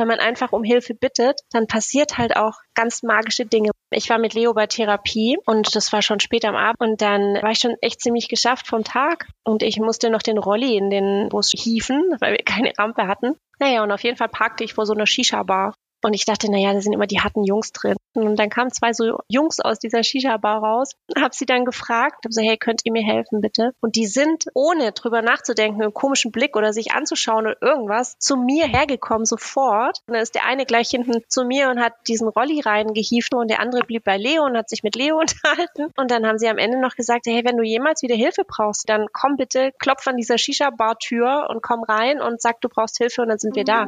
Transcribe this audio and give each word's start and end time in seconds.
wenn 0.00 0.08
man 0.08 0.18
einfach 0.18 0.52
um 0.52 0.64
Hilfe 0.64 0.94
bittet, 0.94 1.40
dann 1.52 1.66
passiert 1.66 2.18
halt 2.18 2.36
auch 2.36 2.54
ganz 2.74 3.02
magische 3.02 3.46
Dinge. 3.46 3.70
Ich 3.90 4.08
war 4.08 4.18
mit 4.18 4.34
Leo 4.34 4.54
bei 4.54 4.66
Therapie 4.66 5.36
und 5.46 5.76
das 5.76 5.92
war 5.92 6.02
schon 6.02 6.20
spät 6.20 6.44
am 6.44 6.56
Abend 6.56 6.80
und 6.80 7.02
dann 7.02 7.34
war 7.42 7.50
ich 7.50 7.58
schon 7.58 7.76
echt 7.80 8.00
ziemlich 8.00 8.28
geschafft 8.28 8.66
vom 8.66 8.82
Tag 8.82 9.28
und 9.44 9.62
ich 9.62 9.78
musste 9.78 10.10
noch 10.10 10.22
den 10.22 10.38
Rolli 10.38 10.76
in 10.76 10.90
den 10.90 11.28
Bus 11.28 11.50
hieven, 11.50 12.16
weil 12.20 12.32
wir 12.32 12.44
keine 12.44 12.72
Rampe 12.78 13.06
hatten. 13.06 13.36
Naja, 13.58 13.82
und 13.82 13.92
auf 13.92 14.02
jeden 14.02 14.16
Fall 14.16 14.28
parkte 14.28 14.64
ich 14.64 14.74
vor 14.74 14.86
so 14.86 14.94
einer 14.94 15.06
Shisha-Bar. 15.06 15.74
Und 16.02 16.14
ich 16.14 16.24
dachte, 16.24 16.50
naja, 16.50 16.72
da 16.72 16.80
sind 16.80 16.92
immer 16.92 17.06
die 17.06 17.20
harten 17.20 17.44
Jungs 17.44 17.72
drin. 17.72 17.96
Und 18.14 18.36
dann 18.36 18.50
kamen 18.50 18.72
zwei 18.72 18.92
so 18.92 19.18
Jungs 19.28 19.60
aus 19.60 19.78
dieser 19.78 20.02
Shisha-Bar 20.02 20.62
raus, 20.62 20.92
habe 21.16 21.34
sie 21.34 21.46
dann 21.46 21.64
gefragt, 21.64 22.24
hab 22.24 22.32
so, 22.32 22.40
hey, 22.42 22.56
könnt 22.56 22.80
ihr 22.84 22.92
mir 22.92 23.02
helfen, 23.02 23.40
bitte? 23.40 23.72
Und 23.80 23.96
die 23.96 24.06
sind, 24.06 24.46
ohne 24.54 24.92
drüber 24.92 25.22
nachzudenken, 25.22 25.82
einen 25.82 25.94
komischen 25.94 26.32
Blick 26.32 26.56
oder 26.56 26.72
sich 26.72 26.92
anzuschauen 26.92 27.46
oder 27.46 27.62
irgendwas, 27.62 28.16
zu 28.18 28.36
mir 28.36 28.66
hergekommen, 28.66 29.26
sofort. 29.26 29.98
Und 30.06 30.14
dann 30.14 30.22
ist 30.22 30.34
der 30.34 30.46
eine 30.46 30.66
gleich 30.66 30.88
hinten 30.88 31.22
zu 31.28 31.44
mir 31.44 31.70
und 31.70 31.80
hat 31.80 31.94
diesen 32.08 32.28
Rolli 32.28 32.60
reingehieft 32.60 33.34
und 33.34 33.48
der 33.48 33.60
andere 33.60 33.82
blieb 33.82 34.04
bei 34.04 34.16
Leo 34.16 34.44
und 34.44 34.56
hat 34.56 34.68
sich 34.68 34.82
mit 34.82 34.96
Leo 34.96 35.18
unterhalten. 35.20 35.92
Und 35.96 36.10
dann 36.10 36.26
haben 36.26 36.38
sie 36.38 36.48
am 36.48 36.58
Ende 36.58 36.80
noch 36.80 36.96
gesagt, 36.96 37.26
hey, 37.26 37.44
wenn 37.44 37.56
du 37.56 37.62
jemals 37.62 38.02
wieder 38.02 38.16
Hilfe 38.16 38.42
brauchst, 38.46 38.88
dann 38.88 39.06
komm 39.12 39.36
bitte, 39.36 39.72
klopf 39.78 40.06
an 40.06 40.16
dieser 40.16 40.38
Shisha-Bar-Tür 40.38 41.48
und 41.50 41.62
komm 41.62 41.82
rein 41.84 42.20
und 42.20 42.40
sag, 42.40 42.60
du 42.60 42.68
brauchst 42.68 42.98
Hilfe 42.98 43.22
und 43.22 43.28
dann 43.28 43.38
sind 43.38 43.54
wir 43.54 43.64
da. 43.64 43.86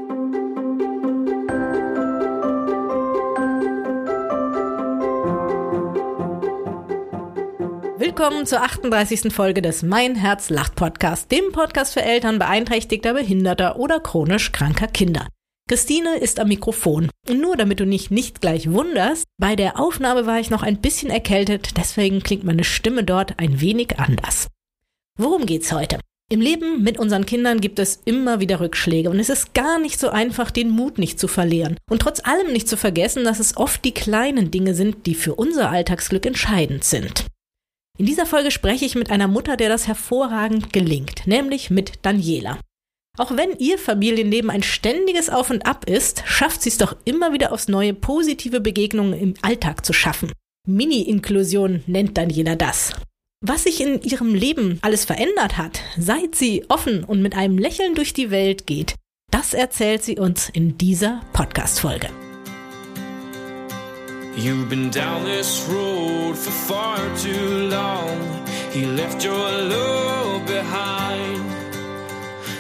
Willkommen 8.03 8.47
zur 8.47 8.63
38. 8.63 9.33
Folge 9.33 9.63
des 9.63 9.85
Mein 9.85 10.17
Herz 10.17 10.51
lacht 10.51 10.75
Podcast, 10.75 11.31
dem 11.31 11.53
Podcast 11.53 11.95
für 11.95 12.03
Eltern 12.03 12.41
beeinträchtigter, 12.41 13.15
behinderter 13.15 13.79
oder 13.79 14.01
chronisch 14.01 14.51
kranker 14.51 14.89
Kinder. 14.89 15.29
Christine 15.69 16.17
ist 16.17 16.41
am 16.41 16.49
Mikrofon. 16.49 17.11
Und 17.29 17.41
nur 17.41 17.57
damit 17.57 17.79
du 17.79 17.87
dich 17.87 18.11
nicht 18.11 18.41
gleich 18.41 18.73
wunderst, 18.73 19.23
bei 19.39 19.55
der 19.55 19.79
Aufnahme 19.79 20.27
war 20.27 20.41
ich 20.41 20.51
noch 20.51 20.65
ein 20.65 20.81
bisschen 20.81 21.11
erkältet, 21.11 21.77
deswegen 21.77 22.25
klingt 22.25 22.43
meine 22.43 22.65
Stimme 22.65 23.05
dort 23.05 23.39
ein 23.39 23.61
wenig 23.61 24.01
anders. 24.01 24.49
Worum 25.17 25.47
geht's 25.47 25.73
heute? 25.73 26.01
Im 26.29 26.41
Leben 26.41 26.83
mit 26.83 26.99
unseren 26.99 27.25
Kindern 27.25 27.61
gibt 27.61 27.79
es 27.79 28.01
immer 28.05 28.41
wieder 28.41 28.59
Rückschläge 28.59 29.11
und 29.11 29.21
es 29.21 29.29
ist 29.29 29.55
gar 29.55 29.79
nicht 29.79 30.01
so 30.01 30.09
einfach, 30.09 30.51
den 30.51 30.71
Mut 30.71 30.99
nicht 30.99 31.21
zu 31.21 31.29
verlieren. 31.29 31.77
Und 31.89 32.03
trotz 32.03 32.19
allem 32.19 32.53
nicht 32.53 32.67
zu 32.67 32.77
vergessen, 32.77 33.23
dass 33.23 33.39
es 33.39 33.57
oft 33.57 33.85
die 33.85 33.95
kleinen 33.95 34.51
Dinge 34.51 34.75
sind, 34.75 35.07
die 35.07 35.15
für 35.15 35.37
unser 35.37 35.71
Alltagsglück 35.71 36.27
entscheidend 36.27 36.83
sind. 36.83 37.27
In 37.99 38.07
dieser 38.07 38.27
Folge 38.27 38.51
spreche 38.51 38.85
ich 38.85 38.95
mit 38.95 39.11
einer 39.11 39.29
Mutter, 39.29 39.57
der 39.57 39.69
das 39.69 39.87
hervorragend 39.87 40.73
gelingt, 40.73 41.27
nämlich 41.27 41.71
mit 41.71 41.93
Daniela. 42.03 42.59
Auch 43.19 43.37
wenn 43.37 43.59
ihr 43.59 43.79
Familienleben 43.79 44.51
ein 44.51 44.63
ständiges 44.63 45.29
Auf 45.29 45.51
und 45.51 45.67
Ab 45.67 45.89
ist, 45.89 46.23
schafft 46.25 46.63
sie 46.63 46.71
es 46.71 46.79
doch 46.79 46.97
immer 47.05 47.35
wieder 47.35 47.53
aufs 47.53 47.69
neue 47.69 47.93
positive 47.93 48.61
Begegnungen 48.61 49.13
im 49.13 49.35
Alltag 49.43 49.85
zu 49.85 49.93
schaffen. 49.93 50.33
Mini-Inklusion 50.67 51.83
nennt 51.87 52.17
Daniela 52.17 52.57
das. 52.57 52.93
Was 53.45 53.65
sich 53.65 53.81
in 53.81 54.01
ihrem 54.03 54.35
Leben 54.35 54.79
alles 54.83 55.05
verändert 55.05 55.59
hat, 55.59 55.81
seit 55.99 56.35
sie 56.37 56.65
offen 56.69 57.05
und 57.05 57.21
mit 57.21 57.37
einem 57.37 57.59
Lächeln 57.59 57.95
durch 57.95 58.15
die 58.15 58.31
Welt 58.31 58.67
geht, 58.67 58.95
das 59.31 59.53
erzählt 59.53 60.05
sie 60.05 60.19
uns 60.19 60.49
in 60.49 60.79
dieser 60.79 61.21
Podcast-Folge. 61.33 62.09
You've 64.35 64.71
been 64.71 64.89
down 64.89 65.25
this 65.25 65.69
road 65.69 66.39
for 66.39 66.51
far 66.51 66.97
too 67.19 67.69
long. 67.69 68.47
He 68.71 68.87
left 68.87 69.23
your 69.23 69.37
love 69.37 70.47
behind. 70.47 71.45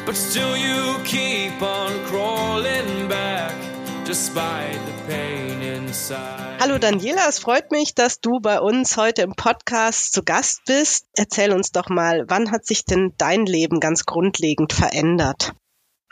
But 0.04 0.14
still 0.14 0.54
you 0.54 1.02
keep 1.02 1.62
on 1.62 2.04
crawling 2.04 3.08
back. 3.08 3.54
Despite 4.04 4.78
the 4.84 5.12
pain 5.12 5.62
inside. 5.62 6.58
Hallo 6.60 6.76
Daniela, 6.76 7.26
es 7.28 7.38
freut 7.38 7.70
mich, 7.70 7.94
dass 7.94 8.20
du 8.20 8.38
bei 8.40 8.60
uns 8.60 8.98
heute 8.98 9.22
im 9.22 9.32
Podcast 9.34 10.12
zu 10.12 10.22
Gast 10.22 10.60
bist. 10.66 11.06
Erzähl 11.14 11.54
uns 11.54 11.72
doch 11.72 11.88
mal, 11.88 12.26
wann 12.28 12.50
hat 12.50 12.66
sich 12.66 12.84
denn 12.84 13.14
dein 13.16 13.46
Leben 13.46 13.80
ganz 13.80 14.04
grundlegend 14.04 14.74
verändert? 14.74 15.54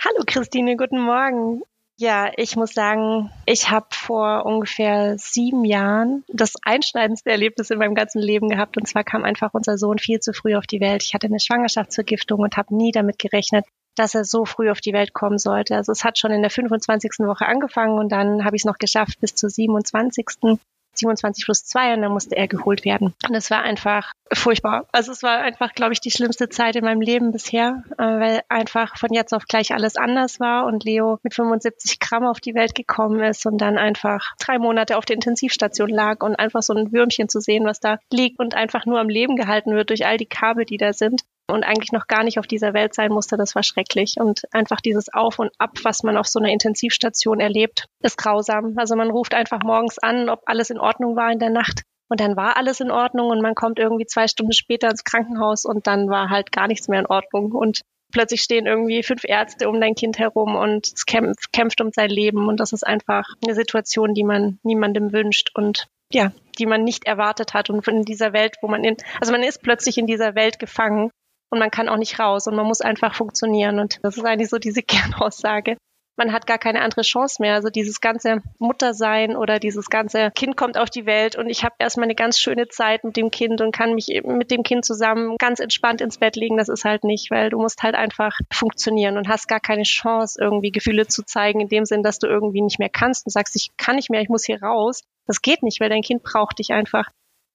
Hallo 0.02 0.22
Christine, 0.26 0.76
guten 0.78 1.02
Morgen. 1.02 1.60
Ja, 2.00 2.32
ich 2.38 2.56
muss 2.56 2.72
sagen, 2.72 3.30
ich 3.44 3.70
habe 3.70 3.88
vor 3.90 4.46
ungefähr 4.46 5.18
sieben 5.18 5.66
Jahren 5.66 6.24
das 6.28 6.54
einschneidendste 6.62 7.28
Erlebnis 7.28 7.68
in 7.68 7.78
meinem 7.78 7.94
ganzen 7.94 8.22
Leben 8.22 8.48
gehabt. 8.48 8.78
Und 8.78 8.88
zwar 8.88 9.04
kam 9.04 9.22
einfach 9.22 9.52
unser 9.52 9.76
Sohn 9.76 9.98
viel 9.98 10.18
zu 10.18 10.32
früh 10.32 10.56
auf 10.56 10.66
die 10.66 10.80
Welt. 10.80 11.02
Ich 11.02 11.12
hatte 11.12 11.26
eine 11.26 11.38
Schwangerschaftsvergiftung 11.38 12.40
und 12.40 12.56
habe 12.56 12.74
nie 12.74 12.90
damit 12.90 13.18
gerechnet, 13.18 13.66
dass 13.96 14.14
er 14.14 14.24
so 14.24 14.46
früh 14.46 14.70
auf 14.70 14.80
die 14.80 14.94
Welt 14.94 15.12
kommen 15.12 15.36
sollte. 15.36 15.76
Also 15.76 15.92
es 15.92 16.02
hat 16.02 16.18
schon 16.18 16.30
in 16.30 16.40
der 16.40 16.50
25. 16.50 17.26
Woche 17.26 17.44
angefangen 17.44 17.98
und 17.98 18.10
dann 18.10 18.46
habe 18.46 18.56
ich 18.56 18.62
es 18.62 18.66
noch 18.66 18.78
geschafft 18.78 19.20
bis 19.20 19.34
zur 19.34 19.50
27. 19.50 20.58
27 21.00 21.44
plus 21.44 21.64
2 21.64 21.94
und 21.94 22.02
dann 22.02 22.12
musste 22.12 22.36
er 22.36 22.48
geholt 22.48 22.84
werden. 22.84 23.14
Und 23.28 23.34
es 23.34 23.50
war 23.50 23.62
einfach 23.62 24.12
furchtbar. 24.32 24.86
Also 24.92 25.12
es 25.12 25.22
war 25.22 25.38
einfach, 25.38 25.72
glaube 25.72 25.92
ich, 25.92 26.00
die 26.00 26.10
schlimmste 26.10 26.48
Zeit 26.48 26.76
in 26.76 26.84
meinem 26.84 27.00
Leben 27.00 27.32
bisher, 27.32 27.82
äh, 27.98 28.02
weil 28.02 28.40
einfach 28.48 28.96
von 28.96 29.12
jetzt 29.12 29.34
auf 29.34 29.46
gleich 29.46 29.72
alles 29.72 29.96
anders 29.96 30.40
war 30.40 30.66
und 30.66 30.84
Leo 30.84 31.18
mit 31.22 31.34
75 31.34 31.98
Gramm 31.98 32.24
auf 32.24 32.40
die 32.40 32.54
Welt 32.54 32.74
gekommen 32.74 33.20
ist 33.20 33.44
und 33.46 33.58
dann 33.58 33.78
einfach 33.78 34.34
drei 34.38 34.58
Monate 34.58 34.96
auf 34.96 35.04
der 35.04 35.16
Intensivstation 35.16 35.88
lag 35.88 36.22
und 36.22 36.36
einfach 36.36 36.62
so 36.62 36.74
ein 36.74 36.92
Würmchen 36.92 37.28
zu 37.28 37.40
sehen, 37.40 37.64
was 37.64 37.80
da 37.80 37.98
liegt 38.12 38.38
und 38.38 38.54
einfach 38.54 38.86
nur 38.86 39.00
am 39.00 39.08
Leben 39.08 39.36
gehalten 39.36 39.74
wird 39.74 39.90
durch 39.90 40.06
all 40.06 40.16
die 40.16 40.26
Kabel, 40.26 40.64
die 40.64 40.76
da 40.76 40.92
sind 40.92 41.22
und 41.50 41.64
eigentlich 41.64 41.92
noch 41.92 42.06
gar 42.06 42.24
nicht 42.24 42.38
auf 42.38 42.46
dieser 42.46 42.74
Welt 42.74 42.94
sein 42.94 43.12
musste, 43.12 43.36
das 43.36 43.54
war 43.54 43.62
schrecklich. 43.62 44.16
Und 44.18 44.42
einfach 44.52 44.80
dieses 44.80 45.12
Auf 45.12 45.38
und 45.38 45.50
Ab, 45.58 45.78
was 45.82 46.02
man 46.02 46.16
auf 46.16 46.26
so 46.26 46.38
einer 46.38 46.50
Intensivstation 46.50 47.40
erlebt, 47.40 47.86
ist 48.02 48.16
grausam. 48.16 48.74
Also 48.76 48.96
man 48.96 49.10
ruft 49.10 49.34
einfach 49.34 49.60
morgens 49.62 49.98
an, 49.98 50.28
ob 50.28 50.42
alles 50.46 50.70
in 50.70 50.78
Ordnung 50.78 51.16
war 51.16 51.30
in 51.30 51.38
der 51.38 51.50
Nacht. 51.50 51.82
Und 52.08 52.20
dann 52.20 52.36
war 52.36 52.56
alles 52.56 52.80
in 52.80 52.90
Ordnung 52.90 53.28
und 53.28 53.40
man 53.40 53.54
kommt 53.54 53.78
irgendwie 53.78 54.06
zwei 54.06 54.26
Stunden 54.26 54.52
später 54.52 54.90
ins 54.90 55.04
Krankenhaus 55.04 55.64
und 55.64 55.86
dann 55.86 56.08
war 56.08 56.28
halt 56.28 56.50
gar 56.50 56.66
nichts 56.66 56.88
mehr 56.88 56.98
in 56.98 57.06
Ordnung. 57.06 57.52
Und 57.52 57.82
plötzlich 58.12 58.42
stehen 58.42 58.66
irgendwie 58.66 59.04
fünf 59.04 59.22
Ärzte 59.24 59.68
um 59.68 59.80
dein 59.80 59.94
Kind 59.94 60.18
herum 60.18 60.56
und 60.56 60.88
es 60.92 61.06
kämpft, 61.06 61.52
kämpft 61.52 61.80
um 61.80 61.92
sein 61.92 62.10
Leben. 62.10 62.48
Und 62.48 62.58
das 62.58 62.72
ist 62.72 62.84
einfach 62.84 63.24
eine 63.44 63.54
Situation, 63.54 64.14
die 64.14 64.24
man 64.24 64.58
niemandem 64.64 65.12
wünscht 65.12 65.50
und 65.54 65.86
ja, 66.12 66.32
die 66.58 66.66
man 66.66 66.82
nicht 66.82 67.06
erwartet 67.06 67.54
hat. 67.54 67.70
Und 67.70 67.86
in 67.86 68.04
dieser 68.04 68.32
Welt, 68.32 68.56
wo 68.60 68.68
man 68.68 68.82
in, 68.82 68.96
also 69.20 69.32
man 69.32 69.44
ist 69.44 69.62
plötzlich 69.62 69.96
in 69.96 70.06
dieser 70.06 70.34
Welt 70.34 70.58
gefangen 70.58 71.10
und 71.50 71.58
man 71.58 71.70
kann 71.70 71.88
auch 71.88 71.96
nicht 71.96 72.18
raus 72.18 72.46
und 72.46 72.56
man 72.56 72.66
muss 72.66 72.80
einfach 72.80 73.14
funktionieren. 73.14 73.78
Und 73.78 73.98
das 74.02 74.16
ist 74.16 74.24
eigentlich 74.24 74.50
so 74.50 74.58
diese 74.58 74.82
Kernaussage. 74.82 75.76
Man 76.16 76.32
hat 76.34 76.46
gar 76.46 76.58
keine 76.58 76.82
andere 76.82 77.00
Chance 77.00 77.40
mehr. 77.40 77.54
Also 77.54 77.70
dieses 77.70 78.00
ganze 78.02 78.42
Muttersein 78.58 79.36
oder 79.36 79.58
dieses 79.58 79.88
ganze 79.88 80.30
Kind 80.32 80.54
kommt 80.54 80.76
auf 80.76 80.90
die 80.90 81.06
Welt 81.06 81.34
und 81.34 81.48
ich 81.48 81.64
habe 81.64 81.74
erstmal 81.78 82.04
eine 82.04 82.14
ganz 82.14 82.38
schöne 82.38 82.68
Zeit 82.68 83.04
mit 83.04 83.16
dem 83.16 83.30
Kind 83.30 83.62
und 83.62 83.72
kann 83.74 83.94
mich 83.94 84.20
mit 84.24 84.50
dem 84.50 84.62
Kind 84.62 84.84
zusammen 84.84 85.36
ganz 85.38 85.60
entspannt 85.60 86.02
ins 86.02 86.18
Bett 86.18 86.36
legen. 86.36 86.58
Das 86.58 86.68
ist 86.68 86.84
halt 86.84 87.04
nicht, 87.04 87.30
weil 87.30 87.48
du 87.48 87.58
musst 87.58 87.82
halt 87.82 87.94
einfach 87.94 88.38
funktionieren 88.52 89.16
und 89.16 89.28
hast 89.28 89.48
gar 89.48 89.60
keine 89.60 89.84
Chance, 89.84 90.38
irgendwie 90.38 90.72
Gefühle 90.72 91.06
zu 91.06 91.24
zeigen, 91.24 91.60
in 91.60 91.68
dem 91.68 91.86
Sinn, 91.86 92.02
dass 92.02 92.18
du 92.18 92.26
irgendwie 92.26 92.60
nicht 92.60 92.78
mehr 92.78 92.90
kannst 92.90 93.26
und 93.26 93.32
sagst, 93.32 93.56
ich 93.56 93.70
kann 93.78 93.96
nicht 93.96 94.10
mehr, 94.10 94.20
ich 94.20 94.28
muss 94.28 94.44
hier 94.44 94.62
raus. 94.62 95.02
Das 95.26 95.40
geht 95.40 95.62
nicht, 95.62 95.80
weil 95.80 95.88
dein 95.88 96.02
Kind 96.02 96.22
braucht 96.22 96.58
dich 96.58 96.72
einfach. 96.72 97.08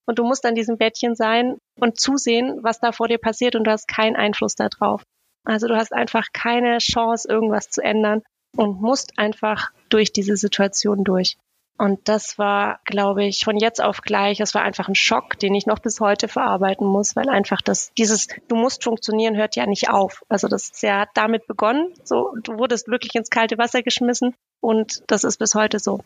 Und 0.08 0.20
du 0.20 0.24
musst 0.24 0.46
an 0.46 0.56
diesem 0.56 0.78
Bettchen 0.78 1.16
sein 1.16 1.58
und 1.80 2.00
zusehen, 2.00 2.60
was 2.62 2.80
da 2.80 2.92
vor 2.92 3.08
dir 3.08 3.18
passiert 3.18 3.56
und 3.56 3.64
du 3.66 3.72
hast 3.72 3.88
keinen 3.88 4.16
Einfluss 4.16 4.56
darauf. 4.56 5.04
Also 5.46 5.68
du 5.68 5.76
hast 5.76 5.94
einfach 5.94 6.28
keine 6.34 6.78
Chance, 6.80 7.28
irgendwas 7.30 7.70
zu 7.70 7.82
ändern 7.82 8.24
und 8.56 8.82
musst 8.82 9.18
einfach 9.18 9.72
durch 9.90 10.12
diese 10.12 10.36
Situation 10.38 11.04
durch. 11.04 11.38
Und 11.78 12.08
das 12.08 12.38
war, 12.38 12.80
glaube 12.86 13.26
ich, 13.26 13.44
von 13.44 13.58
jetzt 13.58 13.84
auf 13.84 14.02
gleich, 14.02 14.38
das 14.38 14.54
war 14.54 14.62
einfach 14.62 14.88
ein 14.88 14.96
Schock, 14.96 15.38
den 15.40 15.54
ich 15.56 15.66
noch 15.66 15.80
bis 15.80 16.00
heute 16.00 16.30
verarbeiten 16.30 16.88
muss, 16.88 17.18
weil 17.18 17.28
einfach 17.28 17.62
das, 17.62 17.92
dieses, 17.98 18.28
du 18.48 18.56
musst 18.56 18.84
funktionieren, 18.84 19.36
hört 19.36 19.58
ja 19.58 19.66
nicht 19.66 19.90
auf. 19.90 20.24
Also 20.30 20.48
das 20.48 20.70
ist 20.70 20.84
ja 20.84 21.06
damit 21.16 21.48
begonnen. 21.48 21.94
So, 22.04 22.34
du 22.42 22.58
wurdest 22.58 22.88
wirklich 22.88 23.14
ins 23.16 23.30
kalte 23.30 23.58
Wasser 23.58 23.84
geschmissen 23.84 24.36
und 24.62 25.04
das 25.08 25.26
ist 25.26 25.38
bis 25.38 25.54
heute 25.54 25.80
so. 25.80 26.00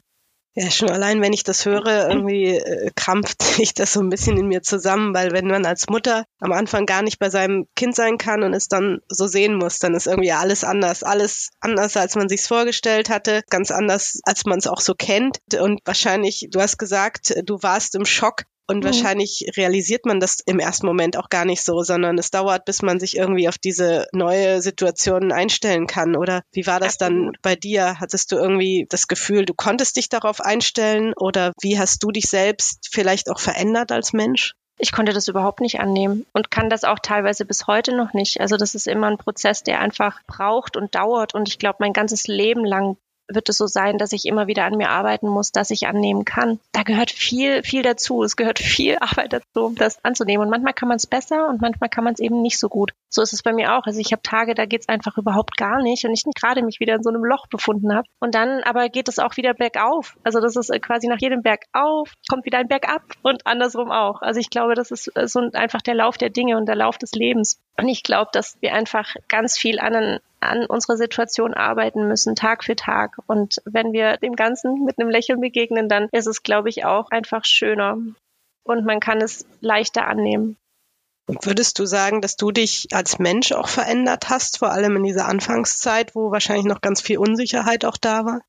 Ja, 0.56 0.72
schon 0.72 0.90
allein, 0.90 1.22
wenn 1.22 1.32
ich 1.32 1.44
das 1.44 1.66
höre, 1.66 2.10
irgendwie 2.10 2.56
äh, 2.56 2.90
krampft 2.96 3.42
sich 3.44 3.74
das 3.74 3.94
so 3.94 4.02
ein 4.02 4.10
bisschen 4.10 4.38
in 4.38 4.48
mir 4.48 4.62
zusammen, 4.62 5.14
weil 5.14 5.32
wenn 5.32 5.48
man 5.48 5.66
als 5.66 5.88
Mutter 5.90 6.26
am 6.40 6.52
Anfang 6.52 6.86
gar 6.86 7.04
nicht 7.04 7.20
bei 7.20 7.30
seinem 7.30 7.68
Kind 7.76 7.96
sein 7.96 8.18
kann 8.18 8.44
und 8.44 8.54
es 8.54 8.68
dann 8.68 9.00
so 9.08 9.28
sehen 9.28 9.56
muss, 9.56 9.78
dann 9.80 9.94
ist 9.94 10.08
irgendwie 10.08 10.32
alles 10.32 10.64
anders. 10.64 11.04
Alles 11.04 11.50
anders, 11.60 11.96
als 11.98 12.16
man 12.16 12.30
sich's 12.30 12.48
vorgestellt 12.48 13.10
hatte, 13.10 13.44
ganz 13.50 13.70
anders, 13.70 14.20
als 14.24 14.46
man 14.46 14.58
es 14.58 14.68
auch 14.68 14.82
so 14.82 14.96
kennt. 14.96 15.38
Und 15.60 15.82
wahrscheinlich, 15.86 16.48
du 16.50 16.60
hast 16.60 16.78
gesagt, 16.78 17.36
du 17.44 17.62
warst 17.62 17.96
im 17.96 18.06
Schock. 18.06 18.44
Und 18.70 18.82
mhm. 18.82 18.86
wahrscheinlich 18.86 19.52
realisiert 19.58 20.06
man 20.06 20.20
das 20.20 20.42
im 20.46 20.60
ersten 20.60 20.86
Moment 20.86 21.18
auch 21.18 21.30
gar 21.30 21.44
nicht 21.44 21.64
so, 21.64 21.82
sondern 21.82 22.20
es 22.20 22.30
dauert, 22.30 22.66
bis 22.66 22.84
man 22.84 23.00
sich 23.00 23.18
irgendwie 23.18 23.50
auf 23.50 23.58
diese 23.58 24.06
neue 24.14 24.62
Situation 24.62 25.32
einstellen 25.32 25.88
kann. 25.88 26.16
Oder 26.16 26.44
wie 26.52 26.68
war 26.68 26.80
das 26.80 27.00
dann 27.00 27.32
bei 27.42 27.56
dir? 27.56 28.00
Hattest 28.00 28.32
du 28.32 28.36
irgendwie 28.36 28.86
das 28.88 29.08
Gefühl, 29.08 29.46
du 29.46 29.56
konntest 29.56 29.96
dich 29.96 30.08
darauf 30.08 30.40
einstellen? 30.40 31.14
Oder 31.18 31.54
wie 31.62 31.80
hast 31.80 32.04
du 32.04 32.12
dich 32.12 32.30
selbst 32.30 32.90
vielleicht 32.92 33.32
auch 33.32 33.40
verändert 33.40 33.92
als 33.92 34.14
Mensch? 34.14 34.54
ich 34.82 34.94
konnte 34.94 35.12
das 35.12 35.28
überhaupt 35.28 35.60
nicht 35.60 35.82
annehmen 35.82 36.26
und 36.32 36.52
kann 36.52 36.70
das 36.70 36.86
auch 36.86 37.00
teilweise 37.00 37.44
bis 37.44 37.68
heute 37.68 37.94
noch 37.94 38.14
nicht. 38.14 38.40
Also 38.40 38.56
das 38.56 38.76
ist 38.76 38.88
immer 38.88 39.08
ein 39.08 39.18
Prozess, 39.18 39.62
der 39.62 39.82
einfach 39.82 40.22
braucht 40.26 40.78
und 40.78 40.96
dauert 40.96 41.36
und 41.36 41.50
ich 41.50 41.60
glaube 41.60 41.80
mein 41.82 41.92
ganzes 41.92 42.28
Leben 42.28 42.64
lang 42.64 42.96
wird 43.30 43.50
es 43.50 43.58
so 43.58 43.68
sein, 43.68 43.98
dass 43.98 44.12
ich 44.12 44.26
immer 44.26 44.48
wieder 44.48 44.66
an 44.66 44.78
mir 44.78 44.90
arbeiten 44.90 45.28
muss, 45.28 45.52
dass 45.52 45.70
ich 45.70 45.88
annehmen 45.88 46.26
kann. 46.26 46.60
Da 46.72 46.84
gehört 46.84 47.12
viel, 47.12 47.64
viel 47.64 47.84
dazu. 47.84 48.24
Es 48.24 48.36
gehört 48.36 48.60
viel 48.60 48.98
Arbeit 49.02 49.34
dazu, 49.34 49.66
um 49.66 49.76
das 49.76 50.04
anzunehmen. 50.04 50.46
Und 50.46 50.52
manchmal 50.52 50.74
kann 50.74 50.88
man 50.90 50.98
es 50.98 51.08
besser 51.08 51.48
und 51.50 51.62
manchmal 51.62 51.90
kann 51.90 52.04
man 52.04 52.14
es 52.14 52.20
eben 52.20 52.42
nicht 52.42 52.60
so 52.60 52.70
gut. 52.70 52.92
So 53.10 53.22
ist 53.22 53.34
es 53.34 53.44
bei 53.44 53.54
mir 53.54 53.76
auch. 53.76 53.86
Also 53.86 54.00
ich 54.00 54.12
habe 54.12 54.22
Tage, 54.22 54.54
da 54.54 54.66
geht 54.66 54.82
es 54.82 54.90
einfach 54.90 55.18
überhaupt 55.18 55.58
gar 55.58 55.82
nicht 55.82 56.06
und 56.06 56.14
ich 56.14 56.24
gerade 56.36 56.62
mich 56.62 56.80
wieder 56.80 56.96
in 56.96 57.04
so 57.04 57.10
einem 57.10 57.24
Loch 57.24 57.48
befunden 57.48 57.94
habe. 57.94 58.08
Und 58.20 58.36
dann 58.36 58.62
aber 58.64 58.90
geht 58.90 59.08
es 59.08 59.20
auch 59.20 59.38
wieder 59.38 59.54
bergauf. 59.54 60.16
Also 60.24 60.40
das 60.40 60.56
ist 60.56 60.72
quasi 60.82 61.08
nach 61.08 61.20
jedem 61.20 61.42
Berg 61.42 61.66
auf, 61.74 62.14
kommt 62.30 62.46
wieder 62.46 62.60
ein 62.60 62.68
Berg 62.68 62.88
ab 62.88 63.04
und 63.24 63.46
andersrum 63.48 63.92
auch. 63.92 64.22
Also 64.22 64.40
ich 64.40 64.50
glaube, 64.50 64.76
das 64.76 64.92
ist 64.92 65.12
so 65.26 65.40
einfach 65.54 65.82
der 65.82 65.96
Lauf 65.96 66.18
der 66.18 66.30
Dinge 66.30 66.58
und 66.58 66.68
der 66.68 66.76
Lauf 66.76 66.98
des 66.98 67.12
Lebens. 67.14 67.60
Und 67.78 67.88
ich 67.88 68.04
glaube, 68.04 68.30
dass 68.34 68.58
wir 68.62 68.74
einfach 68.74 69.16
ganz 69.28 69.58
viel 69.58 69.80
an, 69.80 70.20
an 70.40 70.66
unserer 70.66 70.98
Situation 70.98 71.54
arbeiten 71.54 72.08
müssen, 72.08 72.36
Tag 72.36 72.64
für 72.64 72.76
Tag. 72.76 73.18
Und 73.28 73.58
wenn 73.66 73.94
wir 73.94 74.18
dem 74.18 74.36
Ganzen 74.36 74.86
mit 74.86 75.00
einem 75.00 75.10
Lächeln 75.10 75.42
begegnen, 75.42 75.90
dann 75.90 76.08
ist 76.12 76.28
es, 76.28 76.44
glaube 76.44 76.70
ich, 76.70 76.86
auch 76.86 77.12
einfach 77.12 77.46
schöner. 77.46 77.98
Und 78.64 78.86
man 78.86 79.00
kann 79.00 79.22
es 79.22 79.46
leichter 79.62 80.08
annehmen. 80.08 80.58
Und 81.28 81.46
würdest 81.46 81.78
du 81.78 81.86
sagen, 81.86 82.22
dass 82.22 82.38
du 82.38 82.52
dich 82.52 82.88
als 82.92 83.20
Mensch 83.20 83.52
auch 83.52 83.68
verändert 83.68 84.30
hast, 84.30 84.58
vor 84.58 84.72
allem 84.72 84.96
in 84.96 85.04
dieser 85.04 85.28
Anfangszeit, 85.28 86.16
wo 86.16 86.32
wahrscheinlich 86.32 86.66
noch 86.66 86.82
ganz 86.82 87.02
viel 87.02 87.20
Unsicherheit 87.20 87.86
auch 87.86 87.98
da 87.98 88.26
war? 88.26 88.42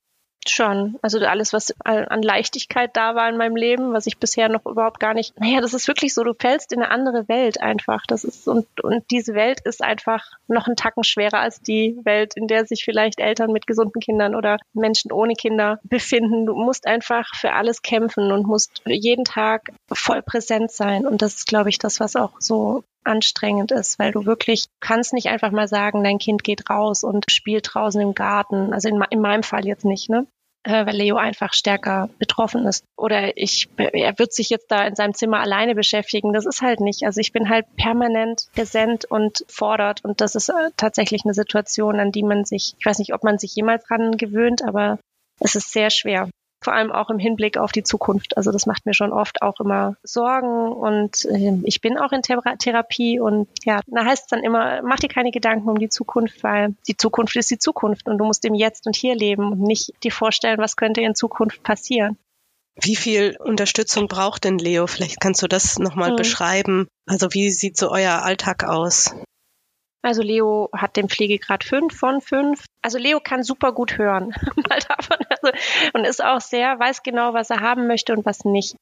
Schon. 0.49 0.99
Also 1.03 1.19
alles, 1.19 1.53
was 1.53 1.75
an 1.85 2.23
Leichtigkeit 2.23 2.97
da 2.97 3.15
war 3.15 3.29
in 3.29 3.37
meinem 3.37 3.57
Leben, 3.57 3.93
was 3.93 4.07
ich 4.07 4.17
bisher 4.17 4.49
noch 4.49 4.65
überhaupt 4.65 4.99
gar 4.99 5.13
nicht. 5.13 5.39
Naja, 5.39 5.61
das 5.61 5.75
ist 5.75 5.87
wirklich 5.87 6.15
so, 6.15 6.25
du 6.25 6.33
fällst 6.33 6.73
in 6.73 6.81
eine 6.81 6.91
andere 6.91 7.29
Welt 7.29 7.61
einfach. 7.61 8.07
Das 8.07 8.25
ist, 8.25 8.49
und, 8.49 8.67
und 8.83 9.05
diese 9.11 9.35
Welt 9.35 9.61
ist 9.65 9.83
einfach 9.83 10.25
noch 10.49 10.67
einen 10.67 10.77
Tacken 10.77 11.05
schwerer 11.05 11.41
als 11.41 11.61
die 11.61 11.99
Welt, 12.05 12.37
in 12.37 12.47
der 12.47 12.65
sich 12.65 12.85
vielleicht 12.85 13.21
Eltern 13.21 13.53
mit 13.53 13.67
gesunden 13.67 14.01
Kindern 14.01 14.35
oder 14.35 14.57
Menschen 14.73 15.13
ohne 15.13 15.35
Kinder 15.35 15.79
befinden. 15.83 16.47
Du 16.47 16.55
musst 16.55 16.87
einfach 16.87 17.35
für 17.35 17.53
alles 17.53 17.83
kämpfen 17.83 18.33
und 18.33 18.47
musst 18.47 18.81
jeden 18.87 19.27
Tag 19.27 19.71
voll 19.93 20.23
präsent 20.23 20.71
sein. 20.71 21.07
Und 21.07 21.21
das 21.21 21.35
ist, 21.35 21.47
glaube 21.47 21.69
ich, 21.69 21.79
das, 21.79 22.01
was 22.01 22.17
auch 22.17 22.33
so 22.39 22.83
anstrengend 23.05 23.73
ist, 23.73 23.99
weil 23.99 24.13
du 24.13 24.27
wirklich 24.27 24.67
kannst 24.81 25.13
nicht 25.13 25.29
einfach 25.29 25.51
mal 25.51 25.69
sagen, 25.69 26.05
dein 26.05 26.19
Kind 26.19 26.45
geht 26.45 26.69
raus 26.71 27.05
und 27.05 27.31
spielt 27.31 27.69
draußen 27.73 28.01
im 28.01 28.15
Garten. 28.15 28.73
Also 28.73 28.89
in, 28.89 29.03
in 29.11 29.21
meinem 29.21 29.43
Fall 29.43 29.67
jetzt 29.67 29.85
nicht, 29.85 30.09
ne? 30.11 30.27
Äh, 30.63 30.85
weil 30.85 30.97
Leo 30.97 31.17
einfach 31.17 31.55
stärker 31.55 32.11
betroffen 32.19 32.67
ist. 32.67 32.85
Oder 32.99 33.37
ich, 33.39 33.71
er 33.79 34.19
wird 34.19 34.35
sich 34.35 34.51
jetzt 34.51 34.71
da 34.71 34.87
in 34.87 34.95
seinem 34.95 35.15
Zimmer 35.15 35.41
alleine 35.41 35.75
beschäftigen. 35.75 36.35
Das 36.35 36.45
ist 36.45 36.61
halt 36.61 36.81
nicht. 36.81 37.05
Also 37.05 37.21
ich 37.21 37.33
bin 37.33 37.49
halt 37.49 37.65
permanent 37.77 38.49
präsent 38.55 39.07
und 39.07 39.45
fordert. 39.49 40.05
Und 40.05 40.21
das 40.21 40.35
ist 40.35 40.51
äh, 40.51 40.71
tatsächlich 40.77 41.25
eine 41.25 41.33
Situation, 41.33 41.99
an 41.99 42.13
die 42.13 42.23
man 42.23 42.45
sich, 42.45 42.75
ich 42.79 42.85
weiß 42.85 42.99
nicht, 42.99 43.15
ob 43.15 43.25
man 43.25 43.39
sich 43.39 43.55
jemals 43.55 43.85
dran 43.85 44.19
gewöhnt, 44.19 44.63
aber 44.63 44.99
es 45.39 45.55
ist 45.55 45.73
sehr 45.73 45.89
schwer 45.89 46.29
vor 46.63 46.75
allem 46.75 46.93
auch 46.93 47.11
im 47.11 47.19
Hinblick 47.19 47.57
auf 47.57 47.73
die 47.73 47.83
Zukunft. 47.83 48.37
Also 48.37 48.53
das 48.53 48.67
macht 48.67 48.87
mir 48.87 48.95
schon 48.95 49.13
oft 49.13 49.43
auch 49.43 49.61
immer 49.61 49.97
Sorgen 50.03 50.73
und 50.73 51.25
äh, 51.25 51.59
ich 51.65 51.81
bin 51.81 51.99
auch 51.99 52.13
in 52.13 52.23
Thera 52.23 52.57
Therapie 52.57 53.19
und 53.19 53.49
ja, 53.65 53.81
da 53.87 54.05
heißt 54.05 54.25
es 54.25 54.29
dann 54.29 54.43
immer, 54.43 54.83
mach 54.83 54.99
dir 54.99 55.09
keine 55.09 55.31
Gedanken 55.31 55.69
um 55.69 55.79
die 55.79 55.89
Zukunft, 55.89 56.43
weil 56.43 56.75
die 56.87 56.97
Zukunft 56.97 57.37
ist 57.37 57.51
die 57.51 57.59
Zukunft 57.59 58.09
und 58.09 58.19
du 58.19 58.25
musst 58.25 58.45
im 58.45 58.55
Jetzt 58.55 58.87
und 58.87 58.97
hier 58.97 59.15
leben 59.15 59.53
und 59.53 59.61
nicht 59.61 59.93
dir 60.03 60.13
vorstellen, 60.13 60.59
was 60.59 60.77
könnte 60.77 61.01
in 61.01 61.15
Zukunft 61.15 61.63
passieren. 61.63 62.19
Wie 62.83 62.97
viel 62.97 63.37
Unterstützung 63.39 64.09
braucht 64.09 64.45
denn 64.45 64.59
Leo? 64.59 64.87
Vielleicht 64.87 65.21
kannst 65.21 65.43
du 65.43 65.49
das 65.49 65.79
nochmal 65.79 66.13
mhm. 66.13 66.17
beschreiben. 66.17 66.89
Also 67.07 67.29
wie 67.33 67.51
sieht 67.51 67.77
so 67.77 67.91
euer 67.91 68.23
Alltag 68.23 68.65
aus? 68.65 69.15
Also 70.03 70.23
Leo 70.23 70.71
hat 70.75 70.97
den 70.97 71.09
Pflegegrad 71.09 71.63
5 71.63 71.97
von 71.97 72.21
5. 72.21 72.65
Also 72.83 72.99
Leo 72.99 73.21
kann 73.21 73.43
super 73.43 73.73
gut 73.73 73.99
hören. 73.99 74.35
Mal 74.57 74.79
davon. 74.89 75.19
Also, 75.29 75.57
und 75.93 76.07
ist 76.07 76.25
auch 76.25 76.41
sehr, 76.41 76.79
weiß 76.79 77.03
genau, 77.03 77.35
was 77.35 77.51
er 77.51 77.61
haben 77.61 77.87
möchte 77.87 78.15
und 78.15 78.25
was 78.25 78.45
nicht. 78.45 78.77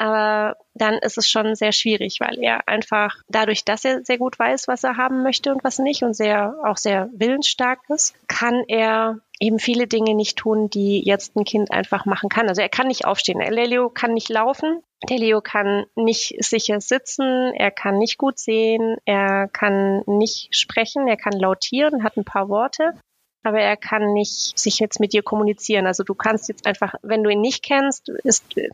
Aber 0.00 0.56
dann 0.72 0.94
ist 0.94 1.18
es 1.18 1.28
schon 1.28 1.54
sehr 1.54 1.72
schwierig, 1.72 2.20
weil 2.20 2.38
er 2.38 2.66
einfach 2.68 3.16
dadurch, 3.28 3.66
dass 3.66 3.84
er 3.84 4.02
sehr 4.02 4.16
gut 4.16 4.38
weiß, 4.38 4.66
was 4.66 4.82
er 4.82 4.96
haben 4.96 5.22
möchte 5.22 5.52
und 5.52 5.62
was 5.62 5.78
nicht 5.78 6.02
und 6.02 6.14
sehr, 6.14 6.54
auch 6.64 6.78
sehr 6.78 7.10
willensstark 7.12 7.80
ist, 7.90 8.14
kann 8.26 8.64
er 8.66 9.18
eben 9.40 9.58
viele 9.58 9.86
Dinge 9.86 10.14
nicht 10.14 10.36
tun, 10.36 10.70
die 10.70 11.02
jetzt 11.04 11.34
ein 11.36 11.44
Kind 11.44 11.72
einfach 11.72 12.04
machen 12.04 12.28
kann. 12.28 12.48
Also 12.48 12.60
er 12.60 12.68
kann 12.68 12.88
nicht 12.88 13.06
aufstehen. 13.06 13.40
Der 13.40 13.50
Leo 13.50 13.88
kann 13.88 14.14
nicht 14.14 14.28
laufen. 14.28 14.82
Der 15.08 15.18
Leo 15.18 15.40
kann 15.40 15.86
nicht 15.96 16.36
sicher 16.38 16.80
sitzen. 16.80 17.52
Er 17.54 17.70
kann 17.70 17.98
nicht 17.98 18.18
gut 18.18 18.38
sehen. 18.38 18.98
Er 19.06 19.48
kann 19.48 20.02
nicht 20.06 20.54
sprechen. 20.54 21.08
Er 21.08 21.16
kann 21.16 21.32
lautieren, 21.32 22.04
hat 22.04 22.16
ein 22.16 22.24
paar 22.24 22.48
Worte 22.48 22.94
aber 23.42 23.60
er 23.60 23.76
kann 23.76 24.12
nicht 24.12 24.58
sich 24.58 24.78
jetzt 24.78 25.00
mit 25.00 25.12
dir 25.12 25.22
kommunizieren. 25.22 25.86
Also 25.86 26.04
du 26.04 26.14
kannst 26.14 26.48
jetzt 26.48 26.66
einfach, 26.66 26.94
wenn 27.02 27.22
du 27.22 27.30
ihn 27.30 27.40
nicht 27.40 27.62
kennst, 27.62 28.12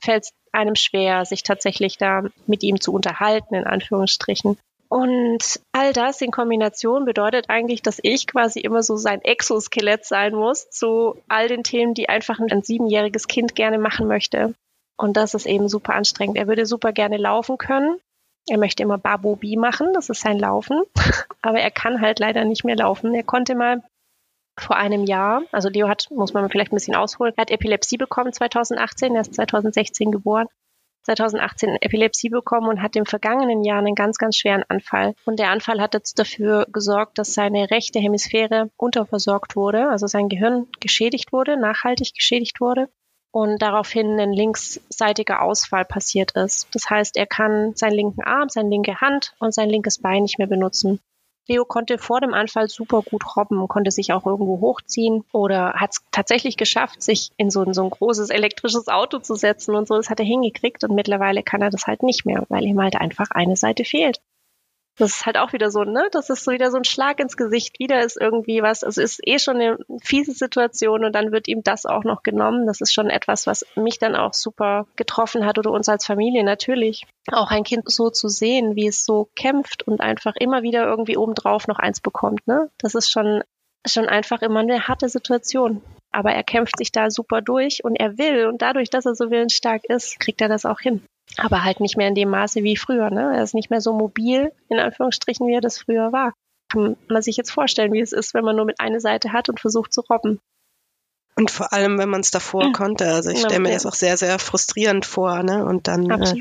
fällt 0.03 0.25
es 0.25 0.33
einem 0.53 0.75
schwer, 0.75 1.25
sich 1.25 1.43
tatsächlich 1.43 1.99
da 1.99 2.25
mit 2.47 2.63
ihm 2.63 2.81
zu 2.81 2.93
unterhalten, 2.93 3.55
in 3.55 3.65
Anführungsstrichen. 3.65 4.59
Und 4.89 5.61
all 5.73 5.93
das 5.93 6.21
in 6.21 6.31
Kombination 6.31 7.05
bedeutet 7.05 7.47
eigentlich, 7.49 7.83
dass 7.83 7.99
ich 8.03 8.27
quasi 8.27 8.61
immer 8.61 8.83
so 8.83 8.97
sein 8.97 9.23
Exoskelett 9.23 10.05
sein 10.05 10.35
muss 10.35 10.71
zu 10.71 11.17
all 11.29 11.49
den 11.49 11.65
Themen, 11.65 11.95
die 11.95 12.09
einfach 12.09 12.39
ein 12.39 12.63
siebenjähriges 12.63 13.27
Kind 13.27 13.55
gerne 13.55 13.79
machen 13.79 14.07
möchte. 14.07 14.55
Und 14.97 15.17
das 15.17 15.35
ist 15.35 15.47
eben 15.47 15.69
super 15.69 15.95
anstrengend. 15.95 16.37
Er 16.37 16.47
würde 16.47 16.67
super 16.67 16.93
gerne 16.93 17.17
laufen 17.17 17.59
können. 17.59 17.99
Er 18.49 18.59
möchte 18.59 18.83
immer 18.83 18.97
Babobi 18.97 19.57
machen, 19.57 19.93
das 19.93 20.09
ist 20.09 20.21
sein 20.21 20.39
Laufen. 20.39 20.83
Aber 21.43 21.59
er 21.59 21.71
kann 21.71 22.01
halt 22.01 22.21
leider 22.21 22.45
nicht 22.45 22.65
mehr 22.65 22.77
laufen. 22.77 23.13
Er 23.15 23.25
konnte 23.25 23.57
mal 23.57 23.83
vor 24.59 24.77
einem 24.77 25.05
Jahr. 25.05 25.43
Also 25.53 25.69
Leo 25.69 25.89
hat, 25.89 26.09
muss 26.11 26.33
man 26.33 26.49
vielleicht 26.49 26.73
ein 26.73 26.77
bisschen 26.77 26.97
ausholen, 26.97 27.35
er 27.37 27.43
hat 27.43 27.51
Epilepsie 27.51 27.99
bekommen 27.99 28.33
2018, 28.33 29.15
er 29.15 29.21
ist 29.21 29.35
2016 29.35 30.11
geboren. 30.11 30.49
2018 31.07 31.79
Epilepsie 31.81 32.29
bekommen 32.29 32.69
und 32.69 32.83
hat 32.83 32.97
im 32.97 33.07
vergangenen 33.07 33.65
Jahr 33.65 33.79
einen 33.79 33.95
ganz, 33.95 34.19
ganz 34.19 34.37
schweren 34.37 34.65
Anfall. 34.69 35.15
Und 35.25 35.39
der 35.39 35.51
Anfall 35.51 35.81
hat 35.81 35.95
jetzt 35.95 36.19
dafür 36.19 36.67
gesorgt, 36.71 37.19
dass 37.19 37.33
seine 37.33 37.71
rechte 37.71 37.99
Hemisphäre 38.01 38.71
unterversorgt 38.77 39.57
wurde, 39.57 39.89
also 39.89 40.07
sein 40.07 40.29
Gehirn 40.29 40.67
geschädigt 40.81 41.33
wurde, 41.33 41.57
nachhaltig 41.57 42.13
geschädigt 42.15 42.61
wurde 42.61 42.89
und 43.31 43.63
daraufhin 43.63 44.19
ein 44.19 44.33
linksseitiger 44.33 45.43
Ausfall 45.43 45.85
passiert 45.85 46.33
ist. 46.33 46.69
Das 46.73 46.91
heißt, 46.91 47.17
er 47.17 47.27
kann 47.27 47.75
seinen 47.77 47.95
linken 47.95 48.25
Arm, 48.25 48.49
seine 48.49 48.71
linke 48.71 49.01
Hand 49.01 49.35
und 49.39 49.55
sein 49.55 49.69
linkes 49.71 49.99
Bein 49.99 50.23
nicht 50.23 50.39
mehr 50.39 50.49
benutzen. 50.49 51.01
Leo 51.49 51.65
konnte 51.65 51.99
vor 51.99 52.21
dem 52.21 52.35
Anfall 52.35 52.69
super 52.69 53.03
gut 53.03 53.37
robben, 53.37 53.69
konnte 53.69 53.91
sich 53.91 54.13
auch 54.13 54.27
irgendwo 54.27 54.61
hochziehen 54.61 55.25
oder 55.33 55.75
hat 55.75 55.91
es 55.93 56.05
tatsächlich 56.11 56.57
geschafft, 56.57 57.03
sich 57.03 57.31
in 57.37 57.51
so, 57.51 57.63
ein, 57.63 57.75
so 57.75 57.85
ein 57.85 57.91
großes 57.91 58.31
elektrisches 58.31 58.89
Auto 58.89 59.19
zu 59.19 59.35
setzen 59.35 59.75
und 59.75 59.87
so. 59.87 59.97
Das 59.97 60.11
hat 60.11 60.21
er 60.21 60.27
hingekriegt 60.27 60.83
und 60.85 60.95
mittlerweile 60.95 61.43
kann 61.43 61.63
er 61.63 61.71
das 61.71 61.87
halt 61.87 62.03
nicht 62.03 62.27
mehr, 62.27 62.45
weil 62.49 62.65
ihm 62.65 62.81
halt 62.81 62.97
einfach 62.97 63.31
eine 63.31 63.57
Seite 63.57 63.85
fehlt 63.85 64.21
das 64.97 65.17
ist 65.17 65.27
halt 65.27 65.37
auch 65.37 65.53
wieder 65.53 65.71
so, 65.71 65.85
ne? 65.85 66.09
Das 66.11 66.31
ist 66.31 66.45
so 66.45 66.53
wieder 66.53 66.71
so 66.71 66.79
ein 66.79 66.85
Schlag 66.85 67.21
ins 67.21 67.37
Gesicht. 67.37 67.79
Wieder 67.79 68.03
ist 68.03 68.19
irgendwie 68.19 68.63
was, 68.63 68.83
also 68.83 69.03
ist 69.03 69.21
eh 69.23 69.39
schon 69.39 69.57
eine 69.57 69.79
fiese 70.03 70.33
Situation 70.33 71.05
und 71.05 71.13
dann 71.15 71.33
wird 71.33 71.49
ihm 71.49 71.63
das 71.63 71.85
auch 71.85 72.05
noch 72.05 72.23
genommen. 72.23 72.67
Das 72.67 72.81
ist 72.81 72.95
schon 72.95 73.11
etwas, 73.11 73.47
was 73.47 73.67
mich 73.77 73.99
dann 73.99 74.17
auch 74.17 74.33
super 74.33 74.87
getroffen 74.97 75.45
hat 75.45 75.59
oder 75.59 75.71
uns 75.71 75.89
als 75.89 76.07
Familie 76.07 76.45
natürlich. 76.45 77.07
Auch 77.31 77.51
ein 77.51 77.65
Kind 77.65 77.91
so 77.91 78.09
zu 78.09 78.29
sehen, 78.29 78.75
wie 78.75 78.87
es 78.87 79.05
so 79.05 79.29
kämpft 79.37 79.87
und 79.87 80.01
einfach 80.01 80.35
immer 80.37 80.63
wieder 80.63 80.87
irgendwie 80.87 81.19
obendrauf 81.19 81.69
noch 81.69 81.79
eins 81.79 82.01
bekommt, 82.01 82.47
ne? 82.47 82.71
Das 82.79 82.95
ist 82.95 83.11
schon, 83.11 83.43
schon 83.87 84.09
einfach 84.09 84.41
immer 84.41 84.61
eine 84.61 84.89
harte 84.89 85.11
Situation. 85.11 85.83
Aber 86.11 86.33
er 86.33 86.45
kämpft 86.45 86.79
sich 86.79 86.93
da 86.93 87.11
super 87.11 87.43
durch 87.43 87.85
und 87.85 87.97
er 87.97 88.17
will 88.17 88.47
und 88.47 88.63
dadurch, 88.63 88.89
dass 88.89 89.05
er 89.05 89.15
so 89.15 89.31
willensstark 89.31 89.85
ist, 89.85 90.19
kriegt 90.19 90.41
er 90.41 90.49
das 90.49 90.65
auch 90.65 90.81
hin 90.81 91.03
aber 91.37 91.65
halt 91.65 91.81
nicht 91.81 91.97
mehr 91.97 92.09
in 92.09 92.15
dem 92.15 92.31
Maße 92.31 92.63
wie 92.63 92.77
früher. 92.77 93.11
Ne? 93.11 93.37
Er 93.37 93.43
ist 93.43 93.55
nicht 93.55 93.71
mehr 93.71 93.81
so 93.81 93.93
mobil, 93.93 94.53
in 94.69 94.79
Anführungsstrichen, 94.79 95.47
wie 95.47 95.55
er 95.55 95.61
das 95.61 95.79
früher 95.79 96.13
war. 96.13 96.33
Kann 96.69 96.97
man 97.09 97.23
sich 97.23 97.37
jetzt 97.37 97.51
vorstellen, 97.51 97.93
wie 97.93 98.01
es 98.01 98.13
ist, 98.13 98.35
wenn 98.35 98.45
man 98.45 98.57
nur 98.57 98.65
mit 98.65 98.81
einer 98.81 99.01
Seite 99.01 99.33
hat 99.33 99.49
und 99.49 99.61
versucht 99.61 99.93
zu 99.93 100.01
robben. 100.03 100.41
Und 101.37 101.51
vor 101.51 101.73
allem, 101.73 101.99
wenn 101.99 102.09
man 102.09 102.23
es 102.23 102.31
davor 102.31 102.69
mhm. 102.69 102.73
konnte. 102.73 103.13
Also 103.13 103.31
ich 103.31 103.41
stelle 103.41 103.61
mir 103.61 103.73
das 103.73 103.85
auch 103.85 103.95
sehr, 103.95 104.17
sehr 104.17 104.39
frustrierend 104.39 105.05
vor. 105.05 105.43
Ne? 105.43 105.65
Und 105.67 105.87
dann 105.87 106.11
äh, 106.11 106.35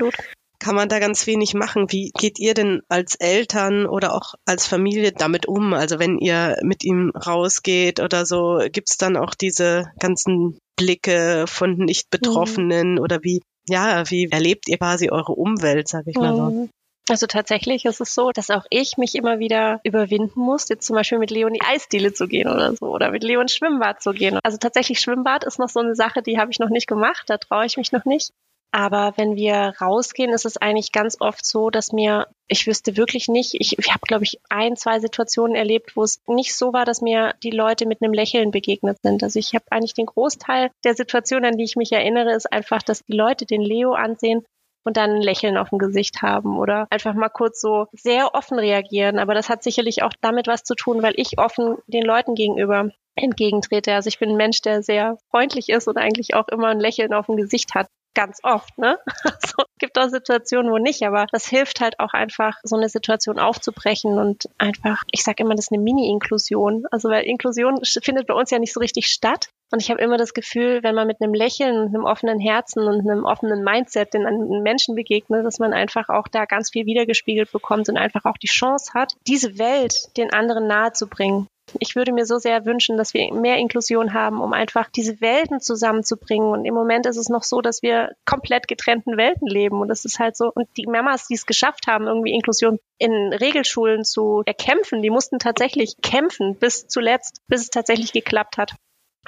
kann 0.58 0.74
man 0.74 0.88
da 0.88 0.98
ganz 0.98 1.26
wenig 1.26 1.52
machen. 1.52 1.92
Wie 1.92 2.10
geht 2.16 2.38
ihr 2.38 2.54
denn 2.54 2.80
als 2.88 3.14
Eltern 3.16 3.86
oder 3.86 4.14
auch 4.14 4.34
als 4.46 4.66
Familie 4.66 5.12
damit 5.12 5.46
um? 5.46 5.74
Also 5.74 5.98
wenn 5.98 6.18
ihr 6.18 6.56
mit 6.62 6.82
ihm 6.82 7.10
rausgeht 7.10 8.00
oder 8.00 8.24
so, 8.24 8.60
gibt 8.72 8.90
es 8.90 8.96
dann 8.96 9.18
auch 9.18 9.34
diese 9.34 9.92
ganzen 9.98 10.58
Blicke 10.76 11.44
von 11.46 11.76
Nicht-Betroffenen 11.76 12.94
mhm. 12.94 13.00
oder 13.00 13.22
wie 13.22 13.42
ja, 13.68 14.08
wie 14.10 14.30
erlebt 14.30 14.68
ihr 14.68 14.78
quasi 14.78 15.10
eure 15.10 15.32
Umwelt, 15.32 15.88
sag 15.88 16.06
ich 16.06 16.16
mal 16.16 16.34
so? 16.34 16.42
Mhm. 16.42 16.70
Also 17.08 17.26
tatsächlich 17.26 17.84
ist 17.84 18.00
es 18.00 18.14
so, 18.14 18.32
dass 18.32 18.50
auch 18.50 18.64
ich 18.68 18.96
mich 18.96 19.14
immer 19.14 19.38
wieder 19.38 19.80
überwinden 19.84 20.40
muss, 20.40 20.68
jetzt 20.68 20.86
zum 20.86 20.96
Beispiel 20.96 21.18
mit 21.18 21.30
Leo 21.30 21.46
in 21.46 21.54
die 21.54 21.62
Eisdiele 21.62 22.12
zu 22.12 22.26
gehen 22.26 22.48
oder 22.48 22.74
so 22.74 22.86
oder 22.86 23.12
mit 23.12 23.22
Leo 23.22 23.40
ins 23.40 23.54
Schwimmbad 23.54 24.02
zu 24.02 24.10
gehen. 24.10 24.40
Also 24.42 24.58
tatsächlich 24.58 24.98
Schwimmbad 24.98 25.44
ist 25.44 25.60
noch 25.60 25.68
so 25.68 25.78
eine 25.78 25.94
Sache, 25.94 26.20
die 26.22 26.38
habe 26.38 26.50
ich 26.50 26.58
noch 26.58 26.68
nicht 26.68 26.88
gemacht, 26.88 27.24
da 27.28 27.38
traue 27.38 27.66
ich 27.66 27.76
mich 27.76 27.92
noch 27.92 28.04
nicht. 28.06 28.32
Aber 28.72 29.14
wenn 29.16 29.36
wir 29.36 29.72
rausgehen, 29.80 30.32
ist 30.32 30.44
es 30.44 30.56
eigentlich 30.58 30.92
ganz 30.92 31.16
oft 31.20 31.46
so, 31.46 31.70
dass 31.70 31.92
mir, 31.92 32.26
ich 32.46 32.66
wüsste 32.66 32.96
wirklich 32.96 33.28
nicht, 33.28 33.54
ich, 33.54 33.78
ich 33.78 33.88
habe, 33.90 34.00
glaube 34.06 34.24
ich, 34.24 34.38
ein, 34.50 34.76
zwei 34.76 35.00
Situationen 35.00 35.56
erlebt, 35.56 35.96
wo 35.96 36.02
es 36.02 36.20
nicht 36.26 36.54
so 36.54 36.72
war, 36.72 36.84
dass 36.84 37.00
mir 37.00 37.34
die 37.42 37.50
Leute 37.50 37.86
mit 37.86 38.02
einem 38.02 38.12
Lächeln 38.12 38.50
begegnet 38.50 38.98
sind. 39.02 39.22
Also 39.22 39.38
ich 39.38 39.54
habe 39.54 39.64
eigentlich 39.70 39.94
den 39.94 40.06
Großteil 40.06 40.70
der 40.84 40.94
Situationen, 40.94 41.52
an 41.52 41.56
die 41.56 41.64
ich 41.64 41.76
mich 41.76 41.92
erinnere, 41.92 42.34
ist 42.34 42.52
einfach, 42.52 42.82
dass 42.82 43.04
die 43.04 43.16
Leute 43.16 43.46
den 43.46 43.62
Leo 43.62 43.94
ansehen 43.94 44.44
und 44.84 44.96
dann 44.96 45.10
ein 45.10 45.22
Lächeln 45.22 45.56
auf 45.56 45.70
dem 45.70 45.78
Gesicht 45.78 46.22
haben 46.22 46.58
oder 46.58 46.86
einfach 46.90 47.14
mal 47.14 47.28
kurz 47.28 47.60
so 47.60 47.86
sehr 47.92 48.34
offen 48.34 48.58
reagieren. 48.58 49.18
Aber 49.18 49.34
das 49.34 49.48
hat 49.48 49.62
sicherlich 49.62 50.02
auch 50.02 50.12
damit 50.20 50.46
was 50.46 50.62
zu 50.62 50.74
tun, 50.74 51.02
weil 51.02 51.14
ich 51.16 51.38
offen 51.38 51.78
den 51.86 52.04
Leuten 52.04 52.34
gegenüber 52.34 52.90
entgegentrete. 53.16 53.94
Also 53.94 54.08
ich 54.08 54.18
bin 54.18 54.30
ein 54.30 54.36
Mensch, 54.36 54.60
der 54.62 54.82
sehr 54.82 55.18
freundlich 55.30 55.70
ist 55.70 55.88
und 55.88 55.96
eigentlich 55.96 56.34
auch 56.34 56.48
immer 56.48 56.68
ein 56.68 56.80
Lächeln 56.80 57.14
auf 57.14 57.26
dem 57.26 57.36
Gesicht 57.36 57.74
hat 57.74 57.88
ganz 58.16 58.40
oft, 58.42 58.76
ne? 58.78 58.98
Also, 59.24 59.64
gibt 59.78 59.98
auch 59.98 60.08
Situationen, 60.08 60.72
wo 60.72 60.78
nicht, 60.78 61.02
aber 61.02 61.26
das 61.30 61.46
hilft 61.46 61.80
halt 61.80 62.00
auch 62.00 62.14
einfach, 62.14 62.56
so 62.64 62.76
eine 62.76 62.88
Situation 62.88 63.38
aufzubrechen 63.38 64.18
und 64.18 64.48
einfach, 64.58 65.04
ich 65.12 65.22
sage 65.22 65.42
immer, 65.42 65.54
das 65.54 65.66
ist 65.66 65.72
eine 65.72 65.82
Mini-Inklusion. 65.82 66.86
Also 66.90 67.10
weil 67.10 67.24
Inklusion 67.24 67.80
findet 67.84 68.26
bei 68.26 68.34
uns 68.34 68.50
ja 68.50 68.58
nicht 68.58 68.72
so 68.72 68.80
richtig 68.80 69.06
statt. 69.06 69.50
Und 69.70 69.82
ich 69.82 69.90
habe 69.90 70.00
immer 70.00 70.16
das 70.16 70.32
Gefühl, 70.32 70.82
wenn 70.82 70.94
man 70.94 71.06
mit 71.06 71.20
einem 71.20 71.34
Lächeln 71.34 71.78
und 71.78 71.94
einem 71.94 72.04
offenen 72.04 72.40
Herzen 72.40 72.82
und 72.86 73.08
einem 73.08 73.24
offenen 73.24 73.62
Mindset 73.62 74.14
den 74.14 74.62
Menschen 74.62 74.94
begegnet, 74.94 75.44
dass 75.44 75.58
man 75.58 75.72
einfach 75.72 76.08
auch 76.08 76.28
da 76.28 76.46
ganz 76.46 76.70
viel 76.70 76.86
wiedergespiegelt 76.86 77.52
bekommt 77.52 77.88
und 77.88 77.96
einfach 77.96 78.24
auch 78.24 78.38
die 78.38 78.46
Chance 78.46 78.92
hat, 78.94 79.12
diese 79.26 79.58
Welt 79.58 80.16
den 80.16 80.32
anderen 80.32 80.66
nahezubringen. 80.66 81.48
Ich 81.80 81.96
würde 81.96 82.12
mir 82.12 82.26
so 82.26 82.38
sehr 82.38 82.64
wünschen, 82.64 82.96
dass 82.96 83.12
wir 83.12 83.32
mehr 83.34 83.56
Inklusion 83.56 84.14
haben, 84.14 84.40
um 84.40 84.52
einfach 84.52 84.88
diese 84.90 85.20
Welten 85.20 85.60
zusammenzubringen. 85.60 86.48
Und 86.48 86.64
im 86.64 86.74
Moment 86.74 87.06
ist 87.06 87.16
es 87.16 87.28
noch 87.28 87.42
so, 87.42 87.60
dass 87.60 87.82
wir 87.82 88.12
komplett 88.24 88.68
getrennten 88.68 89.16
Welten 89.16 89.48
leben. 89.48 89.80
Und 89.80 89.88
das 89.88 90.04
ist 90.04 90.18
halt 90.18 90.36
so. 90.36 90.50
Und 90.54 90.68
die 90.76 90.86
Mamas, 90.86 91.26
die 91.26 91.34
es 91.34 91.46
geschafft 91.46 91.86
haben, 91.86 92.06
irgendwie 92.06 92.32
Inklusion 92.32 92.78
in 92.98 93.32
Regelschulen 93.32 94.04
zu 94.04 94.42
erkämpfen, 94.46 95.02
die 95.02 95.10
mussten 95.10 95.38
tatsächlich 95.38 95.96
kämpfen 96.02 96.56
bis 96.56 96.86
zuletzt, 96.86 97.40
bis 97.48 97.62
es 97.62 97.70
tatsächlich 97.70 98.12
geklappt 98.12 98.58
hat. 98.58 98.74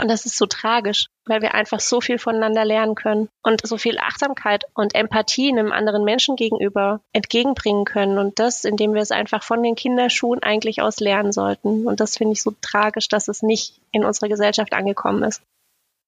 Und 0.00 0.08
das 0.08 0.26
ist 0.26 0.36
so 0.36 0.46
tragisch, 0.46 1.06
weil 1.26 1.42
wir 1.42 1.54
einfach 1.54 1.80
so 1.80 2.00
viel 2.00 2.18
voneinander 2.18 2.64
lernen 2.64 2.94
können 2.94 3.28
und 3.42 3.66
so 3.66 3.76
viel 3.76 3.98
Achtsamkeit 3.98 4.64
und 4.74 4.94
Empathie 4.94 5.50
einem 5.50 5.72
anderen 5.72 6.04
Menschen 6.04 6.36
gegenüber 6.36 7.00
entgegenbringen 7.12 7.84
können. 7.84 8.18
Und 8.18 8.38
das, 8.38 8.64
indem 8.64 8.94
wir 8.94 9.02
es 9.02 9.10
einfach 9.10 9.42
von 9.42 9.62
den 9.62 9.74
Kinderschuhen 9.74 10.42
eigentlich 10.42 10.80
aus 10.82 11.00
lernen 11.00 11.32
sollten. 11.32 11.86
Und 11.86 11.98
das 11.98 12.16
finde 12.16 12.34
ich 12.34 12.42
so 12.42 12.54
tragisch, 12.60 13.08
dass 13.08 13.26
es 13.26 13.42
nicht 13.42 13.80
in 13.90 14.04
unserer 14.04 14.28
Gesellschaft 14.28 14.72
angekommen 14.72 15.24
ist. 15.24 15.42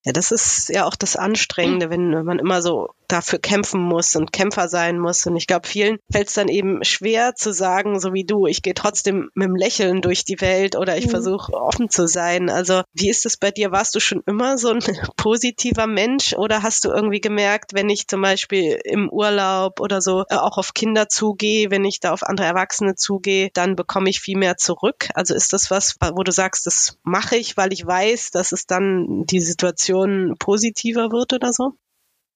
Ja, 0.04 0.12
das 0.12 0.32
ist 0.32 0.70
ja 0.70 0.86
auch 0.86 0.96
das 0.96 1.16
Anstrengende, 1.16 1.90
wenn 1.90 2.24
man 2.24 2.38
immer 2.38 2.62
so 2.62 2.88
dafür 3.06 3.38
kämpfen 3.38 3.80
muss 3.80 4.16
und 4.16 4.32
Kämpfer 4.32 4.68
sein 4.68 4.98
muss. 4.98 5.26
Und 5.26 5.36
ich 5.36 5.46
glaube, 5.46 5.66
vielen 5.66 5.98
fällt 6.10 6.28
es 6.28 6.34
dann 6.34 6.48
eben 6.48 6.84
schwer 6.84 7.34
zu 7.34 7.52
sagen, 7.52 8.00
so 8.00 8.14
wie 8.14 8.24
du, 8.24 8.46
ich 8.46 8.62
gehe 8.62 8.74
trotzdem 8.74 9.30
mit 9.34 9.48
dem 9.48 9.56
Lächeln 9.56 10.00
durch 10.00 10.24
die 10.24 10.40
Welt 10.40 10.76
oder 10.76 10.96
ich 10.96 11.06
mhm. 11.06 11.10
versuche 11.10 11.52
offen 11.52 11.90
zu 11.90 12.06
sein. 12.06 12.48
Also 12.48 12.82
wie 12.94 13.10
ist 13.10 13.26
es 13.26 13.36
bei 13.36 13.50
dir? 13.50 13.72
Warst 13.72 13.94
du 13.94 14.00
schon 14.00 14.22
immer 14.26 14.56
so 14.58 14.70
ein 14.70 14.80
positiver 15.16 15.86
Mensch 15.86 16.34
oder 16.34 16.62
hast 16.62 16.84
du 16.84 16.90
irgendwie 16.90 17.20
gemerkt, 17.20 17.74
wenn 17.74 17.88
ich 17.90 18.06
zum 18.06 18.22
Beispiel 18.22 18.80
im 18.84 19.10
Urlaub 19.10 19.80
oder 19.80 20.00
so 20.00 20.24
äh, 20.30 20.36
auch 20.36 20.56
auf 20.56 20.72
Kinder 20.72 21.08
zugehe, 21.08 21.70
wenn 21.70 21.84
ich 21.84 22.00
da 22.00 22.12
auf 22.12 22.22
andere 22.22 22.46
Erwachsene 22.46 22.94
zugehe, 22.94 23.50
dann 23.52 23.76
bekomme 23.76 24.08
ich 24.08 24.20
viel 24.20 24.38
mehr 24.38 24.56
zurück? 24.56 25.08
Also 25.14 25.34
ist 25.34 25.52
das 25.52 25.70
was, 25.70 25.96
wo 26.14 26.22
du 26.22 26.32
sagst, 26.32 26.66
das 26.66 26.96
mache 27.02 27.36
ich, 27.36 27.56
weil 27.56 27.72
ich 27.72 27.84
weiß, 27.84 28.30
dass 28.30 28.52
es 28.52 28.66
dann 28.66 29.24
die 29.26 29.40
Situation 29.40 29.89
positiver 30.38 31.10
wird 31.12 31.32
oder 31.32 31.52
so? 31.52 31.74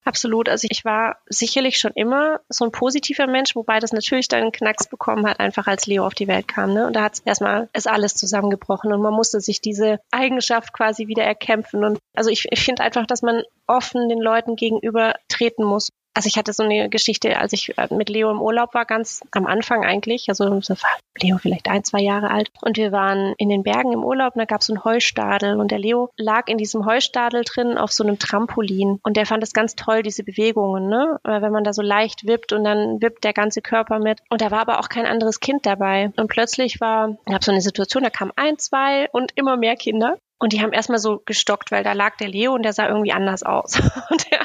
Absolut. 0.05 0.51
Also 0.51 0.69
ich 0.71 0.85
war 0.85 1.17
sicherlich 1.31 1.79
schon 1.79 1.93
immer 1.95 2.41
so 2.51 2.67
ein 2.67 2.73
positiver 2.73 3.27
Mensch, 3.27 3.57
wobei 3.57 3.81
das 3.81 3.93
natürlich 3.93 4.29
dann 4.29 4.43
einen 4.43 4.53
Knacks 4.53 4.87
bekommen 4.87 5.27
hat, 5.27 5.41
einfach 5.41 5.67
als 5.67 5.87
Leo 5.87 6.07
auf 6.07 6.15
die 6.15 6.29
Welt 6.29 6.47
kam. 6.47 6.75
Ne? 6.75 6.87
Und 6.87 6.93
da 6.95 7.03
hat 7.03 7.23
erstmal 7.25 7.71
ist 7.73 7.89
alles 7.89 8.15
zusammengebrochen 8.15 8.93
und 8.93 9.01
man 9.01 9.15
musste 9.15 9.41
sich 9.41 9.63
diese 9.63 10.01
Eigenschaft 10.11 10.75
quasi 10.75 11.09
wieder 11.09 11.25
erkämpfen. 11.25 11.85
Und 11.85 11.99
also 12.15 12.29
ich, 12.29 12.47
ich 12.51 12.63
finde 12.63 12.83
einfach, 12.83 13.07
dass 13.07 13.23
man 13.23 13.43
offen 13.67 14.11
den 14.11 14.21
Leuten 14.21 14.57
gegenüber 14.57 15.15
treten 15.29 15.65
muss 15.65 15.89
also 16.14 16.28
ich 16.28 16.37
hatte 16.37 16.52
so 16.52 16.62
eine 16.62 16.88
Geschichte, 16.88 17.37
als 17.38 17.52
ich 17.52 17.76
äh, 17.76 17.92
mit 17.92 18.09
Leo 18.09 18.30
im 18.30 18.40
Urlaub 18.40 18.73
war, 18.73 18.85
ganz 18.87 19.21
am 19.33 19.47
Anfang 19.47 19.85
eigentlich, 19.85 20.28
also 20.28 20.44
war 20.44 20.76
Leo 21.21 21.38
vielleicht 21.38 21.68
ein, 21.68 21.85
zwei 21.85 22.00
Jahre 22.00 22.30
alt. 22.30 22.50
Und 22.62 22.76
wir 22.76 22.92
waren 22.92 23.35
in 23.37 23.49
den 23.49 23.62
Bergen 23.62 23.92
im 23.92 24.04
Urlaub 24.04 24.35
und 24.35 24.38
da 24.38 24.44
gab 24.44 24.61
es 24.61 24.68
so 24.68 24.73
einen 24.73 24.85
Heustadel. 24.85 25.59
Und 25.59 25.71
der 25.71 25.78
Leo 25.78 26.11
lag 26.16 26.49
in 26.49 26.59
diesem 26.59 26.87
Heustadel 26.87 27.42
drin 27.44 27.76
auf 27.76 27.92
so 27.92 28.04
einem 28.04 28.18
Trampolin. 28.18 29.00
Und 29.02 29.16
der 29.16 29.26
fand 29.26 29.42
es 29.42 29.52
ganz 29.52 29.75
toll, 29.75 30.02
diese 30.02 30.25
Bewegungen, 30.25 30.88
ne? 30.88 31.18
Wenn 31.25 31.52
man 31.52 31.64
da 31.64 31.73
so 31.73 31.83
leicht 31.83 32.26
wippt 32.26 32.52
und 32.52 32.64
dann 32.64 33.00
wippt 33.02 33.25
der 33.25 33.33
ganze 33.33 33.62
Körper 33.62 33.99
mit. 33.99 34.21
Und 34.30 34.40
da 34.40 34.50
war 34.50 34.61
aber 34.61 34.80
auch 34.80 34.88
kein 34.88 35.06
anderes 35.06 35.40
Kind 35.40 35.66
dabei. 35.66 36.12
Und 36.16 36.28
plötzlich 36.28 36.80
war, 36.80 37.16
gab 37.26 37.44
so 37.44 37.52
eine 37.52 37.61
Situation, 37.61 38.02
da 38.02 38.11
kamen 38.11 38.33
ein, 38.37 38.59
zwei 38.59 39.09
und 39.11 39.33
immer 39.37 39.56
mehr 39.56 39.76
Kinder 39.76 40.16
und 40.45 40.53
die 40.53 40.61
haben 40.61 40.75
erstmal 40.75 40.99
so 40.99 41.23
gestockt, 41.25 41.71
weil 41.71 41.83
da 41.85 41.95
lag 41.95 42.19
der 42.19 42.29
Leo 42.29 42.53
und 42.53 42.65
der 42.65 42.75
sah 42.75 42.87
irgendwie 42.87 43.13
anders 43.13 43.45
aus. 43.45 43.81
Der, 44.31 44.45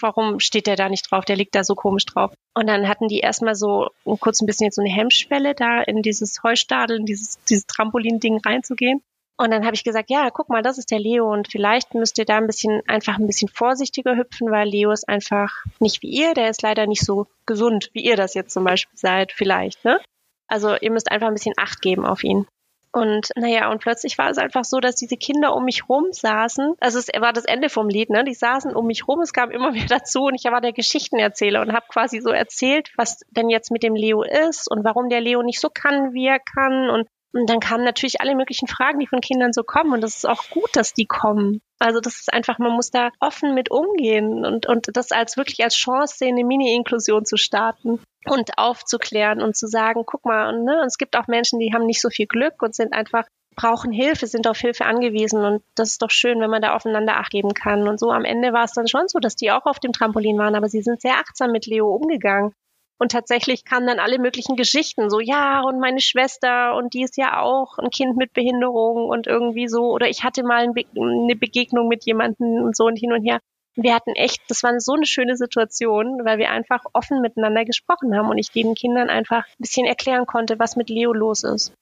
warum 0.00 0.38
steht 0.38 0.68
der 0.68 0.76
da 0.76 0.88
nicht 0.88 1.10
drauf? 1.10 1.24
Der 1.24 1.34
liegt 1.34 1.56
da 1.56 1.64
so 1.64 1.74
komisch 1.74 2.06
drauf. 2.06 2.32
Und 2.54 2.68
dann 2.68 2.86
hatten 2.86 3.08
die 3.08 3.18
erstmal 3.18 3.56
so 3.56 3.90
kurz 4.20 4.40
ein 4.40 4.46
bisschen 4.46 4.66
jetzt 4.66 4.76
so 4.76 4.82
eine 4.82 4.92
Hemmschwelle, 4.92 5.56
da 5.56 5.82
in 5.82 6.00
dieses 6.00 6.44
Heustadel, 6.44 6.98
in 6.98 7.06
dieses, 7.06 7.42
dieses 7.46 7.66
Trampolin-Ding 7.66 8.38
reinzugehen. 8.38 9.02
Und 9.36 9.50
dann 9.50 9.64
habe 9.64 9.74
ich 9.74 9.82
gesagt, 9.82 10.10
ja, 10.10 10.30
guck 10.30 10.48
mal, 10.48 10.62
das 10.62 10.78
ist 10.78 10.92
der 10.92 11.00
Leo 11.00 11.32
und 11.32 11.50
vielleicht 11.50 11.92
müsst 11.94 12.18
ihr 12.18 12.24
da 12.24 12.36
ein 12.36 12.46
bisschen 12.46 12.80
einfach 12.86 13.18
ein 13.18 13.26
bisschen 13.26 13.48
vorsichtiger 13.48 14.16
hüpfen, 14.16 14.48
weil 14.52 14.68
Leo 14.68 14.92
ist 14.92 15.08
einfach 15.08 15.64
nicht 15.80 16.02
wie 16.02 16.10
ihr, 16.10 16.34
der 16.34 16.50
ist 16.50 16.62
leider 16.62 16.86
nicht 16.86 17.04
so 17.04 17.26
gesund, 17.46 17.90
wie 17.94 18.04
ihr 18.04 18.14
das 18.14 18.34
jetzt 18.34 18.54
zum 18.54 18.62
Beispiel 18.62 18.96
seid, 18.96 19.32
vielleicht, 19.32 19.84
ne? 19.84 20.00
Also 20.46 20.76
ihr 20.76 20.92
müsst 20.92 21.10
einfach 21.10 21.26
ein 21.26 21.34
bisschen 21.34 21.54
Acht 21.56 21.82
geben 21.82 22.06
auf 22.06 22.22
ihn. 22.22 22.46
Und 22.92 23.30
naja, 23.36 23.70
und 23.70 23.80
plötzlich 23.80 24.18
war 24.18 24.28
es 24.28 24.36
einfach 24.36 24.64
so, 24.64 24.78
dass 24.78 24.96
diese 24.96 25.16
Kinder 25.16 25.56
um 25.56 25.64
mich 25.64 25.88
rum 25.88 26.12
saßen. 26.12 26.74
Also 26.78 26.98
es 26.98 27.08
war 27.18 27.32
das 27.32 27.46
Ende 27.46 27.70
vom 27.70 27.88
Lied, 27.88 28.10
ne? 28.10 28.22
Die 28.22 28.34
saßen 28.34 28.76
um 28.76 28.86
mich 28.86 29.08
rum, 29.08 29.20
es 29.22 29.32
kam 29.32 29.50
immer 29.50 29.70
mehr 29.72 29.86
dazu 29.88 30.24
und 30.24 30.34
ich 30.34 30.44
war 30.44 30.60
der 30.60 30.72
Geschichtenerzähler 30.72 31.62
und 31.62 31.72
habe 31.72 31.86
quasi 31.88 32.20
so 32.20 32.30
erzählt, 32.30 32.92
was 32.96 33.20
denn 33.30 33.48
jetzt 33.48 33.70
mit 33.70 33.82
dem 33.82 33.94
Leo 33.94 34.22
ist 34.22 34.70
und 34.70 34.84
warum 34.84 35.08
der 35.08 35.22
Leo 35.22 35.42
nicht 35.42 35.60
so 35.60 35.70
kann, 35.72 36.12
wie 36.12 36.26
er 36.26 36.38
kann 36.38 36.90
und 36.90 37.08
und 37.32 37.48
dann 37.48 37.60
kamen 37.60 37.84
natürlich 37.84 38.20
alle 38.20 38.34
möglichen 38.34 38.68
Fragen, 38.68 38.98
die 38.98 39.06
von 39.06 39.20
Kindern 39.20 39.52
so 39.52 39.62
kommen. 39.62 39.92
Und 39.92 40.02
das 40.02 40.16
ist 40.16 40.28
auch 40.28 40.50
gut, 40.50 40.70
dass 40.74 40.92
die 40.92 41.06
kommen. 41.06 41.62
Also 41.78 42.00
das 42.00 42.20
ist 42.20 42.32
einfach, 42.32 42.58
man 42.58 42.72
muss 42.72 42.90
da 42.90 43.10
offen 43.20 43.54
mit 43.54 43.70
umgehen 43.70 44.44
und, 44.44 44.66
und 44.66 44.96
das 44.96 45.10
als 45.12 45.36
wirklich 45.36 45.64
als 45.64 45.74
Chance 45.74 46.16
sehen, 46.18 46.36
eine 46.36 46.44
Mini-Inklusion 46.44 47.24
zu 47.24 47.36
starten 47.36 48.00
und 48.26 48.58
aufzuklären 48.58 49.40
und 49.42 49.56
zu 49.56 49.66
sagen, 49.66 50.04
guck 50.06 50.24
mal, 50.24 50.52
ne, 50.62 50.80
und 50.80 50.86
es 50.86 50.98
gibt 50.98 51.16
auch 51.16 51.26
Menschen, 51.26 51.58
die 51.58 51.72
haben 51.74 51.86
nicht 51.86 52.00
so 52.00 52.10
viel 52.10 52.26
Glück 52.26 52.62
und 52.62 52.74
sind 52.74 52.92
einfach 52.92 53.24
brauchen 53.56 53.92
Hilfe, 53.92 54.26
sind 54.26 54.46
auf 54.46 54.58
Hilfe 54.58 54.86
angewiesen 54.86 55.44
und 55.44 55.62
das 55.74 55.90
ist 55.90 56.02
doch 56.02 56.10
schön, 56.10 56.40
wenn 56.40 56.50
man 56.50 56.62
da 56.62 56.74
aufeinander 56.74 57.18
Acht 57.18 57.30
geben 57.30 57.52
kann. 57.52 57.88
Und 57.88 58.00
so 58.00 58.10
am 58.10 58.24
Ende 58.24 58.52
war 58.52 58.64
es 58.64 58.72
dann 58.72 58.88
schon 58.88 59.08
so, 59.08 59.18
dass 59.18 59.36
die 59.36 59.50
auch 59.50 59.66
auf 59.66 59.78
dem 59.78 59.92
Trampolin 59.92 60.38
waren, 60.38 60.54
aber 60.54 60.68
sie 60.68 60.82
sind 60.82 61.00
sehr 61.00 61.16
achtsam 61.16 61.52
mit 61.52 61.66
Leo 61.66 61.94
umgegangen. 61.94 62.54
Und 63.02 63.10
tatsächlich 63.10 63.64
kamen 63.64 63.88
dann 63.88 63.98
alle 63.98 64.20
möglichen 64.20 64.54
Geschichten, 64.54 65.10
so 65.10 65.18
ja, 65.18 65.60
und 65.62 65.80
meine 65.80 66.00
Schwester 66.00 66.76
und 66.76 66.94
die 66.94 67.02
ist 67.02 67.16
ja 67.16 67.40
auch 67.40 67.76
ein 67.78 67.90
Kind 67.90 68.16
mit 68.16 68.32
Behinderung 68.32 69.08
und 69.08 69.26
irgendwie 69.26 69.66
so, 69.66 69.90
oder 69.90 70.08
ich 70.08 70.22
hatte 70.22 70.44
mal 70.44 70.68
eine 70.68 71.34
Begegnung 71.34 71.88
mit 71.88 72.04
jemandem 72.04 72.62
und 72.62 72.76
so 72.76 72.84
und 72.84 72.94
hin 72.94 73.12
und 73.12 73.24
her. 73.24 73.40
Wir 73.74 73.96
hatten 73.96 74.12
echt, 74.14 74.42
das 74.46 74.62
war 74.62 74.78
so 74.78 74.92
eine 74.92 75.06
schöne 75.06 75.36
Situation, 75.36 76.24
weil 76.24 76.38
wir 76.38 76.50
einfach 76.50 76.84
offen 76.92 77.20
miteinander 77.22 77.64
gesprochen 77.64 78.16
haben 78.16 78.28
und 78.28 78.38
ich 78.38 78.52
den 78.52 78.76
Kindern 78.76 79.10
einfach 79.10 79.48
ein 79.48 79.58
bisschen 79.58 79.84
erklären 79.84 80.24
konnte, 80.24 80.60
was 80.60 80.76
mit 80.76 80.88
Leo 80.88 81.12
los 81.12 81.42
ist. 81.42 81.72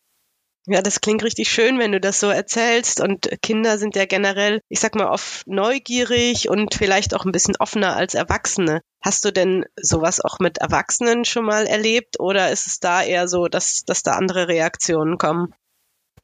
Ja, 0.67 0.83
das 0.83 1.01
klingt 1.01 1.25
richtig 1.25 1.51
schön, 1.51 1.79
wenn 1.79 1.93
du 1.93 2.01
das 2.01 2.21
so 2.21 2.29
erzählst. 2.29 3.01
Und 3.01 3.31
Kinder 3.43 3.79
sind 3.79 3.97
ja 3.97 4.05
generell, 4.05 4.61
ich 4.69 4.81
sag 4.81 4.95
mal, 4.95 5.11
oft 5.11 5.47
neugierig 5.47 6.49
und 6.49 6.75
vielleicht 6.75 7.15
auch 7.15 7.25
ein 7.25 7.33
bisschen 7.33 7.57
offener 7.59 7.97
als 7.97 8.15
Erwachsene. 8.15 8.83
Hast 9.03 9.25
du 9.25 9.33
denn 9.33 9.65
sowas 9.77 10.21
auch 10.21 10.39
mit 10.39 10.59
Erwachsenen 10.59 11.25
schon 11.25 11.47
mal 11.47 11.67
erlebt 11.67 12.21
oder 12.21 12.51
ist 12.51 12.67
es 12.67 12.79
da 12.79 13.03
eher 13.03 13.27
so, 13.27 13.49
dass, 13.49 13.85
dass 13.87 14.03
da 14.03 14.13
andere 14.13 14.49
Reaktionen 14.49 15.17
kommen? 15.17 15.55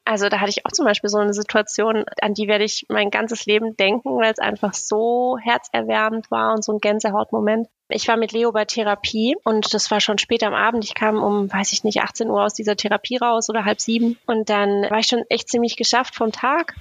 Also 0.06 0.28
da 0.28 0.38
hatte 0.38 0.50
ich 0.50 0.64
auch 0.64 0.70
zum 0.70 0.84
Beispiel 0.84 1.10
so 1.10 1.18
eine 1.18 1.34
Situation, 1.34 2.04
an 2.20 2.32
die 2.32 2.46
werde 2.46 2.62
ich 2.62 2.86
mein 2.88 3.10
ganzes 3.10 3.44
Leben 3.44 3.76
denken, 3.76 4.16
weil 4.16 4.32
es 4.32 4.38
einfach 4.38 4.72
so 4.72 5.36
herzerwärmend 5.42 6.30
war 6.30 6.54
und 6.54 6.64
so 6.64 6.72
ein 6.72 6.78
Gänsehautmoment. 6.78 7.68
Ich 7.88 8.06
war 8.06 8.16
mit 8.16 8.30
Leo 8.30 8.52
bei 8.52 8.64
Therapie 8.64 9.36
und 9.42 9.74
das 9.74 9.90
war 9.90 10.00
schon 10.00 10.18
spät 10.18 10.44
am 10.44 10.54
Abend. 10.54 10.84
Ich 10.84 10.94
kam 10.94 11.20
um, 11.20 11.52
weiß 11.52 11.72
ich 11.72 11.82
nicht, 11.82 12.02
18 12.02 12.30
Uhr 12.30 12.44
aus 12.44 12.54
dieser 12.54 12.76
Therapie 12.76 13.16
raus 13.16 13.50
oder 13.50 13.64
halb 13.64 13.80
sieben. 13.80 14.16
Und 14.26 14.48
dann 14.48 14.88
war 14.90 15.00
ich 15.00 15.08
schon 15.08 15.24
echt 15.28 15.48
ziemlich 15.48 15.76
geschafft 15.76 16.14
vom 16.14 16.30
Tag. 16.30 16.76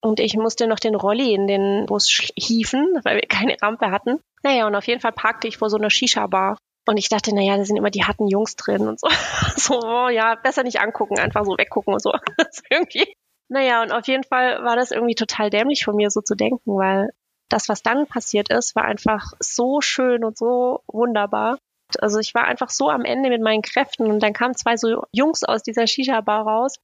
Und 0.00 0.18
ich 0.18 0.36
musste 0.36 0.66
noch 0.66 0.78
den 0.78 0.94
Rolli 0.94 1.34
in 1.34 1.46
den 1.46 1.86
Bus 1.86 2.08
hieven, 2.34 2.98
weil 3.04 3.16
wir 3.16 3.28
keine 3.28 3.56
Rampe 3.60 3.90
hatten. 3.90 4.20
Naja, 4.42 4.66
und 4.66 4.74
auf 4.74 4.86
jeden 4.86 5.00
Fall 5.00 5.12
parkte 5.12 5.48
ich 5.48 5.58
vor 5.58 5.68
so 5.68 5.76
einer 5.76 5.90
Shisha-Bar. 5.90 6.56
Und 6.86 6.96
ich 6.98 7.08
dachte, 7.08 7.34
naja, 7.34 7.56
da 7.56 7.64
sind 7.64 7.76
immer 7.76 7.90
die 7.90 8.04
harten 8.04 8.28
Jungs 8.28 8.56
drin 8.56 8.88
und 8.88 9.00
so. 9.00 9.08
So, 9.56 9.80
oh, 9.80 10.08
ja, 10.08 10.34
besser 10.34 10.62
nicht 10.64 10.80
angucken, 10.80 11.18
einfach 11.18 11.44
so 11.44 11.56
weggucken 11.56 11.94
und 11.94 12.02
so. 12.02 12.12
irgendwie. 12.70 13.14
Naja, 13.48 13.82
und 13.82 13.92
auf 13.92 14.06
jeden 14.08 14.24
Fall 14.24 14.62
war 14.64 14.76
das 14.76 14.90
irgendwie 14.90 15.14
total 15.14 15.50
dämlich 15.50 15.84
von 15.84 15.96
mir, 15.96 16.10
so 16.10 16.20
zu 16.20 16.34
denken, 16.34 16.76
weil 16.76 17.10
das, 17.48 17.68
was 17.68 17.82
dann 17.82 18.06
passiert 18.06 18.50
ist, 18.50 18.74
war 18.74 18.84
einfach 18.84 19.32
so 19.38 19.80
schön 19.80 20.24
und 20.24 20.36
so 20.36 20.80
wunderbar. 20.86 21.58
Also 22.00 22.18
ich 22.18 22.34
war 22.34 22.44
einfach 22.44 22.70
so 22.70 22.88
am 22.88 23.04
Ende 23.04 23.28
mit 23.28 23.42
meinen 23.42 23.62
Kräften 23.62 24.10
und 24.10 24.20
dann 24.22 24.32
kamen 24.32 24.56
zwei 24.56 24.76
so 24.76 25.04
Jungs 25.12 25.44
aus 25.44 25.62
dieser 25.62 25.86
Shisha-Bar 25.86 26.46
raus. 26.46 26.76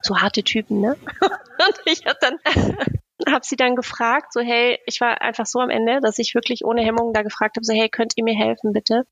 So 0.00 0.18
harte 0.18 0.42
Typen, 0.42 0.80
ne? 0.80 0.96
Und 1.20 1.80
ich 1.84 2.04
hab 2.06 2.18
dann 2.18 2.40
habe 3.30 3.44
sie 3.44 3.54
dann 3.54 3.76
gefragt, 3.76 4.32
so 4.32 4.40
hey, 4.40 4.80
ich 4.86 5.00
war 5.00 5.20
einfach 5.20 5.46
so 5.46 5.60
am 5.60 5.70
Ende, 5.70 6.00
dass 6.00 6.18
ich 6.18 6.34
wirklich 6.34 6.64
ohne 6.64 6.82
Hemmung 6.82 7.12
da 7.12 7.22
gefragt 7.22 7.56
habe, 7.56 7.64
so 7.64 7.72
hey, 7.72 7.88
könnt 7.88 8.14
ihr 8.16 8.24
mir 8.24 8.34
helfen 8.34 8.72
bitte? 8.72 9.06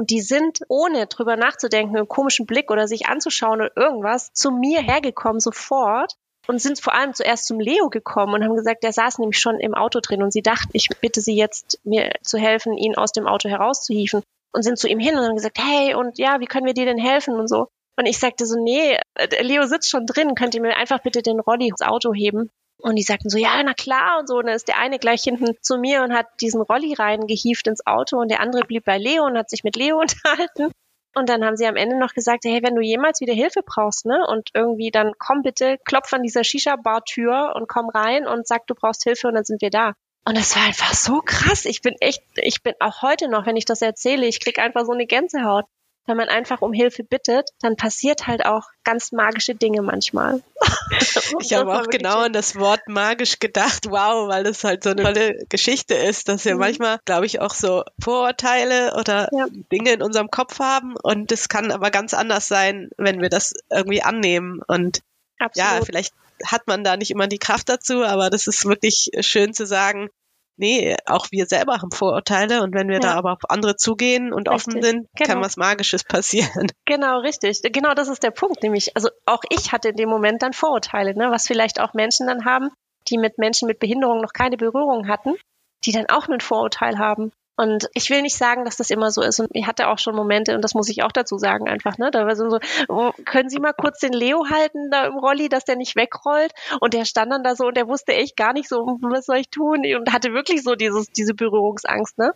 Und 0.00 0.08
die 0.08 0.22
sind, 0.22 0.60
ohne 0.68 1.08
drüber 1.08 1.36
nachzudenken, 1.36 1.94
einen 1.94 2.08
komischen 2.08 2.46
Blick 2.46 2.70
oder 2.70 2.88
sich 2.88 3.08
anzuschauen 3.08 3.60
oder 3.60 3.76
irgendwas, 3.76 4.32
zu 4.32 4.50
mir 4.50 4.80
hergekommen 4.80 5.40
sofort 5.40 6.14
und 6.46 6.58
sind 6.58 6.80
vor 6.80 6.94
allem 6.94 7.12
zuerst 7.12 7.46
zum 7.46 7.60
Leo 7.60 7.90
gekommen 7.90 8.32
und 8.32 8.42
haben 8.42 8.56
gesagt, 8.56 8.82
der 8.82 8.94
saß 8.94 9.18
nämlich 9.18 9.38
schon 9.38 9.60
im 9.60 9.74
Auto 9.74 10.00
drin 10.00 10.22
und 10.22 10.32
sie 10.32 10.40
dachten, 10.40 10.70
ich 10.72 10.88
bitte 11.02 11.20
sie 11.20 11.36
jetzt, 11.36 11.80
mir 11.84 12.14
zu 12.22 12.38
helfen, 12.38 12.78
ihn 12.78 12.96
aus 12.96 13.12
dem 13.12 13.26
Auto 13.26 13.50
herauszuhieven 13.50 14.22
und 14.54 14.62
sind 14.62 14.78
zu 14.78 14.88
ihm 14.88 15.00
hin 15.00 15.18
und 15.18 15.22
haben 15.22 15.36
gesagt, 15.36 15.58
hey, 15.60 15.94
und 15.94 16.16
ja, 16.16 16.40
wie 16.40 16.46
können 16.46 16.64
wir 16.64 16.72
dir 16.72 16.86
denn 16.86 16.96
helfen 16.96 17.34
und 17.34 17.48
so. 17.48 17.68
Und 17.98 18.06
ich 18.06 18.18
sagte 18.18 18.46
so, 18.46 18.58
nee, 18.58 18.98
Leo 19.42 19.66
sitzt 19.66 19.90
schon 19.90 20.06
drin, 20.06 20.34
könnt 20.34 20.54
ihr 20.54 20.62
mir 20.62 20.78
einfach 20.78 21.00
bitte 21.02 21.20
den 21.20 21.40
Rolli 21.40 21.68
ins 21.68 21.82
Auto 21.82 22.14
heben? 22.14 22.48
Und 22.80 22.96
die 22.96 23.02
sagten 23.02 23.30
so, 23.30 23.38
ja, 23.38 23.62
na 23.62 23.74
klar 23.74 24.18
und 24.20 24.28
so. 24.28 24.38
Und 24.38 24.46
dann 24.46 24.56
ist 24.56 24.68
der 24.68 24.78
eine 24.78 24.98
gleich 24.98 25.22
hinten 25.22 25.56
zu 25.60 25.78
mir 25.78 26.02
und 26.02 26.12
hat 26.12 26.26
diesen 26.40 26.60
Rolli 26.60 26.94
reingehieft 26.94 27.66
ins 27.66 27.86
Auto 27.86 28.18
und 28.18 28.30
der 28.30 28.40
andere 28.40 28.62
blieb 28.62 28.84
bei 28.84 28.98
Leo 28.98 29.24
und 29.24 29.36
hat 29.36 29.50
sich 29.50 29.64
mit 29.64 29.76
Leo 29.76 29.98
unterhalten. 30.00 30.72
Und 31.14 31.28
dann 31.28 31.44
haben 31.44 31.56
sie 31.56 31.66
am 31.66 31.76
Ende 31.76 31.98
noch 31.98 32.14
gesagt, 32.14 32.44
hey, 32.44 32.62
wenn 32.62 32.76
du 32.76 32.82
jemals 32.82 33.20
wieder 33.20 33.34
Hilfe 33.34 33.62
brauchst, 33.66 34.06
ne, 34.06 34.24
und 34.28 34.50
irgendwie 34.54 34.92
dann 34.92 35.12
komm 35.18 35.42
bitte, 35.42 35.76
klopf 35.84 36.12
an 36.12 36.22
dieser 36.22 36.44
Shisha-Bar-Tür 36.44 37.54
und 37.56 37.68
komm 37.68 37.88
rein 37.88 38.28
und 38.28 38.46
sag, 38.46 38.66
du 38.68 38.74
brauchst 38.74 39.02
Hilfe 39.02 39.26
und 39.26 39.34
dann 39.34 39.44
sind 39.44 39.60
wir 39.60 39.70
da. 39.70 39.94
Und 40.24 40.36
das 40.36 40.54
war 40.54 40.64
einfach 40.64 40.94
so 40.94 41.20
krass. 41.20 41.64
Ich 41.64 41.82
bin 41.82 41.94
echt, 41.98 42.22
ich 42.36 42.62
bin 42.62 42.74
auch 42.78 43.02
heute 43.02 43.28
noch, 43.28 43.46
wenn 43.46 43.56
ich 43.56 43.64
das 43.64 43.82
erzähle, 43.82 44.26
ich 44.26 44.38
krieg 44.38 44.58
einfach 44.60 44.84
so 44.84 44.92
eine 44.92 45.06
Gänsehaut 45.06 45.64
wenn 46.06 46.16
man 46.16 46.28
einfach 46.28 46.60
um 46.60 46.72
Hilfe 46.72 47.04
bittet, 47.04 47.50
dann 47.60 47.76
passiert 47.76 48.26
halt 48.26 48.44
auch 48.44 48.64
ganz 48.84 49.12
magische 49.12 49.54
Dinge 49.54 49.82
manchmal. 49.82 50.42
ich 51.40 51.52
habe 51.54 51.78
auch 51.78 51.86
genau 51.86 52.20
an 52.20 52.32
das 52.32 52.56
Wort 52.56 52.88
magisch 52.88 53.38
gedacht, 53.38 53.90
wow, 53.90 54.28
weil 54.28 54.44
das 54.44 54.64
halt 54.64 54.82
so 54.82 54.90
eine 54.90 55.02
tolle 55.02 55.44
Geschichte 55.48 55.94
ist, 55.94 56.28
dass 56.28 56.44
wir 56.44 56.54
mhm. 56.54 56.60
manchmal, 56.60 56.98
glaube 57.04 57.26
ich, 57.26 57.40
auch 57.40 57.54
so 57.54 57.84
Vorurteile 58.02 58.94
oder 58.98 59.28
ja. 59.32 59.46
Dinge 59.72 59.92
in 59.92 60.02
unserem 60.02 60.30
Kopf 60.30 60.58
haben 60.58 60.96
und 60.96 61.30
das 61.30 61.48
kann 61.48 61.70
aber 61.70 61.90
ganz 61.90 62.14
anders 62.14 62.48
sein, 62.48 62.90
wenn 62.96 63.20
wir 63.20 63.28
das 63.28 63.52
irgendwie 63.70 64.02
annehmen 64.02 64.60
und 64.66 65.02
Absolut. 65.38 65.56
ja, 65.56 65.84
vielleicht 65.84 66.14
hat 66.44 66.66
man 66.66 66.84
da 66.84 66.96
nicht 66.96 67.10
immer 67.10 67.26
die 67.26 67.38
Kraft 67.38 67.68
dazu, 67.68 68.02
aber 68.02 68.30
das 68.30 68.46
ist 68.46 68.64
wirklich 68.64 69.10
schön 69.20 69.52
zu 69.52 69.66
sagen, 69.66 70.08
nee, 70.56 70.96
auch 71.06 71.26
wir 71.30 71.46
selber 71.46 71.80
haben 71.80 71.90
Vorurteile 71.90 72.62
und 72.62 72.74
wenn 72.74 72.88
wir 72.88 72.96
ja. 72.96 73.00
da 73.00 73.14
aber 73.14 73.32
auf 73.32 73.48
andere 73.48 73.76
zugehen 73.76 74.32
und 74.32 74.48
richtig. 74.48 74.68
offen 74.68 74.82
sind, 74.82 75.08
genau. 75.16 75.28
kann 75.28 75.42
was 75.42 75.56
Magisches 75.56 76.04
passieren. 76.04 76.68
Genau, 76.86 77.20
richtig. 77.20 77.60
Genau 77.62 77.94
das 77.94 78.08
ist 78.08 78.24
der 78.24 78.32
Punkt, 78.32 78.64
nämlich, 78.64 78.96
also 78.96 79.10
auch 79.24 79.42
ich 79.48 79.70
hatte 79.70 79.90
in 79.90 79.96
dem 79.96 80.08
Moment 80.08 80.42
dann 80.42 80.52
Vorurteile, 80.52 81.16
ne, 81.16 81.30
was 81.30 81.46
vielleicht 81.46 81.80
auch 81.80 81.94
Menschen 81.94 82.26
dann 82.26 82.44
haben, 82.44 82.70
die 83.08 83.16
mit 83.16 83.38
Menschen 83.38 83.68
mit 83.68 83.78
Behinderung 83.78 84.20
noch 84.20 84.32
keine 84.32 84.56
Berührung 84.56 85.06
hatten, 85.06 85.36
die 85.84 85.92
dann 85.92 86.06
auch 86.08 86.26
ein 86.26 86.40
Vorurteil 86.40 86.98
haben. 86.98 87.30
Und 87.60 87.90
ich 87.92 88.08
will 88.08 88.22
nicht 88.22 88.38
sagen, 88.38 88.64
dass 88.64 88.78
das 88.78 88.88
immer 88.88 89.10
so 89.10 89.20
ist. 89.20 89.38
Und 89.38 89.50
ich 89.52 89.66
hatte 89.66 89.88
auch 89.88 89.98
schon 89.98 90.16
Momente, 90.16 90.54
und 90.54 90.62
das 90.62 90.72
muss 90.72 90.88
ich 90.88 91.02
auch 91.02 91.12
dazu 91.12 91.36
sagen, 91.36 91.68
einfach, 91.68 91.98
ne? 91.98 92.10
Da 92.10 92.24
war 92.24 92.34
so, 92.34 92.58
oh, 92.88 93.12
können 93.26 93.50
Sie 93.50 93.58
mal 93.58 93.74
kurz 93.74 93.98
den 93.98 94.14
Leo 94.14 94.46
halten 94.48 94.90
da 94.90 95.04
im 95.04 95.18
Rolli, 95.18 95.50
dass 95.50 95.66
der 95.66 95.76
nicht 95.76 95.94
wegrollt? 95.94 96.52
Und 96.80 96.94
der 96.94 97.04
stand 97.04 97.30
dann 97.30 97.44
da 97.44 97.54
so 97.54 97.66
und 97.66 97.76
der 97.76 97.86
wusste 97.86 98.14
echt 98.14 98.34
gar 98.34 98.54
nicht 98.54 98.66
so, 98.66 98.78
was 99.02 99.26
soll 99.26 99.36
ich 99.36 99.50
tun? 99.50 99.84
Und 99.94 100.10
hatte 100.10 100.32
wirklich 100.32 100.62
so 100.62 100.74
dieses, 100.74 101.10
diese 101.10 101.34
Berührungsangst, 101.34 102.16
ne? 102.16 102.32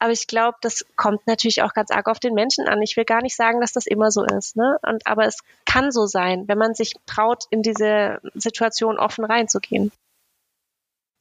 Aber 0.00 0.10
ich 0.10 0.26
glaube, 0.26 0.58
das 0.62 0.84
kommt 0.96 1.24
natürlich 1.28 1.62
auch 1.62 1.72
ganz 1.72 1.92
arg 1.92 2.08
auf 2.08 2.18
den 2.18 2.34
Menschen 2.34 2.66
an. 2.66 2.82
Ich 2.82 2.96
will 2.96 3.04
gar 3.04 3.22
nicht 3.22 3.36
sagen, 3.36 3.60
dass 3.60 3.72
das 3.72 3.86
immer 3.86 4.10
so 4.10 4.24
ist, 4.24 4.56
ne? 4.56 4.78
Und, 4.82 5.06
aber 5.06 5.26
es 5.26 5.38
kann 5.64 5.92
so 5.92 6.06
sein, 6.06 6.48
wenn 6.48 6.58
man 6.58 6.74
sich 6.74 6.94
traut, 7.06 7.44
in 7.50 7.62
diese 7.62 8.18
Situation 8.34 8.98
offen 8.98 9.24
reinzugehen. 9.24 9.92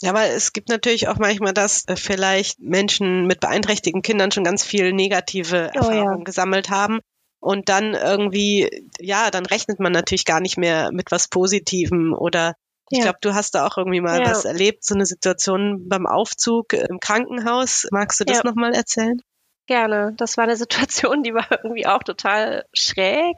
Ja, 0.02 0.10
aber 0.10 0.26
es 0.26 0.52
gibt 0.54 0.70
natürlich 0.70 1.08
auch 1.08 1.18
manchmal, 1.18 1.54
dass 1.54 1.88
äh, 1.88 1.96
vielleicht 1.96 2.60
Menschen 2.60 3.28
mit 3.28 3.40
beeinträchtigten 3.40 4.02
Kindern 4.02 4.32
schon 4.32 4.44
ganz 4.44 4.64
viel 4.64 4.94
negative 4.94 5.72
oh, 5.74 5.78
Erfahrungen 5.78 6.20
ja. 6.20 6.24
gesammelt 6.24 6.70
haben. 6.70 7.00
Und 7.40 7.70
dann 7.70 7.94
irgendwie, 7.94 8.90
ja, 9.00 9.30
dann 9.30 9.46
rechnet 9.46 9.80
man 9.80 9.92
natürlich 9.92 10.26
gar 10.26 10.40
nicht 10.40 10.58
mehr 10.58 10.92
mit 10.92 11.12
was 11.12 11.28
Positivem 11.28 12.14
oder 12.14 12.56
ich 12.90 13.00
ja. 13.00 13.06
glaube, 13.06 13.20
du 13.22 13.34
hast 13.34 13.56
da 13.56 13.66
auch 13.66 13.78
irgendwie 13.78 14.02
mal 14.02 14.20
ja. 14.20 14.30
was 14.30 14.46
erlebt, 14.46 14.84
so 14.84 14.94
eine 14.94 15.06
Situation 15.06 15.88
beim 15.90 16.06
Aufzug 16.06 16.74
im 16.74 17.00
Krankenhaus. 17.00 17.88
Magst 17.92 18.20
du 18.20 18.26
das 18.26 18.38
ja. 18.38 18.44
nochmal 18.44 18.74
erzählen? 18.74 19.22
Gerne. 19.68 20.14
Das 20.18 20.38
war 20.38 20.44
eine 20.44 20.56
Situation, 20.58 21.24
die 21.24 21.34
war 21.34 21.48
irgendwie 21.64 21.88
auch 21.88 22.04
total 22.04 22.66
schräg. 22.74 23.38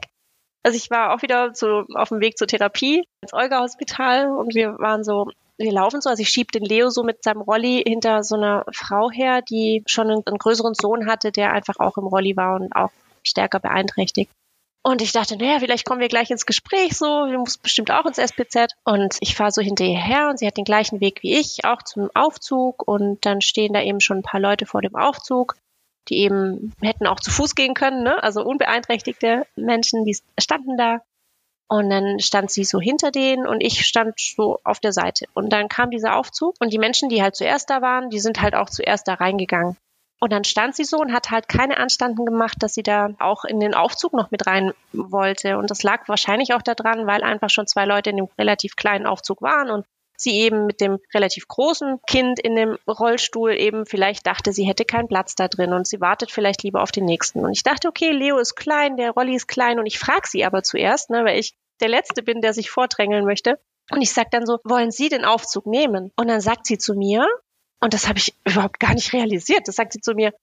Also 0.62 0.76
ich 0.76 0.90
war 0.90 1.14
auch 1.14 1.22
wieder 1.22 1.54
so 1.54 1.84
auf 1.94 2.10
dem 2.10 2.20
Weg 2.20 2.36
zur 2.36 2.46
Therapie 2.46 3.04
ins 3.22 3.32
Olga-Hospital 3.32 4.30
und 4.30 4.54
wir 4.54 4.78
waren 4.78 5.04
so 5.04 5.30
wir 5.58 5.72
laufen 5.72 6.00
so, 6.00 6.08
also 6.08 6.22
ich 6.22 6.28
schieb 6.28 6.52
den 6.52 6.64
Leo 6.64 6.90
so 6.90 7.02
mit 7.02 7.22
seinem 7.22 7.42
Rolli 7.42 7.82
hinter 7.86 8.22
so 8.22 8.36
einer 8.36 8.64
Frau 8.72 9.10
her, 9.10 9.42
die 9.42 9.82
schon 9.86 10.10
einen, 10.10 10.22
einen 10.24 10.38
größeren 10.38 10.74
Sohn 10.74 11.06
hatte, 11.06 11.32
der 11.32 11.52
einfach 11.52 11.80
auch 11.80 11.98
im 11.98 12.06
Rolli 12.06 12.36
war 12.36 12.54
und 12.54 12.74
auch 12.74 12.90
stärker 13.24 13.58
beeinträchtigt. 13.58 14.30
Und 14.82 15.02
ich 15.02 15.12
dachte, 15.12 15.36
naja, 15.36 15.58
vielleicht 15.58 15.84
kommen 15.84 16.00
wir 16.00 16.08
gleich 16.08 16.30
ins 16.30 16.46
Gespräch 16.46 16.96
so, 16.96 17.04
wir 17.04 17.38
muss 17.38 17.58
bestimmt 17.58 17.90
auch 17.90 18.06
ins 18.06 18.18
SPZ. 18.18 18.72
Und 18.84 19.16
ich 19.20 19.34
fahre 19.34 19.50
so 19.50 19.60
hinter 19.60 19.84
ihr 19.84 19.98
her 19.98 20.28
und 20.30 20.38
sie 20.38 20.46
hat 20.46 20.56
den 20.56 20.64
gleichen 20.64 21.00
Weg 21.00 21.22
wie 21.22 21.36
ich, 21.36 21.64
auch 21.64 21.82
zum 21.82 22.08
Aufzug. 22.14 22.86
Und 22.86 23.26
dann 23.26 23.40
stehen 23.40 23.72
da 23.72 23.82
eben 23.82 24.00
schon 24.00 24.18
ein 24.18 24.22
paar 24.22 24.40
Leute 24.40 24.64
vor 24.64 24.80
dem 24.80 24.94
Aufzug, 24.94 25.56
die 26.08 26.18
eben 26.18 26.72
hätten 26.80 27.06
auch 27.06 27.20
zu 27.20 27.30
Fuß 27.30 27.54
gehen 27.54 27.74
können, 27.74 28.02
ne? 28.02 28.22
also 28.22 28.42
unbeeinträchtigte 28.42 29.46
Menschen, 29.56 30.04
die 30.04 30.16
standen 30.38 30.76
da. 30.78 31.02
Und 31.68 31.90
dann 31.90 32.18
stand 32.18 32.50
sie 32.50 32.64
so 32.64 32.80
hinter 32.80 33.10
denen 33.10 33.46
und 33.46 33.60
ich 33.60 33.84
stand 33.84 34.18
so 34.18 34.58
auf 34.64 34.80
der 34.80 34.92
Seite. 34.92 35.26
Und 35.34 35.52
dann 35.52 35.68
kam 35.68 35.90
dieser 35.90 36.16
Aufzug 36.16 36.54
und 36.60 36.72
die 36.72 36.78
Menschen, 36.78 37.10
die 37.10 37.22
halt 37.22 37.36
zuerst 37.36 37.68
da 37.68 37.82
waren, 37.82 38.08
die 38.08 38.20
sind 38.20 38.40
halt 38.40 38.54
auch 38.54 38.70
zuerst 38.70 39.06
da 39.06 39.14
reingegangen. 39.14 39.76
Und 40.20 40.32
dann 40.32 40.44
stand 40.44 40.74
sie 40.74 40.84
so 40.84 40.98
und 40.98 41.12
hat 41.12 41.30
halt 41.30 41.48
keine 41.48 41.76
Anstanden 41.76 42.24
gemacht, 42.24 42.56
dass 42.60 42.74
sie 42.74 42.82
da 42.82 43.10
auch 43.20 43.44
in 43.44 43.60
den 43.60 43.74
Aufzug 43.74 44.14
noch 44.14 44.30
mit 44.30 44.46
rein 44.46 44.72
wollte. 44.92 45.58
Und 45.58 45.70
das 45.70 45.82
lag 45.82 46.08
wahrscheinlich 46.08 46.54
auch 46.54 46.62
daran, 46.62 47.06
weil 47.06 47.22
einfach 47.22 47.50
schon 47.50 47.66
zwei 47.66 47.84
Leute 47.84 48.10
in 48.10 48.16
dem 48.16 48.28
relativ 48.38 48.74
kleinen 48.74 49.06
Aufzug 49.06 49.42
waren 49.42 49.70
und 49.70 49.86
sie 50.20 50.40
eben 50.40 50.66
mit 50.66 50.80
dem 50.80 50.98
relativ 51.14 51.46
großen 51.48 52.00
Kind 52.06 52.40
in 52.40 52.56
dem 52.56 52.76
Rollstuhl 52.86 53.52
eben 53.52 53.86
vielleicht 53.86 54.26
dachte, 54.26 54.52
sie 54.52 54.64
hätte 54.64 54.84
keinen 54.84 55.08
Platz 55.08 55.34
da 55.34 55.48
drin 55.48 55.72
und 55.72 55.86
sie 55.86 56.00
wartet 56.00 56.30
vielleicht 56.30 56.62
lieber 56.62 56.82
auf 56.82 56.92
den 56.92 57.04
nächsten. 57.04 57.44
Und 57.44 57.52
ich 57.52 57.62
dachte, 57.62 57.88
okay, 57.88 58.10
Leo 58.10 58.38
ist 58.38 58.56
klein, 58.56 58.96
der 58.96 59.12
Rolli 59.12 59.34
ist 59.34 59.46
klein 59.46 59.78
und 59.78 59.86
ich 59.86 59.98
frage 59.98 60.28
sie 60.28 60.44
aber 60.44 60.62
zuerst, 60.62 61.10
ne, 61.10 61.24
weil 61.24 61.38
ich 61.38 61.54
der 61.80 61.88
Letzte 61.88 62.22
bin, 62.22 62.40
der 62.40 62.52
sich 62.52 62.70
vordrängeln 62.70 63.24
möchte. 63.24 63.60
Und 63.90 64.02
ich 64.02 64.12
sag 64.12 64.30
dann 64.32 64.44
so, 64.44 64.58
wollen 64.64 64.90
Sie 64.90 65.08
den 65.08 65.24
Aufzug 65.24 65.66
nehmen? 65.66 66.12
Und 66.16 66.28
dann 66.28 66.40
sagt 66.40 66.66
sie 66.66 66.76
zu 66.76 66.94
mir, 66.94 67.26
und 67.80 67.94
das 67.94 68.08
habe 68.08 68.18
ich 68.18 68.34
überhaupt 68.44 68.80
gar 68.80 68.94
nicht 68.94 69.12
realisiert, 69.12 69.68
das 69.68 69.76
sagt 69.76 69.92
sie 69.92 70.00
zu 70.00 70.14
mir, 70.14 70.34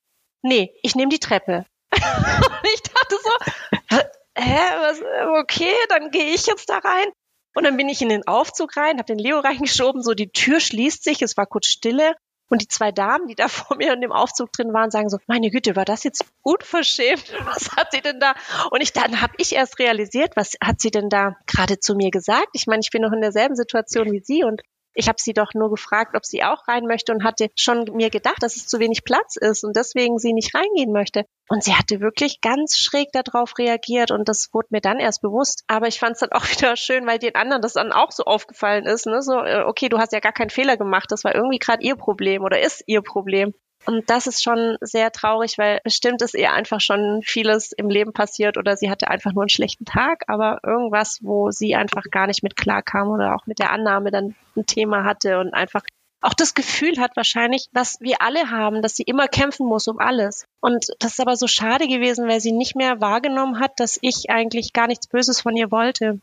nee, 0.42 0.74
ich 0.82 0.96
nehme 0.96 1.10
die 1.10 1.20
Treppe. 1.20 1.66
und 1.92 2.70
ich 2.74 2.82
dachte 2.82 3.16
so, 3.22 4.00
hä, 4.38 4.60
was, 4.80 5.02
okay, 5.42 5.74
dann 5.90 6.12
gehe 6.12 6.34
ich 6.34 6.46
jetzt 6.48 6.70
da 6.70 6.78
rein. 6.78 7.12
Und 7.56 7.64
dann 7.64 7.78
bin 7.78 7.90
ich 7.90 8.02
in 8.02 8.10
den 8.10 8.28
Aufzug 8.28 8.78
rein, 8.78 8.98
habe 8.98 9.06
den 9.06 9.18
Leo 9.18 9.40
reingeschoben, 9.44 10.04
so 10.04 10.14
die 10.14 10.30
Tür 10.30 10.60
schließt 10.60 11.04
sich, 11.04 11.22
es 11.24 11.36
war 11.38 11.48
kurz 11.48 11.68
Stille. 11.68 12.14
Und 12.48 12.62
die 12.62 12.68
zwei 12.68 12.92
Damen, 12.92 13.26
die 13.26 13.34
da 13.34 13.48
vor 13.50 13.78
mir 13.78 13.94
in 13.94 14.02
dem 14.02 14.12
Aufzug 14.12 14.52
drin 14.52 14.72
waren, 14.72 14.92
sagen 14.92 15.10
so, 15.10 15.18
meine 15.26 15.50
Güte, 15.50 15.76
war 15.76 15.86
das 15.86 16.04
jetzt 16.04 16.26
unverschämt? 16.44 17.34
Was 17.46 17.72
hat 17.76 17.92
sie 17.92 18.02
denn 18.02 18.20
da? 18.20 18.36
Und 18.70 18.82
ich 18.82 18.94
dann 18.94 19.22
habe 19.22 19.34
ich 19.38 19.56
erst 19.56 19.80
realisiert, 19.80 20.34
was 20.36 20.54
hat 20.64 20.80
sie 20.80 20.92
denn 20.92 21.10
da 21.10 21.36
gerade 21.48 21.80
zu 21.80 21.96
mir 21.96 22.12
gesagt? 22.12 22.50
Ich 22.54 22.68
meine, 22.68 22.82
ich 22.82 22.92
bin 22.92 23.02
noch 23.02 23.12
in 23.12 23.22
derselben 23.22 23.56
Situation 23.56 24.12
wie 24.12 24.20
sie 24.20 24.44
und 24.44 24.62
ich 24.96 25.08
habe 25.08 25.18
sie 25.20 25.34
doch 25.34 25.54
nur 25.54 25.70
gefragt, 25.70 26.16
ob 26.16 26.26
sie 26.26 26.44
auch 26.44 26.68
rein 26.68 26.86
möchte 26.86 27.12
und 27.12 27.24
hatte 27.24 27.50
schon 27.56 27.86
mir 27.94 28.10
gedacht, 28.10 28.42
dass 28.42 28.56
es 28.56 28.68
zu 28.68 28.80
wenig 28.80 29.04
Platz 29.04 29.36
ist 29.36 29.64
und 29.64 29.76
deswegen 29.76 30.18
sie 30.18 30.34
nicht 30.34 30.56
reingehen 30.56 30.92
möchte. 30.92 31.26
Und 31.50 31.64
sie 31.64 31.76
hatte 31.76 32.00
wirklich 32.00 32.42
ganz 32.42 32.78
schräg 32.78 33.10
darauf 33.12 33.58
reagiert 33.60 34.12
und 34.12 34.28
das 34.28 34.50
wurde 34.54 34.70
mir 34.72 34.82
dann 34.82 35.00
erst 35.00 35.22
bewusst. 35.22 35.64
Aber 35.68 35.88
ich 35.88 36.00
fand 36.00 36.14
es 36.14 36.20
dann 36.22 36.32
auch 36.32 36.46
wieder 36.50 36.76
schön, 36.76 37.06
weil 37.06 37.20
den 37.20 37.36
anderen 37.36 37.62
das 37.62 37.74
dann 37.74 37.92
auch 37.92 38.12
so 38.12 38.24
aufgefallen 38.24 38.86
ist. 38.86 39.06
Ne? 39.06 39.22
So, 39.22 39.44
äh, 39.44 39.64
okay, 39.66 39.90
du 39.90 40.00
hast 40.00 40.14
ja 40.14 40.20
gar 40.20 40.34
keinen 40.34 40.50
Fehler 40.50 40.78
gemacht, 40.78 41.12
das 41.12 41.24
war 41.24 41.36
irgendwie 41.36 41.60
gerade 41.60 41.84
ihr 41.84 41.96
Problem 41.96 42.44
oder 42.44 42.60
ist 42.60 42.84
ihr 42.88 43.02
Problem. 43.02 43.54
Und 43.86 44.10
das 44.10 44.28
ist 44.28 44.44
schon 44.44 44.78
sehr 44.82 45.12
traurig, 45.12 45.58
weil 45.58 45.80
bestimmt 45.84 46.22
ist 46.22 46.34
ihr 46.34 46.52
einfach 46.52 46.82
schon 46.82 47.22
vieles 47.24 47.72
im 47.72 47.90
Leben 47.90 48.14
passiert 48.14 48.58
oder 48.58 48.76
sie 48.76 48.90
hatte 48.90 49.10
einfach 49.10 49.34
nur 49.34 49.44
einen 49.44 49.50
schlechten 49.50 49.86
Tag, 49.86 50.24
aber 50.28 50.60
irgendwas, 50.64 51.20
wo 51.22 51.52
sie 51.52 51.76
einfach 51.76 52.04
gar 52.10 52.28
nicht 52.28 52.42
mit 52.44 52.56
klar 52.56 52.82
kam 52.82 53.10
oder 53.10 53.36
auch 53.36 53.46
mit 53.46 53.60
der 53.60 53.72
Annahme 53.72 54.12
dann 54.12 54.36
ein 54.56 54.66
Thema 54.66 55.04
hatte 55.04 55.40
und 55.40 55.54
einfach 55.54 55.84
auch 56.22 56.34
das 56.34 56.56
Gefühl 56.56 57.00
hat 57.00 57.16
wahrscheinlich, 57.16 57.68
was 57.72 58.02
wir 58.02 58.22
alle 58.22 58.50
haben, 58.50 58.82
dass 58.82 58.96
sie 58.96 59.04
immer 59.04 59.28
kämpfen 59.28 59.68
muss 59.68 59.88
um 59.88 60.00
alles. 60.00 60.46
Und 60.60 60.88
das 61.00 61.14
ist 61.14 61.20
aber 61.20 61.36
so 61.36 61.46
schade 61.46 61.88
gewesen, 61.88 62.28
weil 62.28 62.40
sie 62.40 62.52
nicht 62.52 62.76
mehr 62.76 63.00
wahrgenommen 63.00 63.60
hat, 63.60 63.80
dass 63.80 64.00
ich 64.02 64.30
eigentlich 64.30 64.74
gar 64.74 64.88
nichts 64.88 65.08
Böses 65.08 65.42
von 65.42 65.56
ihr 65.56 65.70
wollte. 65.70 66.20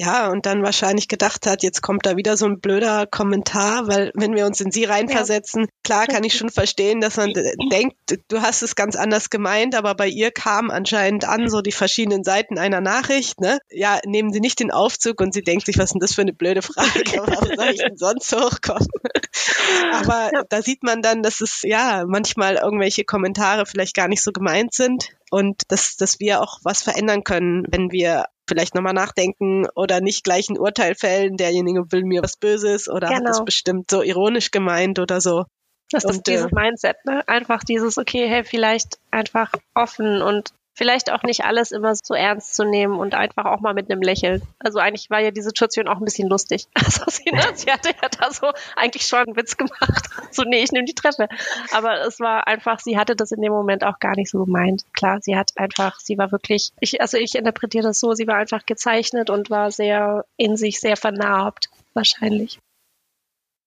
Ja, 0.00 0.28
und 0.30 0.46
dann 0.46 0.62
wahrscheinlich 0.62 1.08
gedacht 1.08 1.44
hat, 1.46 1.64
jetzt 1.64 1.82
kommt 1.82 2.06
da 2.06 2.16
wieder 2.16 2.36
so 2.36 2.46
ein 2.46 2.60
blöder 2.60 3.08
Kommentar, 3.08 3.88
weil 3.88 4.12
wenn 4.14 4.36
wir 4.36 4.46
uns 4.46 4.60
in 4.60 4.70
sie 4.70 4.84
reinversetzen, 4.84 5.62
ja. 5.62 5.68
klar 5.82 6.06
kann 6.06 6.22
ich 6.22 6.36
schon 6.36 6.50
verstehen, 6.50 7.00
dass 7.00 7.16
man 7.16 7.32
denkt, 7.72 7.96
du 8.28 8.40
hast 8.40 8.62
es 8.62 8.76
ganz 8.76 8.94
anders 8.94 9.28
gemeint, 9.28 9.74
aber 9.74 9.96
bei 9.96 10.06
ihr 10.06 10.30
kam 10.30 10.70
anscheinend 10.70 11.24
an, 11.24 11.48
so 11.48 11.62
die 11.62 11.72
verschiedenen 11.72 12.22
Seiten 12.22 12.58
einer 12.58 12.80
Nachricht, 12.80 13.40
ne? 13.40 13.58
Ja, 13.70 13.98
nehmen 14.06 14.32
Sie 14.32 14.38
nicht 14.38 14.60
den 14.60 14.70
Aufzug 14.70 15.20
und 15.20 15.34
sie 15.34 15.42
denkt 15.42 15.66
sich, 15.66 15.78
was 15.78 15.86
ist 15.86 15.94
denn 15.94 16.00
das 16.00 16.14
für 16.14 16.22
eine 16.22 16.32
blöde 16.32 16.62
Frage? 16.62 17.02
Warum 17.16 17.56
soll 17.56 17.70
ich 17.70 17.80
denn 17.80 17.96
sonst 17.96 18.32
hochkommen? 18.32 18.86
aber 19.92 20.30
ja. 20.32 20.44
da 20.48 20.62
sieht 20.62 20.84
man 20.84 21.02
dann, 21.02 21.24
dass 21.24 21.40
es 21.40 21.62
ja 21.62 22.04
manchmal 22.06 22.54
irgendwelche 22.54 23.02
Kommentare 23.04 23.66
vielleicht 23.66 23.96
gar 23.96 24.06
nicht 24.06 24.22
so 24.22 24.30
gemeint 24.30 24.74
sind 24.74 25.08
und 25.30 25.62
dass, 25.68 25.96
dass 25.96 26.20
wir 26.20 26.40
auch 26.40 26.60
was 26.62 26.84
verändern 26.84 27.24
können, 27.24 27.64
wenn 27.68 27.90
wir 27.90 28.26
vielleicht 28.48 28.74
nochmal 28.74 28.94
nachdenken 28.94 29.66
oder 29.74 30.00
nicht 30.00 30.24
gleich 30.24 30.48
ein 30.48 30.58
Urteil 30.58 30.94
fällen, 30.94 31.36
derjenige 31.36 31.92
will 31.92 32.04
mir 32.04 32.22
was 32.22 32.36
Böses 32.36 32.88
oder 32.88 33.08
genau. 33.08 33.20
hat 33.20 33.28
es 33.28 33.44
bestimmt 33.44 33.90
so 33.90 34.02
ironisch 34.02 34.50
gemeint 34.50 34.98
oder 34.98 35.20
so. 35.20 35.44
Das 35.90 36.04
und, 36.04 36.12
ist 36.12 36.26
dieses 36.26 36.46
äh, 36.46 36.54
Mindset, 36.54 36.96
ne? 37.04 37.26
Einfach 37.26 37.64
dieses, 37.64 37.96
okay, 37.98 38.28
hey, 38.28 38.44
vielleicht 38.44 38.98
einfach 39.10 39.52
offen 39.74 40.20
und 40.20 40.52
vielleicht 40.78 41.10
auch 41.10 41.24
nicht 41.24 41.44
alles 41.44 41.72
immer 41.72 41.96
so 41.96 42.14
ernst 42.14 42.54
zu 42.54 42.64
nehmen 42.64 42.94
und 42.94 43.12
einfach 43.12 43.46
auch 43.46 43.58
mal 43.58 43.74
mit 43.74 43.90
einem 43.90 44.00
Lächeln. 44.00 44.42
Also 44.60 44.78
eigentlich 44.78 45.10
war 45.10 45.18
ja 45.18 45.32
die 45.32 45.42
Situation 45.42 45.88
auch 45.88 45.98
ein 45.98 46.04
bisschen 46.04 46.28
lustig. 46.28 46.66
Also 46.88 47.04
sie, 47.10 47.30
ne, 47.30 47.42
sie 47.54 47.70
hatte 47.70 47.90
ja 47.90 48.08
da 48.08 48.30
so 48.30 48.50
eigentlich 48.76 49.06
schon 49.06 49.18
einen 49.18 49.36
Witz 49.36 49.56
gemacht. 49.56 49.78
So, 50.30 50.42
nee, 50.42 50.62
ich 50.62 50.72
nehme 50.72 50.84
die 50.84 50.94
Treppe. 50.94 51.26
Aber 51.72 52.02
es 52.02 52.20
war 52.20 52.46
einfach, 52.46 52.80
sie 52.80 52.98
hatte 52.98 53.16
das 53.16 53.32
in 53.32 53.40
dem 53.40 53.50
Moment 53.50 53.82
auch 53.82 53.98
gar 53.98 54.14
nicht 54.14 54.30
so 54.30 54.44
gemeint. 54.44 54.84
Klar, 54.92 55.20
sie 55.22 55.36
hat 55.36 55.52
einfach, 55.56 55.98
sie 56.00 56.18
war 56.18 56.30
wirklich, 56.32 56.70
ich, 56.80 57.00
also 57.00 57.16
ich 57.16 57.34
interpretiere 57.34 57.84
das 57.84 57.98
so, 57.98 58.12
sie 58.12 58.26
war 58.26 58.36
einfach 58.36 58.66
gezeichnet 58.66 59.30
und 59.30 59.50
war 59.50 59.70
sehr 59.70 60.26
in 60.36 60.56
sich 60.56 60.80
sehr 60.80 60.96
vernarbt, 60.96 61.70
wahrscheinlich. 61.94 62.60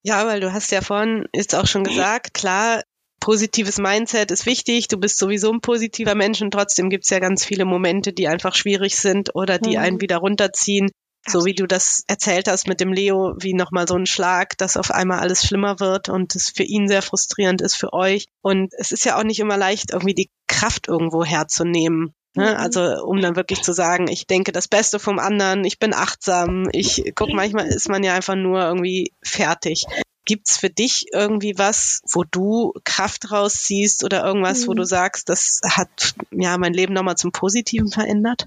Ja, 0.04 0.26
weil 0.26 0.40
du 0.40 0.52
hast 0.52 0.70
ja 0.70 0.80
vorhin 0.80 1.28
jetzt 1.34 1.54
auch 1.54 1.66
schon 1.66 1.84
gesagt, 1.84 2.32
klar, 2.32 2.82
positives 3.22 3.78
Mindset 3.78 4.32
ist 4.32 4.46
wichtig. 4.46 4.88
Du 4.88 4.98
bist 4.98 5.16
sowieso 5.16 5.52
ein 5.52 5.60
positiver 5.60 6.16
Mensch 6.16 6.42
und 6.42 6.50
trotzdem 6.50 6.90
gibt's 6.90 7.08
ja 7.10 7.20
ganz 7.20 7.44
viele 7.44 7.64
Momente, 7.64 8.12
die 8.12 8.26
einfach 8.26 8.56
schwierig 8.56 8.96
sind 8.96 9.36
oder 9.36 9.60
die 9.60 9.76
mhm. 9.76 9.82
einen 9.82 10.00
wieder 10.00 10.16
runterziehen. 10.16 10.90
So 11.24 11.44
wie 11.44 11.54
du 11.54 11.68
das 11.68 12.02
erzählt 12.08 12.48
hast 12.48 12.66
mit 12.66 12.80
dem 12.80 12.92
Leo, 12.92 13.34
wie 13.38 13.54
nochmal 13.54 13.86
so 13.86 13.94
ein 13.94 14.06
Schlag, 14.06 14.58
dass 14.58 14.76
auf 14.76 14.90
einmal 14.90 15.20
alles 15.20 15.46
schlimmer 15.46 15.78
wird 15.78 16.08
und 16.08 16.34
es 16.34 16.50
für 16.50 16.64
ihn 16.64 16.88
sehr 16.88 17.00
frustrierend 17.00 17.62
ist 17.62 17.76
für 17.76 17.92
euch. 17.92 18.26
Und 18.42 18.74
es 18.76 18.90
ist 18.90 19.04
ja 19.04 19.16
auch 19.16 19.22
nicht 19.22 19.38
immer 19.38 19.56
leicht, 19.56 19.92
irgendwie 19.92 20.14
die 20.14 20.30
Kraft 20.48 20.88
irgendwo 20.88 21.24
herzunehmen. 21.24 22.12
Ne? 22.34 22.50
Mhm. 22.50 22.56
Also 22.56 23.04
um 23.04 23.20
dann 23.20 23.36
wirklich 23.36 23.62
zu 23.62 23.72
sagen, 23.72 24.08
ich 24.08 24.26
denke 24.26 24.50
das 24.50 24.66
Beste 24.66 24.98
vom 24.98 25.20
anderen, 25.20 25.64
ich 25.64 25.78
bin 25.78 25.94
achtsam, 25.94 26.68
ich 26.72 27.12
guck, 27.14 27.32
manchmal 27.32 27.68
ist 27.68 27.88
man 27.88 28.02
ja 28.02 28.14
einfach 28.14 28.34
nur 28.34 28.62
irgendwie 28.62 29.12
fertig. 29.22 29.86
Gibt's 30.24 30.56
für 30.56 30.70
dich 30.70 31.06
irgendwie 31.12 31.58
was, 31.58 32.00
wo 32.12 32.24
du 32.24 32.72
Kraft 32.84 33.30
rausziehst 33.32 34.04
oder 34.04 34.24
irgendwas, 34.24 34.62
mhm. 34.62 34.68
wo 34.68 34.74
du 34.74 34.84
sagst, 34.84 35.28
das 35.28 35.60
hat 35.64 36.14
ja 36.30 36.56
mein 36.58 36.74
Leben 36.74 36.94
nochmal 36.94 37.16
zum 37.16 37.32
Positiven 37.32 37.88
verändert? 37.88 38.46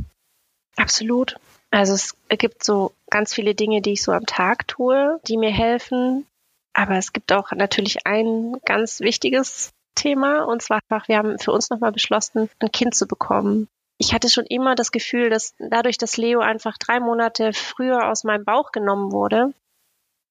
Absolut. 0.77 1.35
Also 1.71 1.93
es 1.93 2.15
gibt 2.29 2.63
so 2.63 2.93
ganz 3.09 3.33
viele 3.33 3.55
Dinge, 3.55 3.81
die 3.81 3.93
ich 3.93 4.03
so 4.03 4.11
am 4.11 4.25
Tag 4.25 4.67
tue, 4.67 5.19
die 5.27 5.37
mir 5.37 5.51
helfen. 5.51 6.25
Aber 6.73 6.95
es 6.97 7.13
gibt 7.13 7.31
auch 7.31 7.51
natürlich 7.51 8.05
ein 8.05 8.57
ganz 8.65 8.99
wichtiges 8.99 9.71
Thema 9.95 10.43
und 10.43 10.61
zwar 10.61 10.79
einfach, 10.89 11.07
wir 11.07 11.17
haben 11.17 11.39
für 11.39 11.51
uns 11.51 11.69
nochmal 11.69 11.91
beschlossen, 11.91 12.49
ein 12.59 12.71
Kind 12.71 12.95
zu 12.95 13.07
bekommen. 13.07 13.67
Ich 13.97 14.13
hatte 14.13 14.29
schon 14.29 14.45
immer 14.45 14.75
das 14.75 14.91
Gefühl, 14.91 15.29
dass 15.29 15.53
dadurch, 15.57 15.97
dass 15.97 16.17
Leo 16.17 16.41
einfach 16.41 16.77
drei 16.77 16.99
Monate 16.99 17.53
früher 17.53 18.09
aus 18.09 18.25
meinem 18.25 18.43
Bauch 18.43 18.73
genommen 18.73 19.13
wurde, 19.13 19.53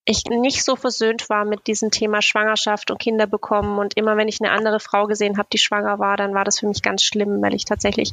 ich 0.05 0.25
nicht 0.27 0.65
so 0.65 0.77
versöhnt 0.77 1.31
war 1.31 1.45
mit 1.45 1.67
diesem 1.67 1.91
Thema 1.91 2.21
Schwangerschaft 2.21 2.91
und 2.91 3.01
Kinder 3.01 3.27
bekommen. 3.27 3.79
Und 3.79 3.97
immer 3.97 4.17
wenn 4.17 4.29
ich 4.29 4.41
eine 4.41 4.51
andere 4.51 4.81
Frau 4.81 5.07
gesehen 5.07 5.39
habe, 5.39 5.49
die 5.53 5.59
schwanger 5.59 5.99
war, 5.99 6.17
dann 6.17 6.35
war 6.35 6.45
das 6.45 6.59
für 6.61 6.67
mich 6.67 6.83
ganz 6.83 7.03
schlimm, 7.03 7.41
weil 7.43 7.55
ich 7.55 7.65
tatsächlich 7.65 8.13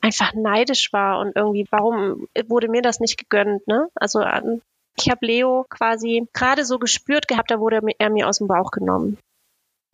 einfach 0.00 0.32
neidisch 0.34 0.92
war 0.92 1.18
und 1.20 1.36
irgendwie, 1.36 1.66
warum 1.70 2.28
wurde 2.46 2.68
mir 2.68 2.82
das 2.82 3.00
nicht 3.00 3.18
gegönnt, 3.18 3.66
ne? 3.66 3.88
Also 3.94 4.20
ähm, 4.20 4.62
ich 4.98 5.10
habe 5.10 5.26
Leo 5.26 5.66
quasi 5.68 6.26
gerade 6.32 6.64
so 6.64 6.78
gespürt 6.78 7.28
gehabt, 7.28 7.50
da 7.50 7.60
wurde 7.60 7.80
er 7.98 8.10
mir 8.10 8.28
aus 8.28 8.38
dem 8.38 8.46
Bauch 8.46 8.70
genommen. 8.70 9.18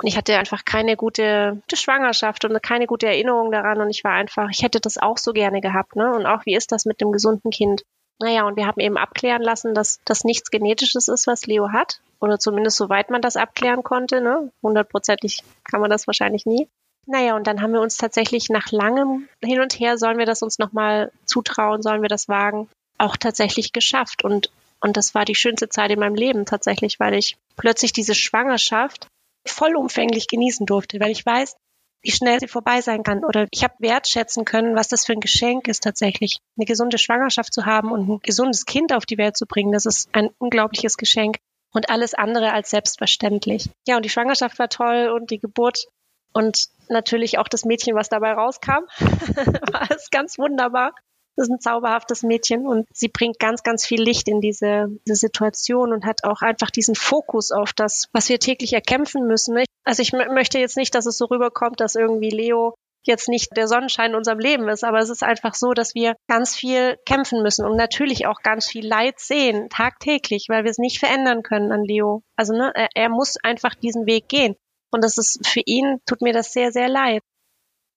Und 0.01 0.09
ich 0.09 0.17
hatte 0.17 0.37
einfach 0.37 0.65
keine 0.65 0.97
gute, 0.97 1.59
gute 1.63 1.77
Schwangerschaft 1.77 2.45
und 2.45 2.61
keine 2.63 2.87
gute 2.87 3.07
Erinnerung 3.07 3.53
daran. 3.53 3.81
Und 3.81 3.91
ich 3.91 4.05
war 4.05 4.13
einfach, 4.13 4.49
ich 4.51 4.63
hätte 4.63 4.81
das 4.81 4.99
auch 4.99 5.19
so 5.19 5.33
gerne 5.33 5.61
gehabt, 5.61 5.97
ne? 5.97 6.13
Und 6.13 6.27
auch, 6.27 6.45
wie 6.47 6.55
ist 6.55 6.73
das 6.73 6.85
mit 6.85 7.01
dem 7.01 7.13
gesunden 7.13 7.51
Kind? 7.51 7.83
Naja, 8.23 8.47
und 8.47 8.57
wir 8.57 8.67
haben 8.67 8.81
eben 8.81 8.97
abklären 8.97 9.43
lassen, 9.43 9.75
dass 9.75 10.01
das 10.05 10.23
nichts 10.23 10.51
Genetisches 10.51 11.09
ist, 11.09 11.27
was 11.27 11.47
Leo 11.47 11.73
hat. 11.73 12.01
Oder 12.21 12.39
zumindest 12.39 12.77
soweit 12.77 13.11
man 13.11 13.21
das 13.21 13.37
abklären 13.37 13.83
konnte. 13.83 14.21
Ne? 14.21 14.53
Hundertprozentig 14.63 15.43
kann 15.69 15.81
man 15.81 15.91
das 15.91 16.07
wahrscheinlich 16.07 16.47
nie. 16.47 16.69
Naja, 17.07 17.35
und 17.35 17.49
dann 17.49 17.61
haben 17.61 17.73
wir 17.73 17.81
uns 17.81 17.97
tatsächlich 17.97 18.49
nach 18.49 18.71
langem 18.71 19.29
Hin 19.43 19.61
und 19.61 19.79
Her, 19.81 19.99
sollen 19.99 20.19
wir 20.19 20.27
das 20.27 20.43
uns 20.43 20.61
nochmal 20.61 21.11
zutrauen, 21.25 21.83
sollen 21.83 22.03
wir 22.03 22.09
das 22.09 22.29
wagen, 22.29 22.69
auch 22.97 23.17
tatsächlich 23.17 23.73
geschafft. 23.73 24.23
Und, 24.23 24.53
und 24.81 24.97
das 24.97 25.17
war 25.17 25.25
die 25.25 25.35
schönste 25.35 25.69
Zeit 25.69 25.91
in 25.91 25.99
meinem 25.99 26.15
Leben 26.15 26.47
tatsächlich, 26.47 27.01
weil 27.01 27.15
ich 27.15 27.37
plötzlich 27.57 27.93
diese 27.93 28.15
Schwangerschaft 28.15 29.09
vollumfänglich 29.49 30.29
genießen 30.29 30.65
durfte, 30.65 31.01
weil 31.01 31.11
ich 31.11 31.27
weiß, 31.27 31.57
wie 32.03 32.11
schnell 32.11 32.41
sie 32.41 32.49
vorbei 32.49 32.81
sein 32.81 33.03
kann. 33.03 33.25
Oder 33.25 33.47
ich 33.51 33.65
habe 33.65 33.75
wertschätzen 33.79 34.45
können, 34.45 34.77
was 34.77 34.89
das 34.89 35.05
für 35.05 35.13
ein 35.13 35.21
Geschenk 35.21 35.69
ist 35.69 35.83
tatsächlich. 35.83 36.39
Eine 36.57 36.67
gesunde 36.67 36.99
Schwangerschaft 36.99 37.53
zu 37.55 37.65
haben 37.65 37.91
und 37.93 38.09
ein 38.09 38.19
gesundes 38.23 38.67
Kind 38.67 38.93
auf 38.93 39.07
die 39.07 39.19
Welt 39.19 39.37
zu 39.37 39.47
bringen, 39.47 39.73
das 39.73 39.87
ist 39.87 40.09
ein 40.13 40.31
unglaubliches 40.39 40.97
Geschenk. 40.97 41.39
Und 41.75 41.89
alles 41.89 42.13
andere 42.13 42.53
als 42.53 42.69
selbstverständlich. 42.71 43.71
Ja, 43.87 43.97
und 43.97 44.05
die 44.05 44.11
Schwangerschaft 44.11 44.59
war 44.59 44.69
toll 44.69 45.11
und 45.15 45.31
die 45.31 45.39
Geburt 45.39 45.87
und 46.35 46.69
natürlich 46.89 47.39
auch 47.39 47.49
das 47.49 47.65
Mädchen, 47.65 47.95
was 47.95 48.09
dabei 48.09 48.33
rauskam, 48.33 48.85
war 49.73 49.91
es 49.91 50.11
ganz 50.11 50.39
wunderbar. 50.39 50.95
Das 51.37 51.49
ist 51.49 51.53
ein 51.53 51.61
zauberhaftes 51.61 52.23
Mädchen 52.23 52.67
und 52.67 52.87
sie 52.93 53.09
bringt 53.09 53.39
ganz, 53.39 53.63
ganz 53.63 53.87
viel 53.87 54.03
Licht 54.03 54.29
in 54.29 54.41
diese, 54.41 54.89
diese 55.07 55.17
Situation 55.17 55.93
und 55.93 56.05
hat 56.05 56.25
auch 56.25 56.43
einfach 56.43 56.71
diesen 56.71 56.95
Fokus 56.95 57.51
auf 57.51 57.73
das, 57.73 58.09
was 58.13 58.29
wir 58.29 58.39
täglich 58.39 58.73
erkämpfen 58.75 59.27
müssen. 59.27 59.57
Also 59.85 60.03
ich 60.03 60.13
möchte 60.13 60.59
jetzt 60.59 60.77
nicht, 60.77 60.95
dass 60.95 61.07
es 61.07 61.17
so 61.17 61.27
rüberkommt, 61.27 61.81
dass 61.81 61.95
irgendwie 61.95 62.31
Leo 62.31 62.75
jetzt 63.05 63.29
nicht 63.29 63.57
der 63.57 63.69
Sonnenschein 63.69 64.11
in 64.11 64.17
unserem 64.17 64.39
Leben 64.39 64.69
ist, 64.69 64.85
aber 64.85 64.99
es 64.99 65.11
ist 65.11 65.23
einfach 65.23 65.55
so, 65.55 65.73
dass 65.73 65.95
wir 65.95 66.15
ganz 66.29 66.55
viel 66.55 66.97
kämpfen 67.05 67.43
müssen 67.43 67.67
und 67.67 67.77
natürlich 67.77 68.27
auch 68.27 68.43
ganz 68.43 68.67
viel 68.69 68.87
Leid 68.87 69.19
sehen, 69.19 69.69
tagtäglich, 69.71 70.47
weil 70.49 70.65
wir 70.65 70.71
es 70.71 70.79
nicht 70.79 70.99
verändern 70.99 71.43
können 71.43 71.73
an 71.73 71.85
Leo. 71.85 72.23
Also 72.37 72.53
ne, 72.53 72.73
er, 72.75 72.89
er 72.95 73.09
muss 73.09 73.37
einfach 73.43 73.75
diesen 73.75 74.07
Weg 74.07 74.29
gehen. 74.29 74.55
Und 74.93 75.03
das 75.03 75.19
ist 75.19 75.47
für 75.47 75.63
ihn, 75.65 76.01
tut 76.07 76.21
mir 76.21 76.33
das 76.33 76.53
sehr, 76.53 76.71
sehr 76.71 76.89
leid. 76.89 77.23